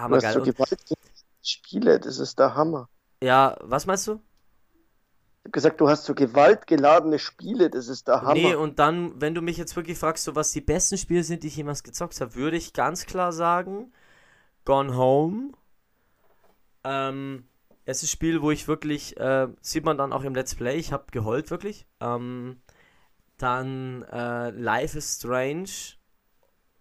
hammergeil. 0.00 0.32
so 0.32 0.40
Und, 0.40 0.44
gewaltige 0.46 0.94
Spiele, 1.42 2.00
das 2.00 2.18
ist 2.18 2.38
der 2.38 2.54
Hammer. 2.54 2.88
ja, 3.22 3.56
was 3.60 3.86
meinst 3.86 4.06
du? 4.08 4.20
Ich 5.42 5.46
hab 5.46 5.52
gesagt, 5.54 5.80
du 5.80 5.88
hast 5.88 6.04
so 6.04 6.14
gewaltgeladene 6.14 7.18
Spiele, 7.18 7.70
das 7.70 7.88
ist 7.88 8.08
der 8.08 8.20
Hammer. 8.22 8.34
Nee, 8.34 8.54
und 8.54 8.78
dann, 8.78 9.18
wenn 9.20 9.34
du 9.34 9.40
mich 9.40 9.56
jetzt 9.56 9.74
wirklich 9.74 9.98
fragst, 9.98 10.24
so 10.24 10.34
was 10.36 10.52
die 10.52 10.60
besten 10.60 10.98
Spiele 10.98 11.24
sind, 11.24 11.42
die 11.42 11.48
ich 11.48 11.56
jemals 11.56 11.82
gezockt 11.82 12.20
habe, 12.20 12.34
würde 12.34 12.58
ich 12.58 12.74
ganz 12.74 13.06
klar 13.06 13.32
sagen, 13.32 13.92
Gone 14.66 14.94
Home. 14.96 15.52
Ähm, 16.84 17.44
es 17.86 18.02
ist 18.02 18.04
ein 18.04 18.12
Spiel, 18.12 18.42
wo 18.42 18.50
ich 18.50 18.68
wirklich, 18.68 19.16
äh, 19.18 19.48
sieht 19.62 19.84
man 19.84 19.96
dann 19.96 20.12
auch 20.12 20.24
im 20.24 20.34
Let's 20.34 20.54
Play, 20.54 20.76
ich 20.76 20.92
habe 20.92 21.06
geheult 21.10 21.50
wirklich. 21.50 21.86
Ähm, 22.00 22.60
dann 23.38 24.02
äh, 24.12 24.50
Life 24.50 24.98
is 24.98 25.16
Strange, 25.16 25.70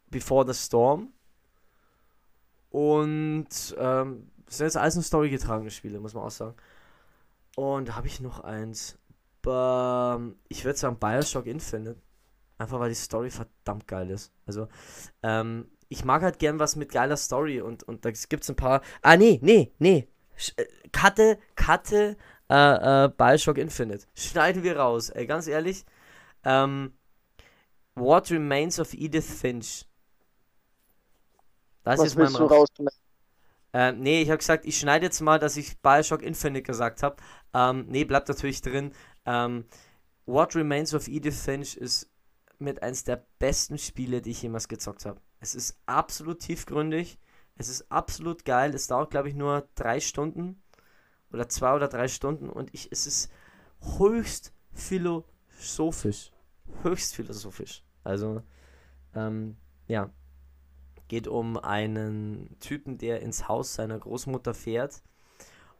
Before 0.10 0.46
the 0.46 0.54
Storm. 0.54 1.14
Und 2.70 3.48
ähm, 3.78 4.30
sind 4.48 4.66
jetzt 4.66 4.78
alles 4.78 4.96
nur 4.96 5.04
storygetragene 5.04 5.72
Spiele, 5.72 6.00
muss 6.00 6.14
man 6.14 6.24
auch 6.24 6.32
sagen. 6.32 6.56
Und 7.56 7.90
da 7.90 7.96
habe 7.96 8.08
ich 8.08 8.20
noch 8.20 8.42
eins. 8.42 8.98
Ba- 9.42 10.20
ich 10.50 10.66
würde 10.66 10.78
sagen 10.78 11.00
Bioshock 11.00 11.46
Infinite. 11.48 12.02
Einfach 12.58 12.80
weil 12.80 12.90
die 12.90 12.96
Story 12.96 13.30
verdammt 13.32 13.88
geil 13.88 14.10
ist. 14.10 14.34
Also, 14.46 14.68
ähm, 15.24 15.72
ich 15.88 16.04
mag 16.06 16.22
halt 16.22 16.40
gern 16.40 16.60
was 16.60 16.76
mit 16.76 16.92
geiler 16.92 17.18
Story 17.18 17.62
und, 17.62 17.84
und 17.84 18.06
da 18.06 18.12
gibt 18.12 18.44
es 18.44 18.50
ein 18.50 18.56
paar. 18.56 18.82
Ah, 19.02 19.18
nee, 19.18 19.40
nee, 19.42 19.72
nee. 19.80 20.08
Sch 20.38 20.54
äh, 20.58 20.66
Cutte, 20.92 21.40
Cutte, 21.56 22.18
äh, 22.50 23.06
äh, 23.06 23.10
Bioshock 23.10 23.58
Infinite. 23.58 24.06
Schneiden 24.14 24.64
wir 24.64 24.78
raus, 24.78 25.10
ey, 25.10 25.26
ganz 25.26 25.48
ehrlich. 25.48 25.86
Ähm, 26.44 26.94
What 27.96 28.32
Remains 28.32 28.80
of 28.80 28.94
Edith 28.94 29.26
Finch. 29.26 29.86
Das 31.84 32.00
Was 32.00 32.08
ist 32.08 32.16
mein 32.16 32.26
willst 32.28 32.40
du 32.40 32.44
raus. 32.44 32.68
rausschneiden? 32.70 33.00
Ähm, 33.72 34.00
nee, 34.00 34.22
ich 34.22 34.30
habe 34.30 34.40
gesagt, 34.40 34.66
ich 34.66 34.80
schneide 34.80 35.06
jetzt 35.06 35.22
mal, 35.22 35.38
dass 35.40 35.56
ich 35.56 35.80
Bioshock 35.80 36.24
Infinite 36.24 36.64
gesagt 36.64 37.04
habe. 37.04 37.18
Ähm, 37.54 37.86
nee, 37.88 38.04
bleibt 38.04 38.28
natürlich 38.28 38.62
drin. 38.62 38.94
Ähm, 39.26 39.66
What 40.26 40.56
Remains 40.56 40.94
of 40.94 41.08
Edith 41.08 41.40
Finch 41.40 41.76
ist 41.78 42.10
mit 42.58 42.82
eins 42.82 43.04
der 43.04 43.26
besten 43.38 43.78
Spiele, 43.78 44.22
die 44.22 44.32
ich 44.32 44.42
jemals 44.42 44.68
gezockt 44.68 45.06
habe. 45.06 45.22
Es 45.40 45.56
ist 45.56 45.80
absolut 45.86 46.40
tiefgründig. 46.40 47.20
Es 47.56 47.70
ist 47.70 47.92
absolut 47.92 48.46
geil. 48.46 48.74
Es 48.74 48.88
dauert, 48.88 49.12
glaube 49.12 49.30
ich, 49.30 49.36
nur 49.36 49.68
drei 49.76 50.00
Stunden 50.00 50.62
oder 51.32 51.48
zwei 51.48 51.76
oder 51.76 51.88
drei 51.88 52.08
Stunden 52.08 52.50
und 52.50 52.74
ich, 52.74 52.92
es 52.92 53.06
ist 53.06 53.32
höchst 54.00 54.54
philosophisch. 54.74 56.32
Höchst 56.84 57.16
philosophisch. 57.16 57.84
Also, 58.04 58.42
ähm, 59.14 59.58
ja. 59.88 60.10
Geht 61.10 61.28
um 61.28 61.58
einen 61.58 62.56
Typen, 62.62 62.98
der 62.98 63.22
ins 63.22 63.50
Haus 63.50 63.74
seiner 63.74 64.00
Großmutter 64.00 64.54
fährt 64.54 65.02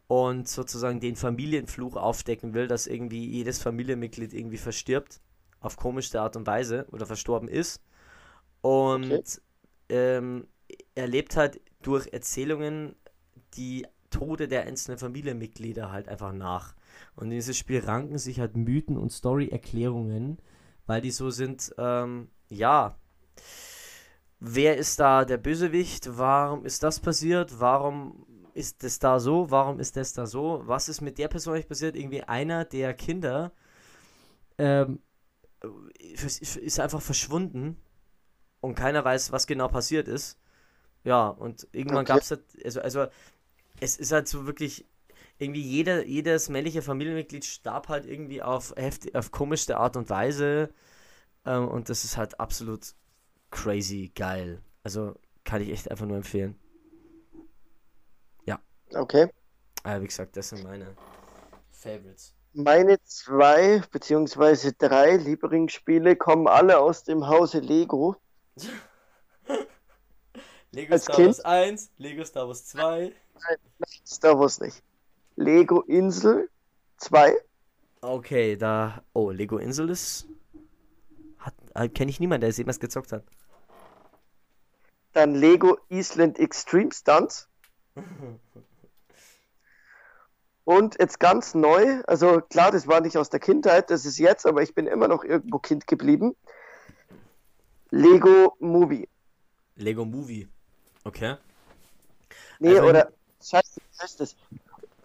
und 0.08 0.50
sozusagen 0.50 1.00
den 1.00 1.16
Familienfluch 1.16 1.96
aufdecken 1.96 2.54
will, 2.54 2.68
dass 2.68 2.88
irgendwie 2.88 3.26
jedes 3.26 3.60
Familienmitglied 3.60 4.34
irgendwie 4.34 4.58
verstirbt. 4.58 5.22
Auf 5.62 5.78
komische 5.78 6.20
Art 6.20 6.36
und 6.36 6.48
Weise 6.48 6.88
oder 6.92 7.06
verstorben 7.06 7.48
ist. 7.48 7.82
Und 8.62 9.12
okay. 9.12 9.40
ähm, 9.90 10.48
er 10.96 11.08
lebt 11.08 11.38
halt 11.38 11.62
durch 11.82 12.12
Erzählungen 12.12 12.96
die 13.56 13.86
Tode 14.10 14.48
der 14.48 14.64
einzelnen 14.64 14.98
Familienmitglieder 14.98 15.92
halt 15.92 16.08
einfach 16.08 16.34
nach. 16.34 16.74
Und 17.16 17.26
in 17.26 17.32
dieses 17.32 17.58
Spiel 17.58 17.80
ranken 17.80 18.18
sich 18.18 18.40
halt 18.40 18.58
Mythen 18.58 18.98
und 18.98 19.12
Story-Erklärungen, 19.12 20.40
weil 20.88 21.02
die 21.02 21.12
so 21.12 21.30
sind, 21.30 21.74
ähm, 21.78 22.30
ja, 22.50 22.96
wer 24.40 24.78
ist 24.78 25.00
da 25.00 25.26
der 25.26 25.38
Bösewicht? 25.38 26.18
Warum 26.18 26.66
ist 26.66 26.84
das 26.84 27.00
passiert? 27.00 27.60
Warum 27.60 28.26
ist 28.54 28.84
das 28.84 29.00
da 29.00 29.20
so? 29.20 29.52
Warum 29.52 29.80
ist 29.80 29.96
das 29.98 30.14
da 30.14 30.26
so? 30.26 30.64
Was 30.66 30.90
ist 30.90 31.02
mit 31.02 31.18
der 31.18 31.28
Person 31.28 31.54
eigentlich 31.54 31.68
passiert? 31.68 31.96
Irgendwie 31.96 32.24
einer 32.24 32.66
der 32.66 32.94
Kinder 32.94 33.52
ähm, 34.58 35.00
ist 35.62 36.80
einfach 36.80 37.02
verschwunden 37.02 37.78
und 38.62 38.76
keiner 38.76 39.04
weiß, 39.04 39.32
was 39.32 39.48
genau 39.48 39.68
passiert 39.68 40.08
ist. 40.08 40.38
Ja, 41.04 41.30
und 41.30 41.68
irgendwann 41.72 42.00
okay. 42.00 42.14
gab 42.14 42.22
es 42.22 42.32
halt, 42.32 42.44
also, 42.64 42.82
also 42.82 43.08
es 43.80 43.98
ist 43.98 44.12
halt 44.12 44.28
so 44.28 44.46
wirklich, 44.46 44.86
irgendwie 45.38 45.62
jeder, 45.62 46.06
jedes 46.06 46.50
männliche 46.50 46.82
Familienmitglied 46.82 47.46
starb 47.46 47.88
halt 47.88 48.06
irgendwie 48.06 48.42
auf, 48.42 48.74
heftig, 48.76 49.16
auf 49.16 49.32
komischste 49.32 49.78
Art 49.78 49.96
und 49.96 50.10
Weise. 50.10 50.74
Ähm, 51.46 51.68
und 51.70 51.88
das 51.90 52.04
ist 52.04 52.18
halt 52.18 52.40
absolut 52.40 52.94
crazy 53.52 54.12
geil. 54.16 54.62
Also 54.84 55.16
kann 55.44 55.62
ich 55.62 55.70
echt 55.70 55.90
einfach 55.90 56.06
nur 56.06 56.18
empfehlen. 56.18 56.56
Ja. 58.46 58.60
Okay. 58.94 59.30
Aber 59.84 60.02
wie 60.02 60.08
gesagt, 60.08 60.36
das 60.38 60.50
sind 60.50 60.64
meine 60.64 60.96
Favorites. 61.72 62.36
Meine 62.54 63.02
zwei 63.04 63.82
beziehungsweise 63.92 64.74
drei 64.74 65.16
Lieblingsspiele 65.18 66.16
kommen 66.16 66.48
alle 66.48 66.80
aus 66.80 67.04
dem 67.04 67.28
Hause 67.28 67.60
Lego. 67.60 68.16
Lego 70.72 70.94
Als 70.94 71.04
Star 71.04 71.16
kind? 71.16 71.28
Wars 71.30 71.40
1, 71.42 71.92
Lego 71.98 72.24
Star 72.24 72.48
Wars 72.48 72.66
2. 72.66 72.82
Nein, 73.02 73.58
Star 74.06 74.40
Wars 74.40 74.60
nicht. 74.60 74.84
Lego 75.36 75.82
Insel 75.82 76.50
2. 76.98 77.36
Okay, 78.02 78.56
da. 78.56 79.04
Oh, 79.14 79.32
Lego 79.32 79.58
Insel 79.58 79.90
ist. 79.90 80.28
Hat, 81.38 81.54
äh, 81.76 81.90
kenne 81.90 82.12
ich 82.12 82.20
niemanden, 82.20 82.42
der 82.42 82.50
es 82.50 82.58
jemals 82.58 82.80
gezockt 82.80 83.12
hat. 83.12 83.24
Dann 85.20 85.36
Lego 85.36 85.78
Island 85.90 86.40
Extreme 86.40 86.94
Stunts. 86.94 87.50
Und 90.64 90.96
jetzt 90.98 91.20
ganz 91.20 91.54
neu, 91.54 92.02
also 92.08 92.40
klar, 92.40 92.72
das 92.72 92.88
war 92.88 93.02
nicht 93.02 93.18
aus 93.18 93.30
der 93.30 93.42
Kindheit, 93.42 93.90
das 93.90 94.06
ist 94.06 94.18
jetzt, 94.18 94.46
aber 94.46 94.62
ich 94.62 94.74
bin 94.74 94.88
immer 94.88 95.10
noch 95.10 95.26
irgendwo 95.26 95.60
Kind 95.60 95.88
geblieben. 95.88 96.38
Lego 97.90 98.56
Movie. 98.60 99.10
Lego 99.76 100.06
Movie. 100.06 100.48
Okay. 101.04 101.36
Nee, 102.60 102.78
also, 102.78 102.88
oder 102.88 103.12
Scheiße, 103.44 103.82
was 103.92 104.02
heißt 104.02 104.20
das? 104.22 104.38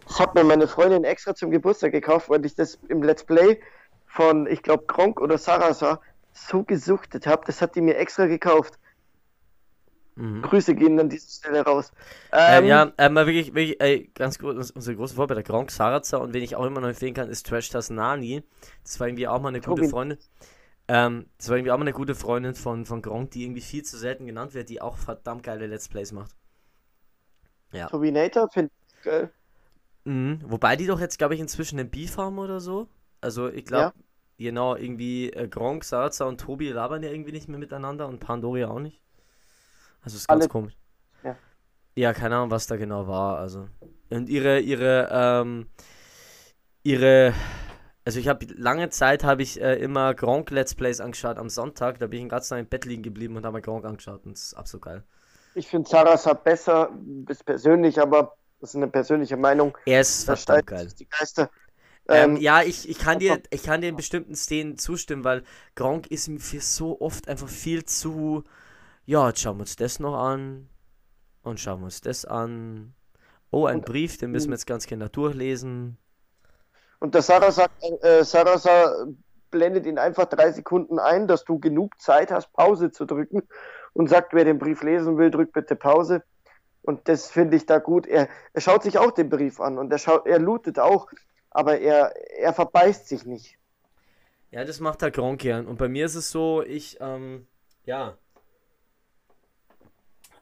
Das 0.06 0.20
hat 0.20 0.36
mir 0.36 0.44
meine 0.44 0.68
Freundin 0.68 1.02
extra 1.02 1.34
zum 1.34 1.50
Geburtstag 1.50 1.90
gekauft, 1.90 2.30
weil 2.30 2.46
ich 2.46 2.54
das 2.54 2.78
im 2.86 3.02
Let's 3.02 3.24
Play 3.24 3.60
von, 4.06 4.46
ich 4.46 4.62
glaube, 4.62 4.84
Gronk 4.86 5.20
oder 5.20 5.38
Sarasa 5.38 6.00
so 6.32 6.62
gesuchtet 6.62 7.26
habe. 7.26 7.42
Das 7.46 7.60
hat 7.60 7.74
die 7.74 7.80
mir 7.80 7.96
extra 7.96 8.26
gekauft. 8.26 8.78
Mhm. 10.16 10.42
Grüße 10.42 10.74
gehen 10.74 10.98
an 11.00 11.08
dieser 11.08 11.28
Stelle 11.28 11.62
raus. 11.62 11.92
Ähm, 12.32 12.64
ähm, 12.64 12.66
ja, 12.66 12.92
ähm, 12.98 13.14
wirklich, 13.16 13.54
wirklich 13.54 13.80
ey, 13.80 14.10
ganz 14.14 14.38
gut, 14.38 14.56
unsere 14.56 14.96
große 14.96 15.14
Vorbilder, 15.14 15.42
Gronk, 15.42 15.70
Saraza 15.70 16.18
und 16.18 16.32
wen 16.32 16.42
ich 16.42 16.54
auch 16.54 16.64
immer 16.64 16.80
noch 16.80 16.88
empfehlen 16.88 17.14
kann, 17.14 17.28
ist 17.28 17.46
Trash 17.46 17.70
Tasnani. 17.70 18.44
Das 18.84 19.00
war 19.00 19.08
irgendwie 19.08 19.26
auch 19.26 19.40
mal 19.40 19.48
eine 19.48 19.60
gute 19.60 19.82
Tobi. 19.82 19.88
Freundin. 19.88 20.18
Ähm, 20.86 21.26
das 21.38 21.48
war 21.48 21.56
irgendwie 21.56 21.72
auch 21.72 21.78
mal 21.78 21.84
eine 21.84 21.92
gute 21.92 22.14
Freundin 22.14 22.54
von, 22.54 22.84
von 22.84 23.02
Gronk, 23.02 23.32
die 23.32 23.44
irgendwie 23.44 23.60
viel 23.60 23.82
zu 23.82 23.96
selten 23.96 24.26
genannt 24.26 24.54
wird, 24.54 24.68
die 24.68 24.80
auch 24.80 24.98
verdammt 24.98 25.42
geile 25.42 25.66
Let's 25.66 25.88
Plays 25.88 26.12
macht. 26.12 26.30
Ja. 27.72 27.88
Turbinator 27.88 28.48
finde 28.50 28.70
ich 28.86 29.02
geil. 29.02 29.32
Mhm. 30.04 30.40
Wobei 30.44 30.76
die 30.76 30.86
doch 30.86 31.00
jetzt, 31.00 31.18
glaube 31.18 31.34
ich, 31.34 31.40
inzwischen 31.40 31.80
einen 31.80 31.90
Beef 31.90 32.18
haben 32.18 32.38
oder 32.38 32.60
so. 32.60 32.86
Also 33.20 33.48
ich 33.48 33.64
glaube, 33.64 33.94
ja. 33.96 34.04
genau, 34.38 34.76
irgendwie 34.76 35.30
äh, 35.30 35.48
Gronk, 35.48 35.82
Sarza 35.82 36.26
und 36.26 36.40
Tobi 36.40 36.68
labern 36.68 37.02
ja 37.02 37.10
irgendwie 37.10 37.32
nicht 37.32 37.48
mehr 37.48 37.58
miteinander 37.58 38.06
und 38.06 38.20
Pandoria 38.20 38.68
auch 38.68 38.80
nicht. 38.80 39.00
Also 40.04 40.16
ist 40.16 40.28
ganz 40.28 40.42
Alle... 40.42 40.48
komisch. 40.48 40.76
Ja. 41.22 41.36
ja, 41.96 42.12
keine 42.12 42.36
Ahnung, 42.36 42.50
was 42.50 42.66
da 42.66 42.76
genau 42.76 43.06
war. 43.06 43.38
Also. 43.38 43.68
Und 44.10 44.28
ihre, 44.28 44.60
ihre, 44.60 45.08
ähm, 45.10 45.66
ihre 46.82 47.34
also 48.04 48.20
ich 48.20 48.28
habe 48.28 48.46
lange 48.56 48.90
Zeit 48.90 49.24
habe 49.24 49.42
ich 49.42 49.60
äh, 49.60 49.76
immer 49.76 50.14
Gronk 50.14 50.50
Let's 50.50 50.74
Plays 50.74 51.00
angeschaut 51.00 51.38
am 51.38 51.48
Sonntag. 51.48 51.98
Da 51.98 52.06
bin 52.06 52.18
ich 52.18 52.22
den 52.24 52.28
ganzen 52.28 52.50
Tag 52.50 52.58
im 52.58 52.66
Bett 52.66 52.84
liegen 52.84 53.02
geblieben 53.02 53.36
und 53.36 53.46
habe 53.46 53.56
mir 53.56 53.62
Gronk 53.62 53.84
angeschaut 53.84 54.26
und 54.26 54.32
das 54.32 54.42
ist 54.42 54.54
absolut 54.54 54.84
geil. 54.84 55.04
Ich 55.54 55.68
finde 55.68 55.88
Sarasa 55.88 56.34
besser, 56.34 56.90
ist 57.28 57.46
persönlich, 57.46 58.00
aber 58.00 58.36
das 58.60 58.70
ist 58.70 58.76
eine 58.76 58.88
persönliche 58.88 59.36
Meinung. 59.36 59.76
Er 59.86 60.00
ist 60.00 60.24
verdammt 60.24 60.66
geil. 60.66 60.88
Die 60.98 61.08
Geister. 61.08 61.50
Ähm, 62.08 62.32
ähm, 62.32 62.36
ja, 62.36 62.62
ich, 62.62 62.88
ich, 62.88 62.98
kann 62.98 63.18
dir, 63.18 63.40
ich 63.50 63.62
kann 63.62 63.80
dir 63.80 63.88
in 63.88 63.96
bestimmten 63.96 64.34
Szenen 64.34 64.76
zustimmen, 64.76 65.24
weil 65.24 65.42
Gronk 65.74 66.08
ist 66.08 66.28
mir 66.28 66.40
für 66.40 66.60
so 66.60 67.00
oft 67.00 67.28
einfach 67.28 67.48
viel 67.48 67.84
zu. 67.84 68.44
Ja, 69.06 69.28
jetzt 69.28 69.40
schauen 69.40 69.58
wir 69.58 69.62
uns 69.62 69.76
das 69.76 70.00
noch 70.00 70.16
an. 70.16 70.68
Und 71.42 71.60
schauen 71.60 71.80
wir 71.80 71.86
uns 71.86 72.00
das 72.00 72.24
an. 72.24 72.94
Oh, 73.50 73.66
ein 73.66 73.82
Brief, 73.82 74.18
den 74.18 74.30
müssen 74.30 74.48
wir 74.48 74.54
jetzt 74.54 74.66
ganz 74.66 74.86
genau 74.86 75.08
durchlesen. 75.08 75.98
Und 76.98 77.14
der 77.14 77.22
Sarah 77.22 77.52
sagt, 77.52 77.84
äh, 78.02 78.24
Sarah 78.24 79.06
blendet 79.50 79.86
ihn 79.86 79.98
einfach 79.98 80.24
drei 80.24 80.50
Sekunden 80.50 80.98
ein, 80.98 81.28
dass 81.28 81.44
du 81.44 81.60
genug 81.60 82.00
Zeit 82.00 82.32
hast, 82.32 82.52
Pause 82.52 82.90
zu 82.90 83.04
drücken 83.04 83.42
und 83.92 84.08
sagt, 84.08 84.32
wer 84.32 84.44
den 84.44 84.58
Brief 84.58 84.82
lesen 84.82 85.18
will, 85.18 85.30
drückt 85.30 85.52
bitte 85.52 85.76
Pause. 85.76 86.24
Und 86.82 87.08
das 87.08 87.30
finde 87.30 87.56
ich 87.56 87.66
da 87.66 87.78
gut. 87.78 88.06
Er, 88.06 88.28
er 88.52 88.60
schaut 88.60 88.82
sich 88.82 88.98
auch 88.98 89.12
den 89.12 89.28
Brief 89.28 89.60
an 89.60 89.78
und 89.78 89.92
er, 89.92 89.98
schaut, 89.98 90.26
er 90.26 90.38
lootet 90.38 90.78
auch, 90.78 91.08
aber 91.50 91.78
er, 91.78 92.14
er 92.36 92.52
verbeißt 92.52 93.06
sich 93.06 93.24
nicht. 93.24 93.58
Ja, 94.50 94.64
das 94.64 94.80
macht 94.80 95.02
halt 95.02 95.14
Gronk 95.14 95.40
gern. 95.40 95.66
Und 95.66 95.78
bei 95.78 95.88
mir 95.88 96.06
ist 96.06 96.14
es 96.14 96.30
so, 96.30 96.62
ich, 96.62 96.98
ähm, 97.00 97.46
ja. 97.84 98.18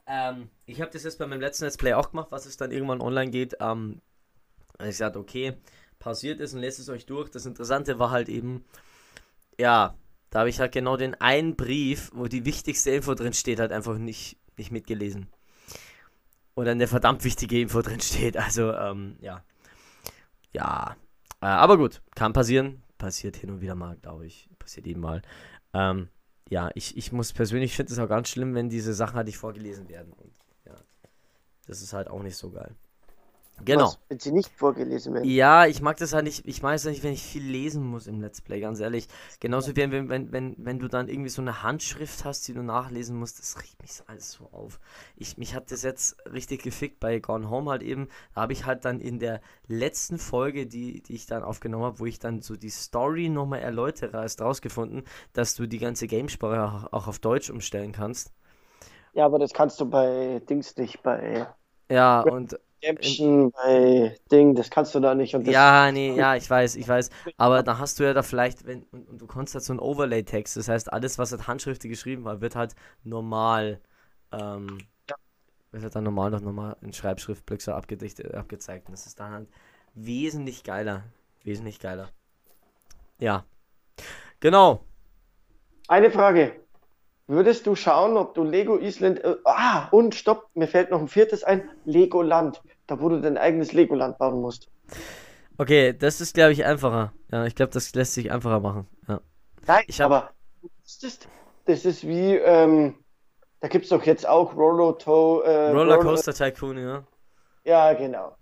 Ähm, 0.07 0.50
ich 0.66 0.80
habe 0.80 0.90
das 0.90 1.05
jetzt 1.05 1.18
bei 1.18 1.26
meinem 1.26 1.40
letzten 1.40 1.64
Let's 1.64 1.76
Play 1.76 1.94
auch 1.94 2.11
gemacht, 2.11 2.28
was 2.30 2.46
es 2.46 2.57
dann 2.57 2.70
irgendwann 2.70 3.00
online 3.00 3.30
geht. 3.30 3.57
Ähm, 3.61 4.00
ich 4.82 4.96
sagte, 4.96 5.18
okay, 5.18 5.55
passiert 5.98 6.40
ist 6.40 6.55
und 6.55 6.61
lest 6.61 6.80
es 6.80 6.88
euch 6.88 7.07
durch. 7.07 7.30
Das 7.30 7.46
Interessante 7.46 7.98
war 7.98 8.11
halt 8.11 8.28
eben, 8.28 8.64
ja, 9.59 9.94
da 10.30 10.40
habe 10.40 10.48
ich 10.48 10.61
halt 10.61 10.72
genau 10.72 10.96
den 10.96 11.14
einen 11.20 11.57
Brief, 11.57 12.11
wo 12.14 12.26
die 12.26 12.44
wichtigste 12.44 12.90
Info 12.90 13.14
drin 13.14 13.34
steht, 13.34 13.61
halt 13.61 13.70
einfach 13.70 13.98
nicht, 13.98 14.38
nicht 14.57 14.72
mitgelesen. 14.72 15.28
Oder 16.55 16.72
eine 16.72 16.86
verdammt 16.88 17.24
wichtige 17.24 17.61
Info 17.61 17.82
drin 17.82 18.00
steht. 18.00 18.36
Also, 18.36 18.72
ähm, 18.72 19.16
ja. 19.20 19.42
Ja. 20.53 20.96
Äh, 21.40 21.46
aber 21.46 21.78
gut, 21.78 22.03
kann 22.14 22.32
passieren. 22.32 22.82
Passiert 22.98 23.36
hin 23.36 23.50
und 23.50 23.61
wieder 23.61 23.74
mal, 23.74 23.96
glaube 23.96 24.26
ich. 24.26 24.48
Passiert 24.59 24.86
eben 24.86 25.00
mal. 25.00 25.22
Ähm, 25.74 26.09
ja, 26.53 26.70
ich, 26.74 26.98
ich 26.98 27.12
muss 27.12 27.32
persönlich 27.32 27.74
finde 27.74 27.94
es 27.94 27.98
auch 27.98 28.11
ganz 28.11 28.28
schlimm, 28.28 28.55
wenn 28.55 28.68
diese 28.68 28.92
Sachen 28.92 29.16
halt 29.16 29.26
nicht 29.26 29.38
vorgelesen 29.38 29.88
werden. 29.88 30.12
Und 30.12 30.30
ja, 30.66 30.74
das 31.66 31.80
ist 31.80 31.94
halt 31.94 32.09
auch 32.09 32.22
nicht 32.22 32.36
so 32.36 32.50
geil. 32.50 32.76
Genau. 33.64 33.84
Was, 33.84 33.98
wenn 34.09 34.18
sie 34.18 34.32
nicht 34.32 34.50
vorgelesen 34.57 35.14
werden. 35.14 35.28
Ja, 35.28 35.66
ich 35.66 35.80
mag 35.80 35.96
das 35.98 36.12
halt 36.12 36.24
nicht, 36.24 36.46
ich 36.46 36.62
mag 36.62 36.74
es 36.74 36.84
nicht, 36.84 37.05
wenn 37.05 37.12
ich 37.12 37.22
viel 37.22 37.44
lesen 37.44 37.84
muss 37.84 38.07
im 38.07 38.20
Let's 38.20 38.40
Play, 38.40 38.61
ganz 38.61 38.80
ehrlich. 38.80 39.09
Genauso 39.40 39.70
wie 39.72 39.76
wenn, 39.76 40.09
wenn, 40.09 40.32
wenn, 40.32 40.57
wenn 40.59 40.78
du 40.78 40.88
dann 40.88 41.09
irgendwie 41.09 41.28
so 41.28 41.42
eine 41.42 41.62
Handschrift 41.62 42.24
hast, 42.24 42.48
die 42.48 42.55
du 42.55 42.62
nachlesen 42.62 43.16
musst, 43.16 43.38
das 43.38 43.62
riecht 43.62 43.80
mich 43.80 43.92
alles 44.07 44.32
so 44.32 44.48
auf. 44.53 44.80
Ich, 45.16 45.38
mich 45.38 45.55
hat 45.55 45.70
das 45.70 45.82
jetzt 45.82 46.16
richtig 46.32 46.62
gefickt 46.62 46.98
bei 46.98 47.20
Gone 47.20 47.50
Home 47.50 47.70
halt 47.70 47.82
eben. 47.82 48.09
Da 48.34 48.42
habe 48.42 48.53
ich 48.53 48.66
halt 48.66 48.84
dann 48.84 49.00
in 49.00 49.18
der 49.18 49.40
letzten 49.68 50.18
Folge, 50.18 50.66
die, 50.66 51.03
die 51.03 51.14
ich 51.14 51.26
dann 51.26 51.44
aufgenommen 51.44 51.84
habe, 51.84 52.00
wo 52.00 52.07
ich 52.07 52.18
dann 52.18 52.40
so 52.40 52.57
die 52.57 52.70
Story 52.70 53.28
nochmal 53.28 53.61
erläutere, 53.61 54.22
erst 54.22 54.40
rausgefunden, 54.40 55.05
dass 55.34 55.55
du 55.55 55.66
die 55.66 55.78
ganze 55.78 56.09
Gamesprache 56.09 56.64
auch, 56.64 56.92
auch 56.92 57.07
auf 57.07 57.18
Deutsch 57.20 57.50
umstellen 57.50 57.92
kannst. 57.92 58.32
Ja, 59.12 59.26
aber 59.26 59.38
das 59.38 59.53
kannst 59.53 59.78
du 59.80 59.86
bei 59.86 60.40
Dings 60.48 60.76
nicht, 60.76 61.03
bei. 61.03 61.46
Ja, 61.90 62.22
und 62.22 62.59
Redemption 62.83 63.53
bei 63.53 64.16
Ding, 64.30 64.55
das 64.55 64.70
kannst 64.70 64.95
du 64.95 65.01
da 65.01 65.14
nicht. 65.14 65.33
ja, 65.33 65.91
nee, 65.93 66.14
ja, 66.14 66.37
ich 66.37 66.49
weiß, 66.49 66.76
ich 66.76 66.87
weiß. 66.89 67.11
Aber 67.37 67.62
da 67.62 67.78
hast 67.78 67.99
du 67.99 68.05
ja 68.05 68.12
da 68.12 68.22
vielleicht, 68.22 68.66
wenn, 68.66 68.83
und, 68.91 69.09
und 69.09 69.20
du 69.20 69.26
konntest 69.26 69.55
halt 69.55 69.64
so 69.64 69.72
einen 69.72 69.80
Overlay-Text, 69.80 70.57
das 70.57 70.68
heißt, 70.68 70.93
alles, 70.93 71.18
was 71.18 71.33
halt 71.33 71.47
handschriftlich 71.47 71.91
geschrieben 71.91 72.24
war, 72.24 72.41
wird 72.41 72.57
halt 72.57 72.74
normal, 73.05 73.80
ähm, 74.33 74.78
ja. 75.09 75.16
wird 75.70 75.85
halt 75.85 75.95
dann 75.95 76.05
normal 76.05 76.30
noch 76.30 76.41
normal 76.41 76.76
in 76.83 76.93
Schreibschrift 76.93 77.45
so 77.61 77.72
abgedichtet, 77.72 78.35
abgezeigt. 78.35 78.89
Und 78.89 78.93
das 78.93 79.07
ist 79.07 79.20
dann 79.20 79.33
halt 79.33 79.49
wesentlich 79.95 80.64
geiler. 80.64 81.05
Wesentlich 81.45 81.80
geiler. 81.80 82.09
ja. 83.18 83.45
Genau. 84.41 84.85
Eine 85.87 86.11
Frage. 86.11 86.57
Würdest 87.29 87.66
du 87.66 87.75
schauen, 87.75 88.16
ob 88.16 88.35
du 88.35 88.43
Lego 88.45 88.79
Island. 88.79 89.23
Äh, 89.25 89.37
ah, 89.45 89.89
und 89.91 90.14
stopp, 90.14 90.49
mir 90.55 90.66
fällt 90.68 90.91
noch 90.91 91.01
ein 91.01 91.09
viertes 91.09 91.45
ein: 91.45 91.68
Legoland. 91.85 92.62
Da, 92.87 93.01
wo 93.01 93.09
du 93.09 93.20
dein 93.20 93.39
eigenes 93.39 93.73
Legoland 93.73 94.18
bauen 94.18 94.41
musst. 94.41 94.68
Okay, 95.57 95.93
das 95.97 96.20
ist, 96.20 96.35
glaube 96.35 96.53
ich, 96.53 96.64
einfacher. 96.64 97.12
Ja, 97.31 97.47
ich 97.47 97.55
glaube, 97.55 97.73
das 97.73 97.95
lässt 97.95 98.14
sich 98.14 98.33
einfacher 98.33 98.61
machen. 98.61 98.87
Ja. 99.09 99.20
Nein, 99.66 99.85
Ich 99.87 100.01
hab- 100.01 100.07
aber 100.11 100.31
das 100.83 101.03
ist, 101.03 101.29
das 101.66 101.85
ist 101.85 102.07
wie. 102.07 102.35
Ähm, 102.37 102.97
da 103.61 103.68
gibt 103.68 103.85
es 103.85 103.91
doch 103.91 104.03
jetzt 104.05 104.29
auch 104.29 104.57
Rollerto. 104.57 105.43
Äh, 105.43 105.70
Rollercoaster 105.70 106.35
Tycoon, 106.35 106.77
ja. 106.79 106.95
Roller- 106.95 107.05
Ja, 107.64 107.93
genau. 107.95 108.37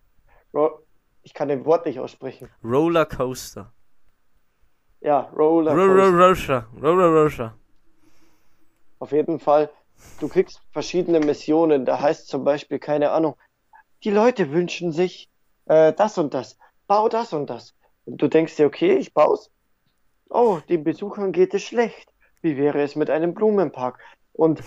Ro 0.55 0.81
ich 1.23 1.35
kann 1.35 1.49
den 1.49 1.67
Wort 1.67 1.85
nicht 1.85 2.01
aussprechen. 2.01 2.49
Rollercoaster. 2.65 3.71
Ja, 5.03 5.31
Roller. 5.37 5.73
Roller 5.75 6.35
Roller 6.83 7.53
Auf 9.01 9.13
jeden 9.13 9.41
Fall. 9.41 9.71
Du 10.21 10.29
kriegst 10.29 10.61
verschiedene 10.73 11.21
Missionen. 11.21 11.85
Da 11.85 12.01
heißt 12.01 12.29
zum 12.29 12.45
Beispiel, 12.45 12.79
keine 12.79 13.11
Ahnung, 13.11 13.35
die 14.05 14.11
Leute 14.11 14.53
wünschen 14.53 14.93
sich 14.93 15.29
äh, 15.67 15.93
das 15.93 16.19
und 16.19 16.35
das. 16.35 16.59
Bau 16.87 17.09
das 17.09 17.33
und 17.33 17.51
das. 17.51 17.75
Und 18.05 18.23
du 18.23 18.29
denkst 18.29 18.57
dir, 18.57 18.67
okay, 18.67 18.97
ich 18.97 19.13
baue 19.13 19.39
Oh, 20.29 20.61
den 20.69 20.85
Besuchern 20.85 21.33
geht 21.33 21.55
es 21.55 21.63
schlecht. 21.65 22.13
Wie 22.41 22.57
wäre 22.57 22.81
es 22.83 22.95
mit 22.95 23.11
einem 23.11 23.35
Blumenpark? 23.35 23.99
Und 24.33 24.63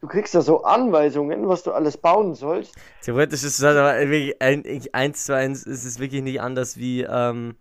du 0.00 0.08
kriegst 0.08 0.34
da 0.34 0.40
so 0.40 0.64
Anweisungen, 0.64 1.46
was 1.46 1.62
du 1.62 1.72
alles 1.72 1.96
bauen 1.96 2.34
sollst. 2.34 2.74
Theoretisch 3.02 3.44
ist 3.44 3.58
es 3.58 3.64
halt 3.64 3.76
aber 3.76 3.98
wirklich 4.00 4.40
ein, 4.42 4.64
eins 4.92 5.24
zu 5.24 5.34
eins 5.34 5.62
ist 5.62 5.84
es 5.84 6.00
wirklich 6.00 6.22
nicht 6.22 6.40
anders 6.40 6.76
wie, 6.76 7.02
ähm, 7.02 7.56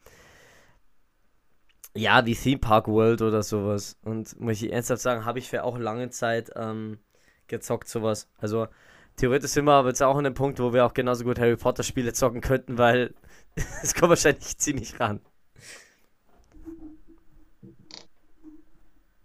ja, 1.96 2.26
wie 2.26 2.36
Theme 2.36 2.60
Park 2.60 2.88
World 2.88 3.22
oder 3.22 3.42
sowas. 3.44 3.98
Und 4.04 4.40
muss 4.40 4.62
ich 4.62 4.72
ernsthaft 4.72 5.02
sagen, 5.02 5.26
habe 5.26 5.40
ich 5.40 5.50
für 5.50 5.64
auch 5.64 5.78
lange 5.78 6.10
Zeit 6.10 6.52
ähm, 6.56 7.00
gezockt, 7.48 7.88
sowas. 7.88 8.28
Also 8.38 8.68
theoretisch 9.18 9.52
sind 9.52 9.66
wir 9.66 9.74
aber 9.74 9.90
jetzt 9.90 10.04
auch 10.04 10.18
an 10.18 10.24
dem 10.26 10.34
Punkt, 10.34 10.60
wo 10.60 10.74
wir 10.74 10.86
auch 10.86 10.94
genauso 10.94 11.24
gut 11.24 11.40
Harry 11.40 11.56
Potter 11.56 11.84
Spiele 11.84 12.14
zocken 12.14 12.42
könnten, 12.42 12.78
weil 12.78 13.14
es 13.84 13.94
kommt 13.96 14.10
wahrscheinlich 14.10 14.58
ziemlich 14.58 15.00
ran. 15.00 15.22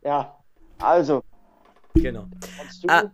Ja, 0.03 0.39
also, 0.79 1.23
Genau. 1.95 2.27
kannst 2.57 2.85
du 2.85 2.89
Ah. 2.89 3.11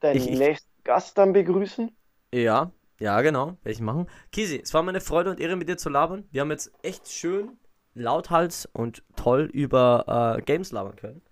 deinen 0.00 0.16
Ich- 0.16 0.28
ich- 0.30 0.38
nächsten 0.38 0.68
Gast 0.84 1.18
dann 1.18 1.32
begrüßen? 1.32 1.90
Ja, 2.32 2.70
ja, 3.00 3.20
genau, 3.22 3.46
werde 3.62 3.70
ich 3.72 3.80
machen. 3.80 4.06
Kisi, 4.30 4.60
es 4.62 4.72
war 4.72 4.82
mir 4.82 4.90
eine 4.90 5.00
Freude 5.00 5.30
und 5.30 5.40
Ehre, 5.40 5.56
mit 5.56 5.68
dir 5.68 5.76
zu 5.76 5.88
labern. 5.88 6.28
Wir 6.30 6.42
haben 6.42 6.50
jetzt 6.50 6.70
echt 6.82 7.08
schön 7.08 7.58
lauthals 7.94 8.66
und 8.72 9.02
toll 9.16 9.50
über 9.52 10.36
äh, 10.38 10.42
Games 10.42 10.72
labern 10.72 10.96
können. 10.96 11.22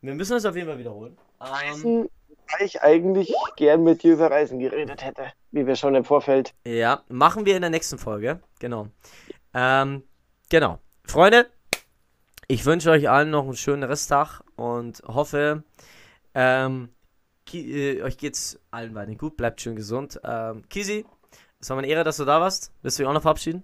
Wir 0.00 0.14
müssen 0.14 0.36
es 0.36 0.44
auf 0.44 0.56
jeden 0.56 0.68
Fall 0.68 0.78
wiederholen. 0.78 1.16
Ähm, 1.40 2.08
weil 2.52 2.66
ich 2.66 2.82
eigentlich 2.82 3.32
gern 3.56 3.84
mit 3.84 4.02
dir 4.02 4.14
über 4.14 4.30
Reisen 4.30 4.58
geredet 4.58 5.04
hätte, 5.04 5.32
wie 5.50 5.66
wir 5.66 5.76
schon 5.76 5.94
im 5.94 6.04
Vorfeld. 6.04 6.54
ja, 6.66 7.02
machen 7.08 7.46
wir 7.46 7.56
in 7.56 7.62
der 7.62 7.70
nächsten 7.70 7.98
Folge. 7.98 8.40
Genau. 8.58 8.88
Ähm, 9.54 10.02
genau. 10.50 10.78
Freunde, 11.04 11.46
ich 12.48 12.64
wünsche 12.64 12.90
euch 12.90 13.08
allen 13.08 13.30
noch 13.30 13.44
einen 13.44 13.56
schönen 13.56 13.82
Resttag 13.82 14.40
und 14.56 15.02
hoffe, 15.06 15.62
ähm, 16.34 16.90
äh, 17.52 18.02
euch 18.02 18.18
geht's 18.18 18.60
allen 18.70 18.94
weiterhin 18.94 19.18
gut. 19.18 19.36
Bleibt 19.36 19.60
schön 19.60 19.76
gesund. 19.76 20.20
Ähm, 20.24 20.68
Kisi, 20.68 21.04
es 21.60 21.70
war 21.70 21.76
mir 21.76 21.82
eine 21.82 21.92
Ehre, 21.92 22.04
dass 22.04 22.16
du 22.16 22.24
da 22.24 22.40
warst. 22.40 22.72
Willst 22.82 22.98
du 22.98 23.02
dich 23.02 23.08
auch 23.08 23.14
noch 23.14 23.22
verabschieden? 23.22 23.62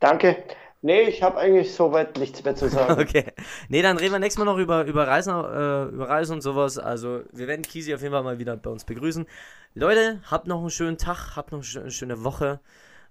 Danke. 0.00 0.44
Nee, 0.80 1.02
ich 1.02 1.22
habe 1.22 1.38
eigentlich 1.38 1.74
soweit 1.74 2.16
nichts 2.18 2.44
mehr 2.44 2.54
zu 2.54 2.68
sagen. 2.70 3.00
Okay. 3.00 3.32
Nee, 3.68 3.82
dann 3.82 3.96
reden 3.96 4.12
wir 4.12 4.18
nächstes 4.20 4.38
Mal 4.44 4.50
noch 4.50 4.58
über, 4.58 4.84
über, 4.84 5.06
Reisen, 5.08 5.32
äh, 5.34 5.84
über 5.86 6.08
Reisen 6.08 6.34
und 6.34 6.40
sowas. 6.40 6.78
Also, 6.78 7.22
wir 7.32 7.48
werden 7.48 7.62
Kisi 7.62 7.94
auf 7.94 8.00
jeden 8.02 8.12
Fall 8.12 8.22
mal 8.22 8.38
wieder 8.38 8.56
bei 8.56 8.70
uns 8.70 8.84
begrüßen. 8.84 9.26
Leute, 9.74 10.20
habt 10.30 10.46
noch 10.46 10.60
einen 10.60 10.70
schönen 10.70 10.96
Tag, 10.98 11.36
habt 11.36 11.50
noch 11.52 11.58
eine 11.58 11.64
schö- 11.64 11.80
eine 11.80 11.90
schöne 11.90 12.22
Woche. 12.24 12.60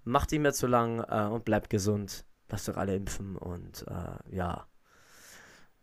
Macht 0.06 0.32
nicht 0.32 0.40
mehr 0.42 0.54
zu 0.54 0.68
lang 0.68 1.04
äh, 1.10 1.28
und 1.28 1.44
bleibt 1.44 1.70
gesund. 1.70 2.24
Lasst 2.50 2.70
euch 2.70 2.78
alle 2.78 2.96
impfen 2.96 3.36
und 3.36 3.86
äh, 3.90 4.36
ja. 4.36 4.66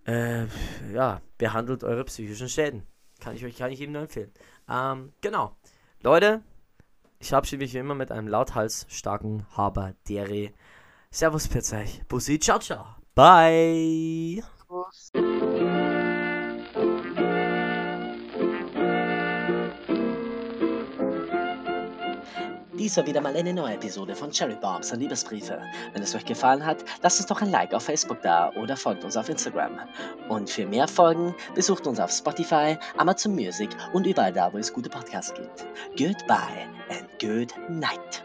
Äh, 0.07 0.47
ja, 0.93 1.21
behandelt 1.39 1.85
eure 1.85 2.05
psychischen 2.05 2.49
Schäden. 2.49 2.83
Kann 3.21 3.35
ich 3.37 3.45
euch 3.45 3.57
kann 3.57 3.71
ich 3.71 3.79
jedem 3.79 3.93
nur 3.93 4.03
empfehlen. 4.03 4.33
Ähm, 4.69 5.13
genau. 5.21 5.57
Leute, 6.03 6.43
ich 7.19 7.29
verabschiede 7.29 7.63
mich 7.63 7.73
wie 7.75 7.79
immer 7.79 7.95
mit 7.95 8.11
einem 8.13 8.29
lauthals 8.29 8.87
starken 8.89 9.47
Haber 9.57 9.95
Dere. 10.09 10.51
Servus, 11.15 11.47
Pirzech. 11.47 12.03
Bussi, 12.09 12.41
ciao, 12.41 12.59
ciao. 12.59 12.85
Bye. 13.15 14.43
Dies 22.77 22.97
war 22.97 23.07
wieder 23.07 23.21
mal 23.21 23.37
eine 23.37 23.55
neue 23.55 23.75
Episode 23.75 24.17
von 24.17 24.33
Cherry 24.33 24.57
Bombs 24.57 24.93
und 24.93 24.99
Liebesbriefe. 24.99 25.63
Wenn 25.93 26.03
es 26.03 26.17
euch 26.17 26.25
gefallen 26.25 26.67
hat, 26.67 26.85
lasst 27.03 27.21
uns 27.21 27.29
doch 27.29 27.41
ein 27.41 27.53
Like 27.53 27.73
auf 27.75 27.85
Facebook 27.85 28.21
da 28.23 28.51
oder 28.57 28.77
folgt 28.77 29.05
uns 29.05 29.17
auf 29.17 29.29
Instagram. 29.29 29.79
Und 30.29 30.51
für 30.51 30.67
mehr 30.67 30.89
Folgen 30.89 31.33
besucht 31.55 31.87
uns 31.87 32.01
auf 32.01 32.11
Spotify, 32.11 32.77
Amazon 32.97 33.37
Music 33.37 33.71
und 33.93 34.05
überall 34.05 34.33
da, 34.33 34.53
wo 34.53 34.59
es 34.59 34.73
gute 34.73 34.91
Podcasts 34.91 35.33
gibt. 35.33 35.65
Goodbye 35.97 36.67
and 36.91 37.09
good 37.21 37.55
night. 37.71 38.25